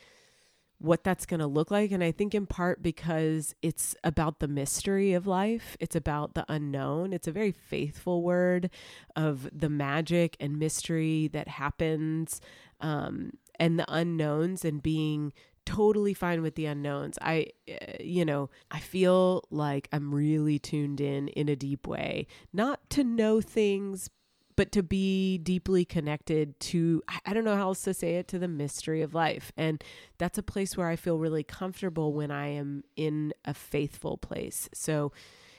what 0.78 1.02
that's 1.02 1.26
going 1.26 1.40
to 1.40 1.46
look 1.46 1.70
like. 1.70 1.92
And 1.92 2.02
I 2.02 2.12
think 2.12 2.34
in 2.34 2.46
part 2.46 2.82
because 2.82 3.54
it's 3.62 3.96
about 4.04 4.40
the 4.40 4.48
mystery 4.48 5.14
of 5.14 5.26
life, 5.26 5.76
it's 5.80 5.96
about 5.96 6.34
the 6.34 6.44
unknown. 6.48 7.12
It's 7.12 7.28
a 7.28 7.32
very 7.32 7.52
faithful 7.52 8.22
word 8.22 8.70
of 9.16 9.48
the 9.52 9.68
magic 9.68 10.36
and 10.38 10.58
mystery 10.58 11.28
that 11.32 11.48
happens 11.48 12.40
um, 12.80 13.32
and 13.58 13.78
the 13.78 13.86
unknowns 13.88 14.64
and 14.64 14.82
being 14.82 15.32
totally 15.64 16.14
fine 16.14 16.42
with 16.42 16.54
the 16.54 16.66
unknowns. 16.66 17.18
I, 17.20 17.46
uh, 17.68 17.74
you 18.00 18.24
know, 18.24 18.50
I 18.70 18.80
feel 18.80 19.44
like 19.50 19.88
I'm 19.92 20.14
really 20.14 20.58
tuned 20.58 21.00
in 21.00 21.28
in 21.28 21.48
a 21.48 21.56
deep 21.56 21.86
way, 21.86 22.26
not 22.52 22.88
to 22.90 23.04
know 23.04 23.40
things, 23.40 24.10
but 24.56 24.72
to 24.72 24.82
be 24.82 25.38
deeply 25.38 25.84
connected 25.84 26.58
to, 26.60 27.02
I 27.24 27.32
don't 27.32 27.44
know 27.44 27.56
how 27.56 27.68
else 27.68 27.82
to 27.82 27.94
say 27.94 28.16
it, 28.16 28.28
to 28.28 28.38
the 28.38 28.48
mystery 28.48 29.02
of 29.02 29.14
life. 29.14 29.50
And 29.56 29.82
that's 30.18 30.38
a 30.38 30.42
place 30.42 30.76
where 30.76 30.88
I 30.88 30.96
feel 30.96 31.18
really 31.18 31.42
comfortable 31.42 32.12
when 32.12 32.30
I 32.30 32.48
am 32.48 32.84
in 32.96 33.32
a 33.44 33.54
faithful 33.54 34.18
place. 34.18 34.68
So, 34.74 35.12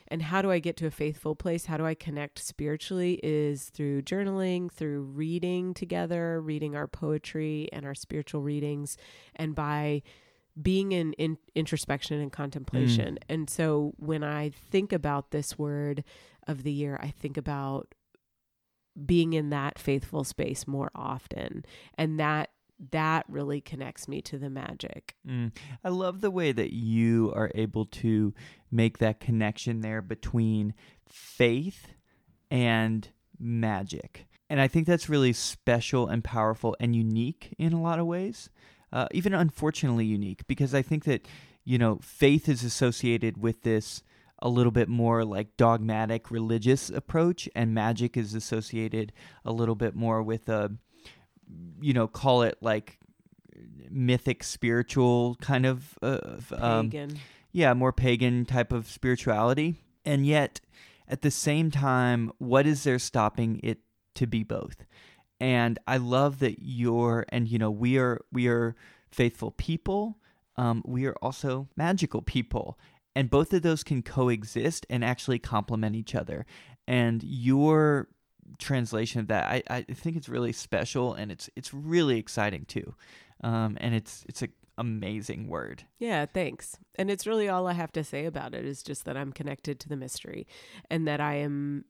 and 0.08 0.22
how 0.22 0.42
do 0.42 0.52
I 0.52 0.60
get 0.60 0.78
to 0.78 0.88
a 0.88 0.92
faithful 0.92 1.36
place? 1.36 1.66
How 1.66 1.78
do 1.78 1.86
I 1.86 1.96
connect 1.96 2.40
spiritually? 2.40 3.20
Is 3.24 3.70
through 3.70 4.04
journaling, 4.04 4.72
through 4.72 5.02
reading 5.02 5.74
together, 5.74 6.42
reading 6.42 6.76
our 6.76 6.88
poetry 6.88 7.70
and 7.72 7.86
our 7.86 7.96
spiritual 7.96 8.42
readings, 8.42 8.98
and 9.36 9.56
by 9.56 10.02
being 10.62 10.92
in, 10.92 11.14
in 11.14 11.38
introspection 11.56 12.20
and 12.20 12.32
contemplation. 12.32 13.16
Mm. 13.16 13.34
And 13.34 13.50
so 13.50 13.94
when 13.98 14.24
I 14.24 14.50
think 14.50 14.94
about 14.94 15.32
this 15.32 15.58
word 15.58 16.04
of 16.48 16.64
the 16.64 16.72
year, 16.72 17.00
I 17.02 17.10
think 17.10 17.38
about 17.38 17.96
being 19.06 19.34
in 19.34 19.50
that 19.50 19.80
faithful 19.80 20.24
space 20.24 20.68
more 20.68 20.92
often. 20.94 21.66
And 21.98 22.20
that 22.20 22.52
that 22.92 23.26
really 23.28 23.62
connects 23.62 24.08
me 24.08 24.22
to 24.24 24.38
the 24.38 24.50
magic. 24.50 25.16
Mm. 25.28 25.52
I 25.84 25.90
love 25.90 26.22
the 26.22 26.32
way 26.32 26.52
that 26.52 26.74
you 26.74 27.32
are 27.36 27.52
able 27.56 27.86
to 27.86 28.34
make 28.72 28.98
that 28.98 29.20
connection 29.20 29.82
there 29.82 30.02
between 30.02 30.74
faith 31.08 31.90
and 32.50 33.08
magic. 33.40 34.28
And 34.50 34.62
I 34.62 34.68
think 34.68 34.86
that's 34.86 35.10
really 35.10 35.34
special 35.34 36.08
and 36.08 36.24
powerful 36.24 36.76
and 36.80 36.96
unique 36.96 37.56
in 37.58 37.74
a 37.74 37.82
lot 37.82 38.00
of 38.00 38.06
ways, 38.06 38.50
uh, 38.92 39.08
even 39.12 39.34
unfortunately 39.34 40.06
unique, 40.06 40.46
because 40.48 40.76
I 40.76 40.82
think 40.82 41.06
that, 41.06 41.28
you 41.64 41.78
know, 41.78 42.00
faith 42.04 42.48
is 42.48 42.64
associated 42.64 43.38
with 43.38 43.64
this 43.64 44.04
a 44.40 44.50
little 44.50 44.72
bit 44.72 44.90
more 44.90 45.24
like 45.24 45.56
dogmatic 45.56 46.30
religious 46.30 46.90
approach, 46.90 47.48
and 47.56 47.74
magic 47.74 48.18
is 48.18 48.36
associated 48.36 49.14
a 49.46 49.54
little 49.54 49.76
bit 49.76 49.96
more 49.96 50.22
with 50.22 50.50
a, 50.50 50.72
you 51.82 51.94
know, 51.94 52.08
call 52.08 52.44
it 52.44 52.58
like 52.62 52.98
mythic 53.90 54.44
spiritual 54.44 55.36
kind 55.36 55.66
of, 55.66 55.98
uh, 56.02 56.20
um, 56.58 56.92
yeah, 57.52 57.74
more 57.74 57.94
pagan 57.94 58.46
type 58.46 58.72
of 58.72 58.88
spirituality. 58.88 59.76
And 60.06 60.26
yet, 60.26 60.60
at 61.08 61.22
the 61.22 61.32
same 61.32 61.72
time, 61.72 62.32
what 62.38 62.66
is 62.66 62.84
there 62.84 63.00
stopping 63.00 63.60
it 63.64 63.80
to 64.16 64.28
be 64.28 64.44
both? 64.44 64.86
And 65.40 65.78
I 65.88 65.98
love 65.98 66.40
that 66.40 66.58
you're, 66.62 67.26
and 67.30 67.48
you 67.48 67.60
know, 67.60 67.72
we 67.72 67.98
are 67.98 68.22
we 68.32 68.48
are 68.48 68.76
faithful 69.12 69.52
people. 69.52 70.18
Um, 70.56 70.84
we 70.86 71.06
are 71.06 71.16
also 71.22 71.68
magical 71.76 72.22
people, 72.22 72.80
and 73.16 73.30
both 73.30 73.54
of 73.54 73.62
those 73.62 73.84
can 73.84 74.02
coexist 74.04 74.86
and 74.90 75.04
actually 75.04 75.40
complement 75.40 75.96
each 75.96 76.16
other. 76.16 76.46
And 76.88 77.24
your 77.24 78.08
translation 78.60 79.20
of 79.20 79.28
that, 79.28 79.46
I, 79.46 79.64
I 79.70 79.82
think 79.82 80.16
it's 80.16 80.30
really 80.30 80.54
special, 80.54 81.14
and 81.14 81.32
it's 81.32 81.50
it's 81.56 81.74
really 81.74 82.18
exciting 82.18 82.66
too. 82.66 82.96
Um, 83.44 83.78
and 83.82 83.94
it's 83.94 84.26
it's 84.28 84.42
a 84.42 84.50
amazing 84.78 85.48
word. 85.48 85.84
Yeah, 86.00 86.26
thanks. 86.26 86.78
And 86.96 87.10
it's 87.10 87.28
really 87.28 87.48
all 87.48 87.68
I 87.68 87.74
have 87.74 87.92
to 87.94 88.04
say 88.04 88.26
about 88.26 88.54
it 88.56 88.66
is 88.66 88.82
just 88.84 89.06
that 89.06 89.18
I'm 89.18 89.32
connected 89.32 89.80
to 89.82 89.90
the 89.90 89.96
mystery 89.96 90.48
and 90.90 91.08
that 91.08 91.22
I 91.22 91.36
am 91.36 91.86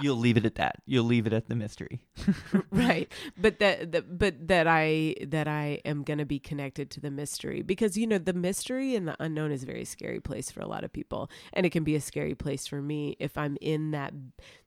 You'll 0.00 0.16
leave 0.16 0.36
it 0.36 0.44
at 0.44 0.56
that. 0.56 0.76
You'll 0.86 1.04
leave 1.04 1.26
it 1.26 1.32
at 1.32 1.48
the 1.48 1.54
mystery. 1.54 2.00
right. 2.70 3.10
But 3.36 3.58
that, 3.60 4.18
but 4.18 4.48
that 4.48 4.66
I 4.66 5.14
that 5.26 5.48
I 5.48 5.80
am 5.84 6.02
going 6.02 6.18
to 6.18 6.24
be 6.24 6.38
connected 6.38 6.90
to 6.92 7.00
the 7.00 7.10
mystery 7.10 7.62
because 7.62 7.96
you 7.96 8.06
know 8.06 8.18
the 8.18 8.32
mystery 8.32 8.94
and 8.94 9.08
the 9.08 9.16
unknown 9.20 9.52
is 9.52 9.62
a 9.62 9.66
very 9.66 9.84
scary 9.84 10.20
place 10.20 10.50
for 10.50 10.60
a 10.60 10.66
lot 10.66 10.84
of 10.84 10.92
people 10.92 11.30
and 11.52 11.64
it 11.66 11.70
can 11.70 11.84
be 11.84 11.94
a 11.94 12.00
scary 12.00 12.34
place 12.34 12.66
for 12.66 12.80
me 12.80 13.16
if 13.18 13.36
I'm 13.38 13.56
in 13.60 13.92
that 13.92 14.12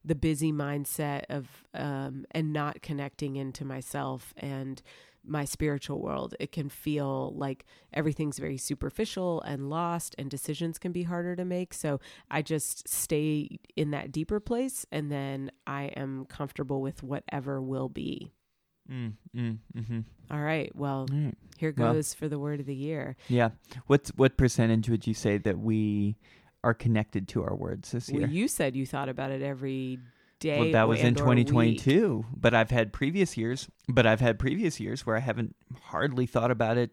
the 0.05 0.15
busy 0.15 0.51
mindset 0.51 1.23
of 1.29 1.47
um 1.73 2.25
and 2.31 2.53
not 2.53 2.81
connecting 2.81 3.35
into 3.35 3.65
myself 3.65 4.33
and 4.37 4.81
my 5.27 5.45
spiritual 5.45 6.01
world, 6.01 6.35
it 6.39 6.51
can 6.51 6.69
feel 6.69 7.33
like 7.35 7.65
everything's 7.93 8.39
very 8.39 8.57
superficial 8.57 9.41
and 9.41 9.69
lost, 9.69 10.15
and 10.17 10.29
decisions 10.29 10.77
can 10.79 10.91
be 10.91 11.03
harder 11.03 11.35
to 11.35 11.45
make. 11.45 11.73
So 11.73 11.99
I 12.31 12.41
just 12.41 12.87
stay 12.87 13.59
in 13.75 13.91
that 13.91 14.11
deeper 14.11 14.39
place, 14.39 14.85
and 14.91 15.11
then 15.11 15.51
I 15.65 15.85
am 15.95 16.25
comfortable 16.25 16.81
with 16.81 17.03
whatever 17.03 17.61
will 17.61 17.89
be. 17.89 18.31
Mm, 18.91 19.13
mm, 19.35 19.57
mm-hmm. 19.75 19.99
All 20.31 20.39
right. 20.39 20.73
Well, 20.73 21.07
All 21.11 21.17
right. 21.17 21.35
here 21.57 21.73
Well- 21.75 21.93
goes 21.93 22.13
for 22.13 22.29
the 22.29 22.39
word 22.39 22.59
of 22.61 22.65
the 22.65 22.75
year. 22.75 23.17
Yeah. 23.27 23.49
What's 23.87 24.09
what 24.11 24.37
percentage 24.37 24.89
would 24.89 25.05
you 25.05 25.13
say 25.13 25.37
that 25.39 25.59
we 25.59 26.15
are 26.63 26.73
connected 26.73 27.27
to 27.29 27.43
our 27.43 27.55
words 27.55 27.91
this 27.91 28.09
year? 28.09 28.21
Well, 28.21 28.31
you 28.31 28.47
said 28.47 28.75
you 28.75 28.85
thought 28.85 29.09
about 29.09 29.31
it 29.31 29.41
every 29.41 29.99
day. 30.39 30.59
Well, 30.59 30.71
that 30.71 30.87
was 30.87 30.99
in 30.99 31.07
and 31.07 31.15
week. 31.17 31.47
2022, 31.47 32.25
but 32.35 32.53
I've 32.53 32.71
had 32.71 32.93
previous 32.93 33.37
years, 33.37 33.67
but 33.87 34.05
I've 34.05 34.21
had 34.21 34.39
previous 34.39 34.79
years 34.79 35.05
where 35.05 35.15
I 35.15 35.19
haven't 35.19 35.55
hardly 35.83 36.25
thought 36.25 36.51
about 36.51 36.77
it 36.77 36.91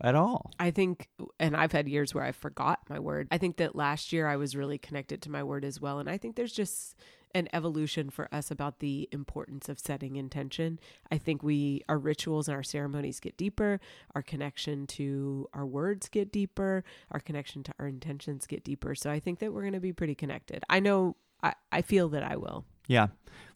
at 0.00 0.14
all. 0.14 0.50
I 0.58 0.70
think, 0.70 1.08
and 1.38 1.56
I've 1.56 1.72
had 1.72 1.88
years 1.88 2.14
where 2.14 2.24
I 2.24 2.32
forgot 2.32 2.80
my 2.88 2.98
word. 2.98 3.28
I 3.30 3.38
think 3.38 3.56
that 3.58 3.76
last 3.76 4.12
year 4.12 4.26
I 4.26 4.36
was 4.36 4.56
really 4.56 4.78
connected 4.78 5.22
to 5.22 5.30
my 5.30 5.42
word 5.42 5.64
as 5.64 5.80
well. 5.80 5.98
And 5.98 6.08
I 6.08 6.18
think 6.18 6.36
there's 6.36 6.52
just 6.52 6.96
an 7.34 7.48
evolution 7.52 8.08
for 8.08 8.32
us 8.32 8.50
about 8.50 8.78
the 8.78 9.08
importance 9.12 9.68
of 9.68 9.78
setting 9.78 10.16
intention. 10.16 10.78
I 11.10 11.18
think 11.18 11.42
we, 11.42 11.82
our 11.88 11.98
rituals 11.98 12.48
and 12.48 12.54
our 12.54 12.62
ceremonies 12.62 13.20
get 13.20 13.36
deeper, 13.36 13.78
our 14.14 14.22
connection 14.22 14.86
to 14.86 15.46
our 15.52 15.66
words 15.66 16.08
get 16.08 16.32
deeper, 16.32 16.82
our 17.10 17.20
connection 17.20 17.62
to 17.64 17.74
our 17.78 17.88
intentions 17.88 18.46
get 18.46 18.64
deeper. 18.64 18.94
So 18.94 19.10
I 19.10 19.20
think 19.20 19.40
that 19.40 19.52
we're 19.52 19.62
going 19.62 19.74
to 19.74 19.80
be 19.80 19.92
pretty 19.92 20.14
connected. 20.14 20.64
I 20.70 20.80
know, 20.80 21.16
I, 21.42 21.54
I 21.72 21.82
feel 21.82 22.08
that 22.10 22.22
I 22.22 22.36
will. 22.36 22.64
Yeah. 22.86 23.08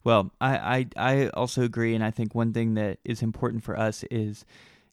Well, 0.03 0.31
I, 0.41 0.87
I 0.97 1.13
I 1.23 1.27
also 1.29 1.63
agree, 1.63 1.93
and 1.93 2.03
I 2.03 2.11
think 2.11 2.33
one 2.33 2.53
thing 2.53 2.73
that 2.73 2.99
is 3.05 3.21
important 3.21 3.63
for 3.63 3.77
us 3.77 4.03
is, 4.09 4.45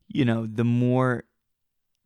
you 0.06 0.24
know, 0.24 0.46
the 0.46 0.64
more 0.64 1.24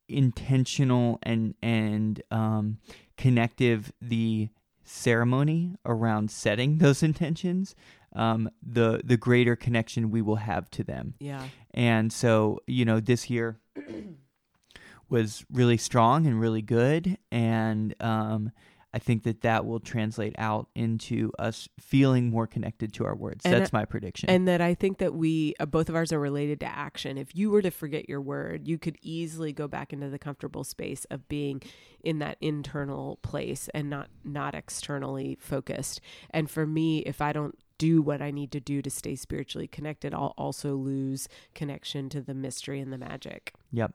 intentional 0.09 1.19
and 1.23 1.55
and 1.63 2.23
um, 2.31 2.79
connective 3.17 3.93
the 4.01 4.51
ceremony 4.85 5.77
around 5.85 6.31
setting 6.31 6.79
those 6.79 7.03
intentions, 7.03 7.75
um, 8.15 8.51
the 8.63 9.01
the 9.05 9.17
greater 9.17 9.57
connection 9.57 10.11
we 10.11 10.23
will 10.23 10.37
have 10.37 10.71
to 10.71 10.85
them. 10.85 11.15
Yeah. 11.19 11.49
And 11.75 12.13
so, 12.13 12.61
you 12.67 12.85
know, 12.85 13.01
this 13.01 13.31
year 13.31 13.59
was 15.09 15.45
really 15.51 15.77
strong 15.77 16.27
and 16.27 16.41
really 16.41 16.63
good. 16.63 17.19
And 17.31 17.95
um, 18.01 18.53
I 18.95 18.99
think 18.99 19.23
that 19.23 19.41
that 19.41 19.65
will 19.65 19.81
translate 19.81 20.35
out 20.37 20.69
into 20.75 21.33
us 21.39 21.67
feeling 21.81 22.29
more 22.29 22.47
connected 22.47 22.93
to 22.95 23.07
our 23.07 23.15
words. 23.17 23.45
And 23.45 23.55
That's 23.55 23.73
my 23.73 23.87
prediction. 23.87 24.29
And 24.29 24.47
that 24.49 24.61
I 24.61 24.75
think 24.75 24.99
that 24.99 25.15
we, 25.15 25.55
uh, 25.59 25.65
both 25.67 25.89
of 25.89 25.95
ours 25.97 26.13
are 26.13 26.21
related 26.21 26.61
to 26.61 26.67
action. 26.67 27.17
If 27.17 27.35
you 27.35 27.51
were 27.51 27.63
to 27.63 27.71
forget 27.71 28.07
your 28.09 28.21
word, 28.21 28.69
you 28.69 28.79
could 28.79 28.99
easily 29.01 29.53
go 29.55 29.67
back 29.67 29.95
into 29.95 30.11
the 30.11 30.19
comfortable 30.19 30.63
space 30.63 31.07
of 31.07 31.27
being 31.29 31.63
in 32.05 32.19
that 32.19 32.37
internal 32.43 33.19
place 33.23 33.69
and 33.73 33.89
not 33.89 34.09
not 34.25 34.55
externally 34.55 35.39
focused. 35.41 36.01
And 36.31 36.51
for 36.51 36.67
me, 36.67 36.99
if 37.01 37.23
I 37.23 37.33
don't 37.33 37.57
do 37.79 38.03
what 38.03 38.21
I 38.21 38.31
need 38.31 38.53
to 38.53 38.61
do 38.61 38.83
to 38.83 38.91
stay 38.91 39.17
spiritually 39.17 39.67
connected, 39.69 40.13
I'll 40.13 40.35
also 40.37 40.77
lose 40.77 41.29
connection 41.55 42.09
to 42.11 42.21
the 42.21 42.35
mystery 42.35 42.79
and 42.81 42.93
the 42.93 42.99
magic. 42.99 43.55
yep. 43.73 43.93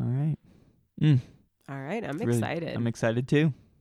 All 0.00 0.06
right. 0.06 0.36
Mm, 1.00 1.20
All 1.68 1.80
right, 1.80 2.02
I'm 2.02 2.16
really- 2.18 2.38
excited. 2.38 2.74
I'm 2.74 2.86
excited 2.86 3.28
too. 3.28 3.52